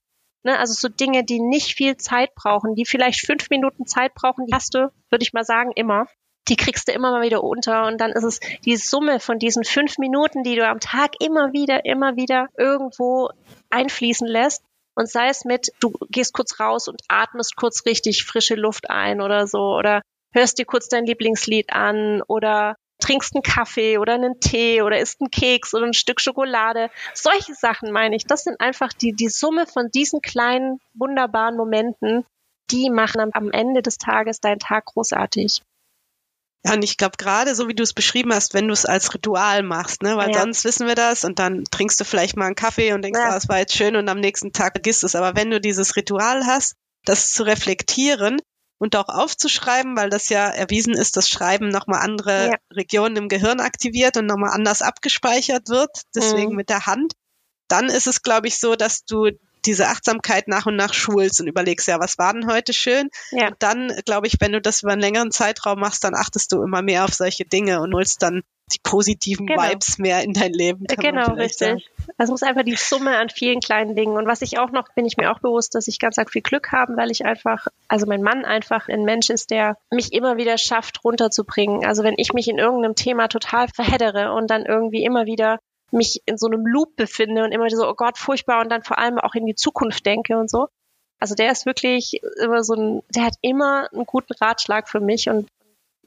Ne? 0.48 0.58
Also 0.58 0.74
so 0.74 0.88
Dinge, 0.88 1.26
die 1.26 1.42
nicht 1.42 1.76
viel 1.76 1.98
Zeit 1.98 2.34
brauchen, 2.34 2.74
die 2.74 2.86
vielleicht 2.86 3.26
fünf 3.26 3.50
Minuten 3.50 3.86
Zeit 3.86 4.14
brauchen, 4.14 4.46
die 4.46 4.54
hast 4.54 4.74
du, 4.74 4.90
würde 5.10 5.24
ich 5.24 5.34
mal 5.34 5.44
sagen, 5.44 5.72
immer. 5.76 6.08
Die 6.48 6.56
kriegst 6.56 6.88
du 6.88 6.94
immer 6.94 7.12
mal 7.12 7.22
wieder 7.22 7.44
unter 7.44 7.86
und 7.88 8.00
dann 8.00 8.14
ist 8.14 8.24
es 8.24 8.40
die 8.64 8.78
Summe 8.78 9.20
von 9.20 9.40
diesen 9.40 9.66
fünf 9.66 9.98
Minuten, 9.98 10.44
die 10.44 10.56
du 10.56 10.66
am 10.66 10.80
Tag 10.80 11.16
immer 11.20 11.52
wieder, 11.52 11.84
immer 11.84 12.16
wieder 12.16 12.48
irgendwo 12.58 13.30
einfließen 13.70 14.26
lässt, 14.26 14.64
und 14.98 15.08
sei 15.08 15.28
es 15.28 15.46
mit, 15.46 15.72
du 15.80 15.94
gehst 16.10 16.34
kurz 16.34 16.60
raus 16.60 16.88
und 16.88 17.04
atmest 17.08 17.56
kurz 17.56 17.86
richtig 17.86 18.24
frische 18.24 18.56
Luft 18.56 18.90
ein 18.90 19.22
oder 19.22 19.46
so 19.46 19.76
oder 19.76 20.02
hörst 20.34 20.58
dir 20.58 20.66
kurz 20.66 20.88
dein 20.88 21.06
Lieblingslied 21.06 21.72
an 21.72 22.24
oder 22.28 22.78
trinkst 23.00 23.36
einen 23.36 23.44
Kaffee 23.44 23.98
oder 23.98 24.14
einen 24.14 24.40
Tee 24.40 24.82
oder 24.82 25.00
isst 25.00 25.22
einen 25.22 25.32
Keks 25.32 25.74
oder 25.74 25.86
ein 25.86 25.94
Stück 25.94 26.20
Schokolade. 26.22 26.90
Solche 27.14 27.54
Sachen 27.54 27.92
meine 27.92 28.16
ich. 28.16 28.26
Das 28.26 28.44
sind 28.44 28.60
einfach 28.60 28.94
die, 28.94 29.14
die 29.14 29.30
Summe 29.30 29.68
von 29.68 29.90
diesen 29.92 30.22
kleinen, 30.22 30.80
wunderbaren 30.94 31.56
Momenten, 31.56 32.26
die 32.72 32.90
machen 32.90 33.30
am 33.34 33.52
Ende 33.52 33.82
des 33.82 33.98
Tages 33.98 34.42
deinen 34.42 34.60
Tag 34.60 34.86
großartig. 34.86 35.62
Ja, 36.66 36.74
und 36.74 36.84
ich 36.84 36.98
glaube 36.98 37.18
gerade 37.18 37.56
so 37.56 37.68
wie 37.68 37.76
du 37.76 37.84
es 37.84 37.94
beschrieben 37.94 38.34
hast, 38.34 38.54
wenn 38.54 38.68
du 38.68 38.74
es 38.74 38.86
als 38.86 39.14
Ritual 39.14 39.64
machst, 39.64 40.02
ne, 40.02 40.18
weil 40.18 40.32
ja. 40.32 40.42
sonst 40.42 40.66
wissen 40.66 40.88
wir 40.88 40.96
das 40.96 41.24
und 41.24 41.40
dann 41.40 41.64
trinkst 41.66 42.00
du 42.00 42.04
vielleicht 42.04 42.36
mal 42.36 42.48
einen 42.48 42.56
Kaffee 42.56 42.94
und 42.94 43.04
denkst, 43.04 43.20
ja. 43.20 43.30
ah, 43.30 43.38
es 43.38 43.48
war 43.48 43.60
jetzt 43.60 43.76
schön 43.76 43.96
und 43.96 44.10
am 44.10 44.20
nächsten 44.20 44.52
Tag 44.52 44.74
vergisst 44.74 45.04
es. 45.04 45.16
Aber 45.16 45.36
wenn 45.36 45.52
du 45.52 45.62
dieses 45.62 45.96
Ritual 45.96 46.46
hast, 46.46 46.76
das 47.06 47.32
zu 47.32 47.44
reflektieren 47.44 48.42
und 48.78 48.96
auch 48.96 49.10
aufzuschreiben, 49.10 49.98
weil 49.98 50.10
das 50.10 50.30
ja 50.30 50.48
erwiesen 50.48 50.94
ist, 50.94 51.18
dass 51.18 51.30
Schreiben 51.30 51.70
nochmal 51.70 52.02
andere 52.02 52.48
ja. 52.52 52.56
Regionen 52.72 53.16
im 53.16 53.28
Gehirn 53.30 53.60
aktiviert 53.60 54.18
und 54.18 54.28
nochmal 54.28 54.52
anders 54.52 54.82
abgespeichert 54.82 55.70
wird, 55.70 55.90
deswegen 56.16 56.52
mhm. 56.52 56.58
mit 56.58 56.70
der 56.70 56.86
Hand, 56.86 57.14
dann 57.68 57.90
ist 57.90 58.08
es, 58.08 58.22
glaube 58.22 58.48
ich, 58.48 58.60
so, 58.60 58.76
dass 58.76 59.04
du 59.04 59.32
diese 59.66 59.88
Achtsamkeit 59.88 60.48
nach 60.48 60.66
und 60.66 60.76
nach 60.76 60.94
schulst 60.94 61.42
und 61.42 61.48
überlegst, 61.48 61.88
ja, 61.88 62.00
was 62.00 62.18
war 62.18 62.34
denn 62.34 62.48
heute 62.48 62.72
schön? 62.74 63.10
Ja. 63.32 63.48
Und 63.48 63.56
dann, 63.60 63.92
glaube 64.06 64.28
ich, 64.28 64.36
wenn 64.40 64.54
du 64.54 64.62
das 64.62 64.84
über 64.84 64.94
einen 64.94 65.02
längeren 65.02 65.32
Zeitraum 65.32 65.80
machst, 65.80 66.04
dann 66.04 66.16
achtest 66.16 66.54
du 66.54 66.64
immer 66.64 66.82
mehr 66.82 67.04
auf 67.04 67.14
solche 67.14 67.44
Dinge 67.44 67.82
und 67.82 67.94
holst 67.94 68.22
dann 68.22 68.44
die 68.74 68.80
positiven 68.84 69.48
genau. 69.48 69.62
Vibes 69.62 69.98
mehr 69.98 70.24
in 70.24 70.34
dein 70.34 70.52
Leben. 70.52 70.86
genau, 70.88 71.34
richtig. 71.34 71.68
Sagen. 71.68 71.82
Also 72.18 72.34
es 72.34 72.42
ist 72.42 72.48
einfach 72.48 72.64
die 72.64 72.76
Summe 72.76 73.18
an 73.18 73.30
vielen 73.30 73.62
kleinen 73.62 73.96
Dingen. 73.96 74.18
Und 74.18 74.28
was 74.28 74.42
ich 74.42 74.60
auch 74.60 74.72
noch, 74.72 74.90
bin 74.94 75.06
ich 75.06 75.16
mir 75.18 75.32
auch 75.32 75.40
bewusst, 75.40 75.76
dass 75.76 75.88
ich 75.88 76.00
ganz 76.00 76.18
arg 76.18 76.32
viel 76.32 76.42
Glück 76.42 76.72
habe, 76.72 76.98
weil 76.98 77.10
ich 77.12 77.26
einfach, 77.26 77.68
also 77.88 78.06
mein 78.06 78.22
Mann 78.22 78.44
einfach 78.44 78.90
ein 78.90 79.04
Mensch 79.04 79.30
ist, 79.30 79.52
der 79.52 79.78
mich 79.90 80.12
immer 80.12 80.36
wieder 80.38 80.58
schafft, 80.58 81.04
runterzubringen. 81.04 81.86
Also 81.86 82.04
wenn 82.04 82.16
ich 82.18 82.34
mich 82.34 82.50
in 82.50 82.58
irgendeinem 82.58 82.96
Thema 82.96 83.30
total 83.30 83.70
verheddere 83.70 84.34
und 84.34 84.48
dann 84.50 84.66
irgendwie 84.66 85.06
immer 85.06 85.26
wieder 85.26 85.60
mich 85.92 86.22
in 86.26 86.38
so 86.38 86.48
einem 86.48 86.66
Loop 86.66 86.98
befinde 86.98 87.46
und 87.46 87.54
immer 87.54 87.70
so, 87.70 87.88
oh 87.88 87.94
Gott, 87.94 88.18
furchtbar 88.18 88.60
und 88.62 88.70
dann 88.70 88.84
vor 88.84 88.98
allem 88.98 89.18
auch 89.18 89.36
in 89.36 89.46
die 89.46 89.56
Zukunft 89.56 90.06
denke 90.06 90.38
und 90.38 90.50
so. 90.50 90.68
Also 91.20 91.34
der 91.34 91.52
ist 91.52 91.66
wirklich 91.66 92.22
immer 92.40 92.64
so 92.64 92.74
ein, 92.74 93.04
der 93.10 93.24
hat 93.24 93.36
immer 93.42 93.88
einen 93.94 94.06
guten 94.06 94.34
Ratschlag 94.34 94.90
für 94.90 95.00
mich 95.00 95.30
und 95.30 95.48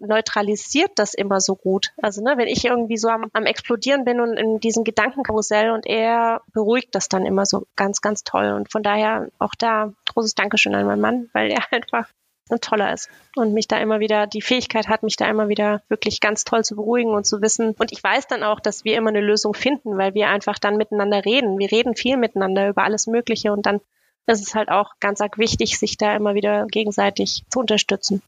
neutralisiert 0.01 0.91
das 0.97 1.15
immer 1.15 1.41
so 1.41 1.55
gut. 1.55 1.93
Also 2.01 2.23
ne, 2.23 2.35
wenn 2.37 2.49
ich 2.49 2.65
irgendwie 2.65 2.97
so 2.97 3.09
am, 3.09 3.27
am 3.33 3.47
explodieren 3.47 4.05
bin 4.05 4.21
und 4.21 4.37
in 4.37 4.61
diesem 4.61 4.85
Gedankenkarussell 4.85 5.71
und 5.71 5.87
er 5.87 6.41
beruhigt 6.53 6.95
das 6.95 7.09
dann 7.09 7.27
immer 7.27 7.47
so 7.47 7.67
ganz, 7.77 8.01
ganz 8.01 8.25
toll. 8.25 8.53
Und 8.53 8.73
von 8.73 8.83
daher 8.83 9.29
auch 9.39 9.55
da 9.59 9.93
großes 10.13 10.35
Dankeschön 10.35 10.75
an 10.75 10.87
meinen 10.87 11.01
Mann, 11.01 11.31
weil 11.33 11.51
er 11.51 11.63
einfach 11.73 12.09
und 12.49 12.63
toller 12.63 12.93
ist 12.93 13.09
und 13.37 13.53
mich 13.55 13.69
da 13.69 13.79
immer 13.79 14.01
wieder 14.01 14.27
die 14.27 14.43
Fähigkeit 14.43 14.89
hat, 14.89 15.05
mich 15.05 15.17
da 15.17 15.29
immer 15.29 15.49
wieder 15.49 15.83
wirklich 15.89 16.21
ganz 16.21 16.45
toll 16.45 16.65
zu 16.65 16.75
beruhigen 16.75 17.13
und 17.13 17.25
zu 17.25 17.41
wissen. 17.41 17.75
Und 17.79 17.93
ich 17.93 18.03
weiß 18.03 18.27
dann 18.27 18.43
auch, 18.43 18.59
dass 18.59 18.85
wir 18.85 18.97
immer 18.97 19.11
eine 19.11 19.21
Lösung 19.21 19.55
finden, 19.55 19.97
weil 19.97 20.15
wir 20.15 20.29
einfach 20.29 20.59
dann 20.59 20.77
miteinander 20.77 21.25
reden. 21.25 21.59
Wir 21.59 21.71
reden 21.71 21.95
viel 21.95 22.17
miteinander 22.17 22.69
über 22.69 22.83
alles 22.83 23.07
Mögliche 23.07 23.53
und 23.53 23.67
dann 23.67 23.81
ist 24.27 24.47
es 24.47 24.55
halt 24.55 24.69
auch 24.69 24.95
ganz 25.01 25.21
arg 25.21 25.39
wichtig, 25.39 25.79
sich 25.79 25.97
da 25.97 26.15
immer 26.15 26.35
wieder 26.35 26.67
gegenseitig 26.67 27.45
zu 27.51 27.61
unterstützen. 27.61 28.23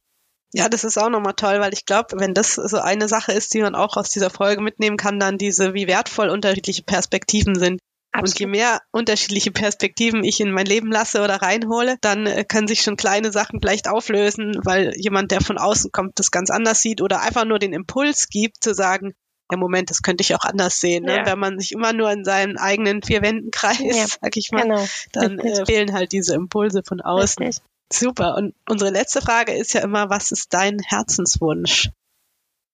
Ja, 0.52 0.68
das 0.68 0.84
ist 0.84 0.98
auch 0.98 1.08
nochmal 1.08 1.34
toll, 1.34 1.60
weil 1.60 1.72
ich 1.72 1.86
glaube, 1.86 2.18
wenn 2.18 2.34
das 2.34 2.54
so 2.54 2.78
eine 2.78 3.08
Sache 3.08 3.32
ist, 3.32 3.54
die 3.54 3.62
man 3.62 3.74
auch 3.74 3.96
aus 3.96 4.10
dieser 4.10 4.28
Folge 4.28 4.60
mitnehmen 4.60 4.98
kann, 4.98 5.18
dann 5.18 5.38
diese, 5.38 5.72
wie 5.72 5.86
wertvoll 5.86 6.28
unterschiedliche 6.28 6.82
Perspektiven 6.82 7.54
sind. 7.54 7.80
Absolut. 8.14 8.28
Und 8.28 8.40
je 8.40 8.46
mehr 8.46 8.80
unterschiedliche 8.90 9.50
Perspektiven 9.50 10.22
ich 10.22 10.40
in 10.40 10.52
mein 10.52 10.66
Leben 10.66 10.92
lasse 10.92 11.22
oder 11.22 11.36
reinhole, 11.36 11.96
dann 12.02 12.26
äh, 12.26 12.44
können 12.44 12.68
sich 12.68 12.82
schon 12.82 12.96
kleine 12.96 13.32
Sachen 13.32 13.60
vielleicht 13.62 13.88
auflösen, 13.88 14.54
weil 14.62 14.92
jemand, 14.96 15.30
der 15.30 15.40
von 15.40 15.56
außen 15.56 15.90
kommt, 15.92 16.18
das 16.18 16.30
ganz 16.30 16.50
anders 16.50 16.82
sieht 16.82 17.00
oder 17.00 17.22
einfach 17.22 17.46
nur 17.46 17.58
den 17.58 17.72
Impuls 17.72 18.28
gibt, 18.28 18.62
zu 18.62 18.74
sagen, 18.74 19.14
ja 19.50 19.56
Moment, 19.56 19.88
das 19.88 20.02
könnte 20.02 20.20
ich 20.20 20.34
auch 20.34 20.44
anders 20.44 20.78
sehen. 20.78 21.04
Ne? 21.04 21.16
Ja. 21.16 21.26
Wenn 21.26 21.38
man 21.38 21.58
sich 21.58 21.72
immer 21.72 21.94
nur 21.94 22.10
in 22.10 22.24
seinen 22.24 22.58
eigenen 22.58 23.02
vier 23.02 23.22
Wänden 23.22 23.50
kreist, 23.52 23.80
ja. 23.80 24.06
sag 24.06 24.36
ich 24.36 24.50
mal, 24.52 24.62
genau. 24.62 24.84
dann 25.12 25.38
äh, 25.38 25.64
fehlen 25.64 25.94
halt 25.94 26.12
diese 26.12 26.34
Impulse 26.34 26.82
von 26.86 27.00
außen. 27.00 27.42
Richtig. 27.42 27.64
Super. 27.92 28.36
Und 28.36 28.54
unsere 28.68 28.90
letzte 28.90 29.20
Frage 29.20 29.52
ist 29.52 29.74
ja 29.74 29.82
immer, 29.82 30.08
was 30.10 30.32
ist 30.32 30.54
dein 30.54 30.78
Herzenswunsch? 30.80 31.90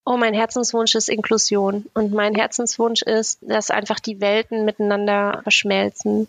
Oh, 0.05 0.16
mein 0.16 0.33
Herzenswunsch 0.33 0.95
ist 0.95 1.09
Inklusion. 1.09 1.87
Und 1.93 2.12
mein 2.12 2.35
Herzenswunsch 2.35 3.03
ist, 3.03 3.41
dass 3.43 3.71
einfach 3.71 4.01
die 4.01 4.21
Welten 4.21 4.64
miteinander 4.64 5.41
verschmelzen. 5.43 6.29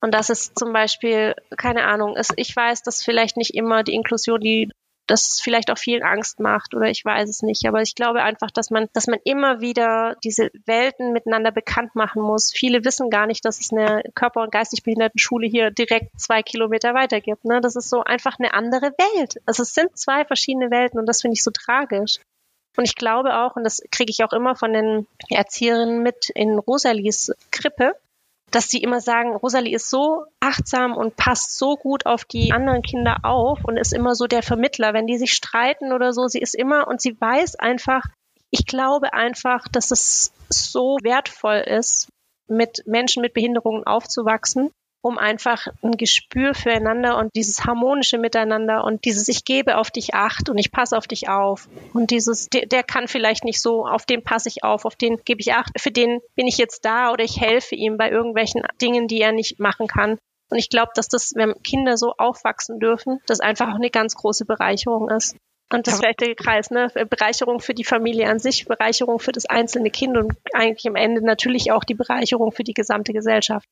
Und 0.00 0.14
das 0.14 0.30
ist 0.30 0.58
zum 0.58 0.72
Beispiel, 0.72 1.34
keine 1.56 1.84
Ahnung, 1.84 2.16
ist, 2.16 2.32
ich 2.36 2.54
weiß, 2.54 2.82
dass 2.82 3.02
vielleicht 3.02 3.36
nicht 3.36 3.54
immer 3.54 3.82
die 3.82 3.94
Inklusion, 3.94 4.40
die 4.40 4.70
das 5.08 5.40
vielleicht 5.40 5.70
auch 5.70 5.78
viel 5.78 6.02
Angst 6.02 6.38
macht 6.38 6.74
oder 6.74 6.86
ich 6.88 7.04
weiß 7.04 7.28
es 7.28 7.42
nicht. 7.42 7.66
Aber 7.66 7.82
ich 7.82 7.94
glaube 7.94 8.22
einfach, 8.22 8.50
dass 8.50 8.70
man, 8.70 8.88
dass 8.92 9.06
man 9.06 9.18
immer 9.24 9.60
wieder 9.60 10.16
diese 10.22 10.50
Welten 10.66 11.12
miteinander 11.12 11.50
bekannt 11.50 11.94
machen 11.94 12.22
muss. 12.22 12.52
Viele 12.52 12.84
wissen 12.84 13.10
gar 13.10 13.26
nicht, 13.26 13.44
dass 13.44 13.58
es 13.58 13.72
eine 13.72 14.02
Körper- 14.14 14.42
und 14.42 14.52
geistig 14.52 14.82
behinderten 14.82 15.18
Schule 15.18 15.46
hier 15.46 15.70
direkt 15.70 16.20
zwei 16.20 16.42
Kilometer 16.42 16.94
weiter 16.94 17.20
gibt. 17.20 17.44
Ne? 17.44 17.60
Das 17.60 17.74
ist 17.74 17.88
so 17.88 18.04
einfach 18.04 18.38
eine 18.38 18.52
andere 18.52 18.92
Welt. 18.92 19.40
Also 19.46 19.62
es 19.62 19.74
sind 19.74 19.96
zwei 19.98 20.24
verschiedene 20.24 20.70
Welten 20.70 21.00
und 21.00 21.06
das 21.06 21.22
finde 21.22 21.34
ich 21.34 21.42
so 21.42 21.50
tragisch. 21.50 22.18
Und 22.76 22.84
ich 22.84 22.94
glaube 22.94 23.34
auch, 23.34 23.56
und 23.56 23.64
das 23.64 23.82
kriege 23.90 24.10
ich 24.10 24.22
auch 24.22 24.32
immer 24.32 24.54
von 24.54 24.72
den 24.72 25.06
Erzieherinnen 25.30 26.02
mit 26.02 26.30
in 26.30 26.58
Rosalies 26.58 27.32
Krippe, 27.50 27.96
dass 28.50 28.68
sie 28.68 28.82
immer 28.82 29.00
sagen, 29.00 29.36
Rosalie 29.36 29.74
ist 29.74 29.90
so 29.90 30.24
achtsam 30.40 30.96
und 30.96 31.16
passt 31.16 31.58
so 31.58 31.76
gut 31.76 32.06
auf 32.06 32.24
die 32.24 32.52
anderen 32.52 32.82
Kinder 32.82 33.18
auf 33.22 33.64
und 33.64 33.76
ist 33.76 33.92
immer 33.92 34.14
so 34.14 34.26
der 34.26 34.42
Vermittler. 34.42 34.94
Wenn 34.94 35.06
die 35.06 35.18
sich 35.18 35.32
streiten 35.32 35.92
oder 35.92 36.12
so, 36.12 36.28
sie 36.28 36.40
ist 36.40 36.54
immer 36.54 36.88
und 36.88 37.00
sie 37.00 37.20
weiß 37.20 37.56
einfach, 37.56 38.04
ich 38.50 38.66
glaube 38.66 39.12
einfach, 39.12 39.68
dass 39.68 39.90
es 39.90 40.32
so 40.48 40.96
wertvoll 41.02 41.58
ist, 41.66 42.08
mit 42.48 42.82
Menschen 42.86 43.20
mit 43.20 43.34
Behinderungen 43.34 43.86
aufzuwachsen 43.86 44.70
um 45.00 45.18
einfach 45.18 45.66
ein 45.82 45.92
Gespür 45.92 46.54
füreinander 46.54 47.18
und 47.18 47.34
dieses 47.36 47.64
harmonische 47.64 48.18
Miteinander 48.18 48.84
und 48.84 49.04
dieses 49.04 49.28
Ich 49.28 49.44
gebe 49.44 49.76
auf 49.76 49.90
dich 49.90 50.14
acht 50.14 50.48
und 50.48 50.58
ich 50.58 50.72
passe 50.72 50.96
auf 50.96 51.06
dich 51.06 51.28
auf 51.28 51.68
und 51.94 52.10
dieses 52.10 52.48
der, 52.48 52.66
der 52.66 52.82
kann 52.82 53.08
vielleicht 53.08 53.44
nicht 53.44 53.60
so, 53.60 53.86
auf 53.86 54.06
den 54.06 54.24
passe 54.24 54.48
ich 54.48 54.64
auf, 54.64 54.84
auf 54.84 54.96
den 54.96 55.18
gebe 55.24 55.40
ich 55.40 55.54
acht, 55.54 55.80
für 55.80 55.92
den 55.92 56.20
bin 56.34 56.46
ich 56.46 56.58
jetzt 56.58 56.84
da 56.84 57.12
oder 57.12 57.24
ich 57.24 57.40
helfe 57.40 57.74
ihm 57.74 57.96
bei 57.96 58.10
irgendwelchen 58.10 58.62
Dingen, 58.80 59.08
die 59.08 59.20
er 59.20 59.32
nicht 59.32 59.60
machen 59.60 59.86
kann. 59.86 60.18
Und 60.50 60.58
ich 60.58 60.70
glaube, 60.70 60.92
dass 60.94 61.08
das, 61.08 61.32
wenn 61.34 61.62
Kinder 61.62 61.96
so 61.96 62.14
aufwachsen 62.16 62.80
dürfen, 62.80 63.20
das 63.26 63.40
einfach 63.40 63.68
auch 63.68 63.76
eine 63.76 63.90
ganz 63.90 64.14
große 64.14 64.46
Bereicherung 64.46 65.10
ist. 65.10 65.36
Und 65.70 65.86
das 65.86 65.98
vielleicht 65.98 66.22
der 66.22 66.34
Kreis, 66.34 66.70
ne? 66.70 66.90
Bereicherung 67.10 67.60
für 67.60 67.74
die 67.74 67.84
Familie 67.84 68.30
an 68.30 68.38
sich, 68.38 68.64
Bereicherung 68.64 69.18
für 69.18 69.32
das 69.32 69.44
einzelne 69.44 69.90
Kind 69.90 70.16
und 70.16 70.32
eigentlich 70.54 70.88
am 70.88 70.96
Ende 70.96 71.22
natürlich 71.22 71.72
auch 71.72 71.84
die 71.84 71.94
Bereicherung 71.94 72.52
für 72.52 72.64
die 72.64 72.72
gesamte 72.72 73.12
Gesellschaft. 73.12 73.68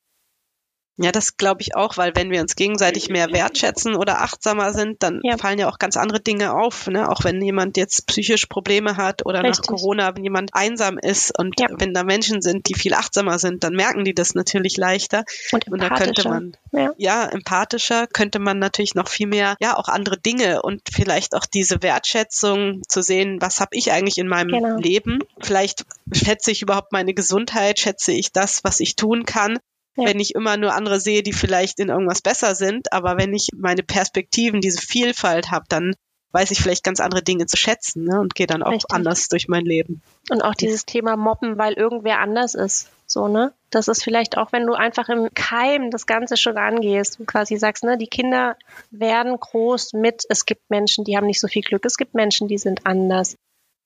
Ja, 0.98 1.12
das 1.12 1.36
glaube 1.36 1.60
ich 1.60 1.76
auch, 1.76 1.98
weil 1.98 2.12
wenn 2.16 2.30
wir 2.30 2.40
uns 2.40 2.56
gegenseitig 2.56 3.10
mehr 3.10 3.30
wertschätzen 3.30 3.96
oder 3.96 4.22
achtsamer 4.22 4.72
sind, 4.72 5.02
dann 5.02 5.20
ja. 5.22 5.36
fallen 5.36 5.58
ja 5.58 5.68
auch 5.68 5.78
ganz 5.78 5.96
andere 5.98 6.20
Dinge 6.20 6.54
auf. 6.54 6.86
Ne? 6.86 7.10
Auch 7.10 7.22
wenn 7.22 7.42
jemand 7.42 7.76
jetzt 7.76 8.06
psychisch 8.06 8.46
Probleme 8.46 8.96
hat 8.96 9.26
oder 9.26 9.42
Richtig. 9.42 9.68
nach 9.68 9.76
Corona, 9.76 10.16
wenn 10.16 10.24
jemand 10.24 10.54
einsam 10.54 10.96
ist 10.96 11.38
und 11.38 11.60
ja. 11.60 11.66
wenn 11.70 11.92
da 11.92 12.02
Menschen 12.02 12.40
sind, 12.40 12.68
die 12.68 12.74
viel 12.74 12.94
achtsamer 12.94 13.38
sind, 13.38 13.62
dann 13.62 13.74
merken 13.74 14.04
die 14.04 14.14
das 14.14 14.34
natürlich 14.34 14.78
leichter. 14.78 15.24
Und, 15.52 15.68
und 15.68 15.82
da 15.82 15.90
könnte 15.90 16.26
man, 16.26 16.56
ja. 16.72 16.92
ja, 16.96 17.26
empathischer 17.26 18.06
könnte 18.06 18.38
man 18.38 18.58
natürlich 18.58 18.94
noch 18.94 19.08
viel 19.08 19.26
mehr, 19.26 19.56
ja, 19.60 19.76
auch 19.76 19.88
andere 19.88 20.18
Dinge 20.18 20.62
und 20.62 20.80
vielleicht 20.90 21.34
auch 21.34 21.44
diese 21.44 21.82
Wertschätzung 21.82 22.80
zu 22.88 23.02
sehen, 23.02 23.36
was 23.42 23.60
habe 23.60 23.76
ich 23.76 23.92
eigentlich 23.92 24.16
in 24.16 24.28
meinem 24.28 24.48
genau. 24.48 24.78
Leben? 24.78 25.18
Vielleicht 25.40 25.84
schätze 26.10 26.50
ich 26.52 26.62
überhaupt 26.62 26.92
meine 26.92 27.12
Gesundheit, 27.12 27.78
schätze 27.78 28.12
ich 28.12 28.32
das, 28.32 28.64
was 28.64 28.80
ich 28.80 28.96
tun 28.96 29.26
kann 29.26 29.58
ja. 29.96 30.06
wenn 30.06 30.20
ich 30.20 30.34
immer 30.34 30.56
nur 30.56 30.74
andere 30.74 31.00
sehe, 31.00 31.22
die 31.22 31.32
vielleicht 31.32 31.80
in 31.80 31.88
irgendwas 31.88 32.22
besser 32.22 32.54
sind. 32.54 32.92
Aber 32.92 33.16
wenn 33.18 33.34
ich 33.34 33.48
meine 33.56 33.82
Perspektiven, 33.82 34.60
diese 34.60 34.80
Vielfalt 34.80 35.50
habe, 35.50 35.66
dann 35.68 35.94
weiß 36.32 36.50
ich 36.50 36.60
vielleicht 36.60 36.84
ganz 36.84 37.00
andere 37.00 37.22
Dinge 37.22 37.46
zu 37.46 37.56
schätzen 37.56 38.04
ne? 38.04 38.20
und 38.20 38.34
gehe 38.34 38.46
dann 38.46 38.62
auch 38.62 38.72
Richtig. 38.72 38.94
anders 38.94 39.28
durch 39.28 39.48
mein 39.48 39.64
Leben. 39.64 40.02
Und 40.30 40.42
auch 40.42 40.54
dieses 40.54 40.84
Thema 40.84 41.16
Mobben, 41.16 41.56
weil 41.56 41.72
irgendwer 41.74 42.18
anders 42.18 42.54
ist. 42.54 42.90
So, 43.06 43.28
ne? 43.28 43.54
Das 43.70 43.88
ist 43.88 44.02
vielleicht 44.02 44.36
auch, 44.36 44.52
wenn 44.52 44.66
du 44.66 44.74
einfach 44.74 45.08
im 45.08 45.32
Keim 45.32 45.90
das 45.90 46.06
Ganze 46.06 46.36
schon 46.36 46.58
angehst 46.58 47.20
und 47.20 47.26
quasi 47.26 47.56
sagst, 47.56 47.84
ne, 47.84 47.96
die 47.96 48.08
Kinder 48.08 48.56
werden 48.90 49.38
groß 49.38 49.92
mit, 49.94 50.24
es 50.28 50.44
gibt 50.44 50.68
Menschen, 50.68 51.04
die 51.04 51.16
haben 51.16 51.26
nicht 51.26 51.40
so 51.40 51.48
viel 51.48 51.62
Glück, 51.62 51.84
es 51.86 51.96
gibt 51.96 52.14
Menschen, 52.14 52.48
die 52.48 52.58
sind 52.58 52.84
anders. 52.84 53.36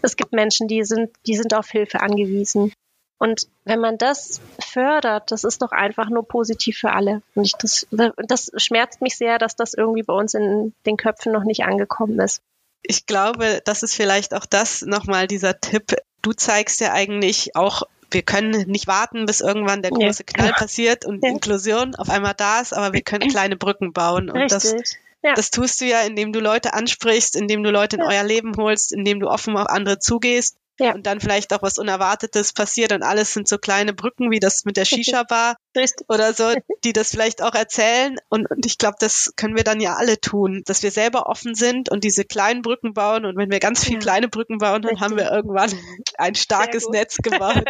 Es 0.03 0.17
gibt 0.17 0.33
Menschen, 0.33 0.69
die 0.69 0.85
sind, 0.85 1.11
die 1.27 1.37
sind 1.37 1.55
auf 1.55 1.69
Hilfe 1.69 2.01
angewiesen. 2.01 2.73
Und 3.21 3.49
wenn 3.67 3.81
man 3.81 3.99
das 3.99 4.41
fördert, 4.61 5.31
das 5.31 5.45
ist 5.45 5.61
doch 5.61 5.73
einfach 5.73 6.09
nur 6.09 6.27
positiv 6.27 6.79
für 6.79 6.93
alle. 6.93 7.21
Und 7.35 7.45
ich, 7.45 7.53
das, 7.53 7.87
das 8.17 8.51
schmerzt 8.57 9.03
mich 9.03 9.19
sehr, 9.19 9.39
dass 9.39 9.57
das 9.57 9.75
irgendwie 9.75 10.03
bei 10.03 10.15
uns 10.15 10.33
in 10.33 10.73
den 10.87 10.97
Köpfen 10.97 11.31
noch 11.31 11.45
nicht 11.45 11.65
angekommen 11.65 12.19
ist. 12.19 12.41
Ich 12.81 13.05
glaube, 13.05 13.61
das 13.67 13.83
ist 13.83 13.95
vielleicht 13.95 14.33
auch 14.33 14.47
das 14.47 14.81
nochmal 14.81 15.27
dieser 15.27 15.61
Tipp. 15.61 15.97
Du 16.23 16.33
zeigst 16.33 16.81
ja 16.81 16.95
eigentlich 16.95 17.55
auch 17.55 17.83
wir 18.13 18.23
können 18.23 18.67
nicht 18.67 18.89
warten, 18.89 19.27
bis 19.27 19.41
irgendwann 19.41 19.83
der 19.83 19.93
große 19.93 20.25
ja. 20.27 20.33
Knall 20.35 20.53
passiert 20.55 21.05
und 21.05 21.23
ja. 21.23 21.31
Inklusion 21.31 21.95
auf 21.95 22.09
einmal 22.09 22.35
da 22.37 22.61
ist, 22.61 22.73
aber 22.73 22.93
wir 22.93 23.03
können 23.03 23.29
kleine 23.31 23.57
Brücken 23.57 23.93
bauen. 23.93 24.31
Und 24.31 24.37
Richtig. 24.37 24.73
das, 24.73 24.97
ja. 25.23 25.35
das 25.35 25.53
tust 25.53 25.81
du 25.81 25.85
ja, 25.85 26.01
indem 26.01 26.33
du 26.33 26.41
Leute 26.41 26.73
ansprichst, 26.73 27.37
indem 27.37 27.63
du 27.63 27.71
Leute 27.71 27.97
in 27.97 28.03
euer 28.03 28.25
Leben 28.25 28.57
holst, 28.57 28.93
indem 28.93 29.21
du 29.21 29.29
offen 29.29 29.57
auf 29.57 29.69
andere 29.69 30.01
zugehst 30.01 30.57
ja. 30.81 30.95
Und 30.95 31.07
dann 31.07 31.21
vielleicht 31.21 31.53
auch 31.53 31.63
was 31.63 31.79
Unerwartetes 31.79 32.53
passiert 32.53 32.93
und 32.93 33.03
alles 33.03 33.35
sind 33.35 33.47
so 33.47 33.59
kleine 33.59 33.93
Brücken 33.93 34.31
wie 34.31 34.41
das 34.41 34.65
mit 34.65 34.77
der 34.77 34.85
Shisha-Bar 34.85 35.57
oder 36.09 36.33
so, 36.33 36.53
die 36.85 36.93
das 36.93 37.11
vielleicht 37.11 37.43
auch 37.43 37.55
erzählen. 37.55 38.17
Und, 38.29 38.51
und 38.51 38.65
ich 38.67 38.79
glaube, 38.79 38.97
das 38.99 39.33
können 39.37 39.57
wir 39.57 39.65
dann 39.65 39.81
ja 39.81 39.95
alle 39.95 40.21
tun, 40.21 40.63
dass 40.67 40.83
wir 40.83 40.91
selber 40.91 41.27
offen 41.27 41.55
sind 41.55 41.91
und 41.91 42.03
diese 42.03 42.25
kleinen 42.25 42.63
Brücken 42.63 42.95
bauen. 42.95 43.25
Und 43.25 43.37
wenn 43.37 43.51
wir 43.51 43.61
ganz 43.61 43.85
viele 43.85 43.97
ja. 43.97 44.01
kleine 44.01 44.29
Brücken 44.29 44.59
bauen, 44.59 44.83
dann 44.83 44.93
Richtig. 44.93 45.03
haben 45.03 45.17
wir 45.17 45.31
irgendwann 45.31 45.71
ein 46.19 46.35
starkes 46.35 46.89
Netz 46.89 47.19
gebaut. 47.19 47.65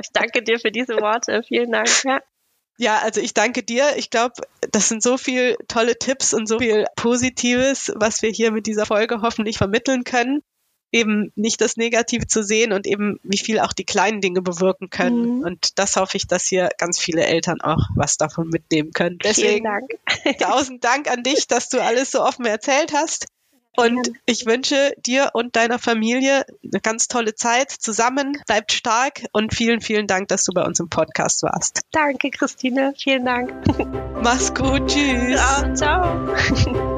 ich 0.00 0.10
danke 0.12 0.42
dir 0.42 0.58
für 0.58 0.70
diese 0.70 1.00
Worte. 1.00 1.42
Vielen 1.48 1.72
Dank. 1.72 1.88
Ja. 2.04 2.20
Ja, 2.76 2.98
also 2.98 3.20
ich 3.20 3.34
danke 3.34 3.62
dir. 3.62 3.96
Ich 3.96 4.10
glaube, 4.10 4.34
das 4.72 4.88
sind 4.88 5.00
so 5.00 5.16
viele 5.16 5.56
tolle 5.68 5.96
Tipps 5.96 6.34
und 6.34 6.48
so 6.48 6.58
viel 6.58 6.86
Positives, 6.96 7.92
was 7.94 8.20
wir 8.20 8.30
hier 8.30 8.50
mit 8.50 8.66
dieser 8.66 8.84
Folge 8.84 9.22
hoffentlich 9.22 9.58
vermitteln 9.58 10.02
können 10.02 10.42
eben 10.94 11.32
nicht 11.34 11.60
das 11.60 11.76
Negative 11.76 12.26
zu 12.26 12.44
sehen 12.44 12.72
und 12.72 12.86
eben 12.86 13.18
wie 13.24 13.38
viel 13.38 13.58
auch 13.58 13.72
die 13.72 13.84
kleinen 13.84 14.20
Dinge 14.20 14.42
bewirken 14.42 14.90
können. 14.90 15.38
Mhm. 15.38 15.44
Und 15.44 15.78
das 15.78 15.96
hoffe 15.96 16.16
ich, 16.16 16.28
dass 16.28 16.46
hier 16.46 16.70
ganz 16.78 17.00
viele 17.00 17.24
Eltern 17.24 17.60
auch 17.60 17.88
was 17.96 18.16
davon 18.16 18.48
mitnehmen 18.48 18.92
können. 18.92 19.18
Deswegen 19.18 19.64
Dank. 19.64 19.90
tausend 20.38 20.84
Dank 20.84 21.10
an 21.10 21.24
dich, 21.24 21.48
dass 21.48 21.68
du 21.68 21.82
alles 21.82 22.12
so 22.12 22.22
offen 22.22 22.46
erzählt 22.46 22.92
hast. 22.94 23.26
Und 23.76 24.12
ich 24.24 24.46
wünsche 24.46 24.94
dir 25.04 25.30
und 25.32 25.56
deiner 25.56 25.80
Familie 25.80 26.46
eine 26.62 26.80
ganz 26.80 27.08
tolle 27.08 27.34
Zeit 27.34 27.72
zusammen. 27.72 28.40
Bleibt 28.46 28.70
stark 28.70 29.24
und 29.32 29.52
vielen, 29.52 29.80
vielen 29.80 30.06
Dank, 30.06 30.28
dass 30.28 30.44
du 30.44 30.52
bei 30.52 30.62
uns 30.62 30.78
im 30.78 30.88
Podcast 30.88 31.42
warst. 31.42 31.80
Danke, 31.90 32.30
Christine. 32.30 32.94
Vielen 32.96 33.24
Dank. 33.24 33.52
Mach's 34.22 34.54
gut. 34.54 34.86
Tschüss. 34.86 35.34
Ja, 35.34 35.74
ciao. 35.74 36.90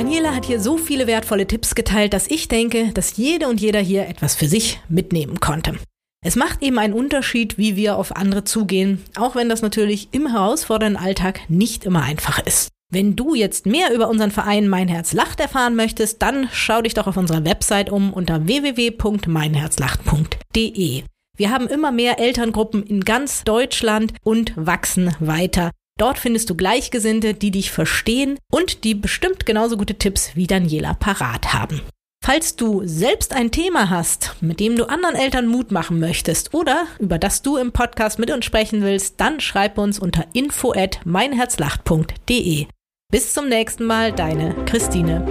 Daniela 0.00 0.34
hat 0.34 0.46
hier 0.46 0.60
so 0.60 0.78
viele 0.78 1.06
wertvolle 1.06 1.46
Tipps 1.46 1.74
geteilt, 1.74 2.14
dass 2.14 2.26
ich 2.26 2.48
denke, 2.48 2.90
dass 2.94 3.18
jede 3.18 3.48
und 3.48 3.60
jeder 3.60 3.80
hier 3.80 4.08
etwas 4.08 4.34
für 4.34 4.48
sich 4.48 4.80
mitnehmen 4.88 5.40
konnte. 5.40 5.76
Es 6.24 6.36
macht 6.36 6.62
eben 6.62 6.78
einen 6.78 6.94
Unterschied, 6.94 7.58
wie 7.58 7.76
wir 7.76 7.98
auf 7.98 8.16
andere 8.16 8.44
zugehen, 8.44 9.04
auch 9.14 9.34
wenn 9.34 9.50
das 9.50 9.60
natürlich 9.60 10.08
im 10.12 10.28
herausfordernden 10.28 11.04
Alltag 11.04 11.40
nicht 11.50 11.84
immer 11.84 12.02
einfach 12.02 12.38
ist. 12.38 12.70
Wenn 12.90 13.14
du 13.14 13.34
jetzt 13.34 13.66
mehr 13.66 13.92
über 13.92 14.08
unseren 14.08 14.30
Verein 14.30 14.68
Mein 14.68 14.88
Herz 14.88 15.12
lacht 15.12 15.38
erfahren 15.38 15.76
möchtest, 15.76 16.22
dann 16.22 16.48
schau 16.50 16.80
dich 16.80 16.94
doch 16.94 17.06
auf 17.06 17.18
unserer 17.18 17.44
Website 17.44 17.90
um 17.90 18.14
unter 18.14 18.46
www.meinherzlacht.de. 18.46 21.02
Wir 21.36 21.50
haben 21.50 21.66
immer 21.66 21.92
mehr 21.92 22.18
Elterngruppen 22.18 22.84
in 22.84 23.04
ganz 23.04 23.44
Deutschland 23.44 24.14
und 24.24 24.54
wachsen 24.56 25.14
weiter. 25.20 25.72
Dort 26.00 26.18
findest 26.18 26.48
du 26.48 26.54
Gleichgesinnte, 26.54 27.34
die 27.34 27.50
dich 27.50 27.70
verstehen 27.70 28.38
und 28.50 28.84
die 28.84 28.94
bestimmt 28.94 29.44
genauso 29.44 29.76
gute 29.76 29.96
Tipps 29.96 30.30
wie 30.34 30.46
Daniela 30.46 30.94
parat 30.94 31.52
haben. 31.52 31.82
Falls 32.24 32.56
du 32.56 32.80
selbst 32.86 33.34
ein 33.34 33.50
Thema 33.50 33.90
hast, 33.90 34.34
mit 34.40 34.60
dem 34.60 34.76
du 34.76 34.88
anderen 34.88 35.14
Eltern 35.14 35.46
Mut 35.46 35.72
machen 35.72 36.00
möchtest 36.00 36.54
oder 36.54 36.86
über 36.98 37.18
das 37.18 37.42
du 37.42 37.58
im 37.58 37.72
Podcast 37.72 38.18
mit 38.18 38.30
uns 38.30 38.46
sprechen 38.46 38.80
willst, 38.80 39.20
dann 39.20 39.40
schreib 39.40 39.76
uns 39.76 39.98
unter 39.98 40.24
info 40.32 40.72
at 40.72 41.00
meinherzlacht.de. 41.04 42.66
Bis 43.12 43.34
zum 43.34 43.50
nächsten 43.50 43.84
Mal, 43.84 44.12
deine 44.12 44.54
Christine. 44.64 45.26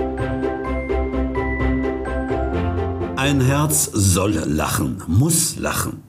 Ein 3.16 3.42
Herz 3.42 3.90
soll 3.92 4.34
lachen, 4.46 5.02
muss 5.08 5.56
lachen. 5.56 6.09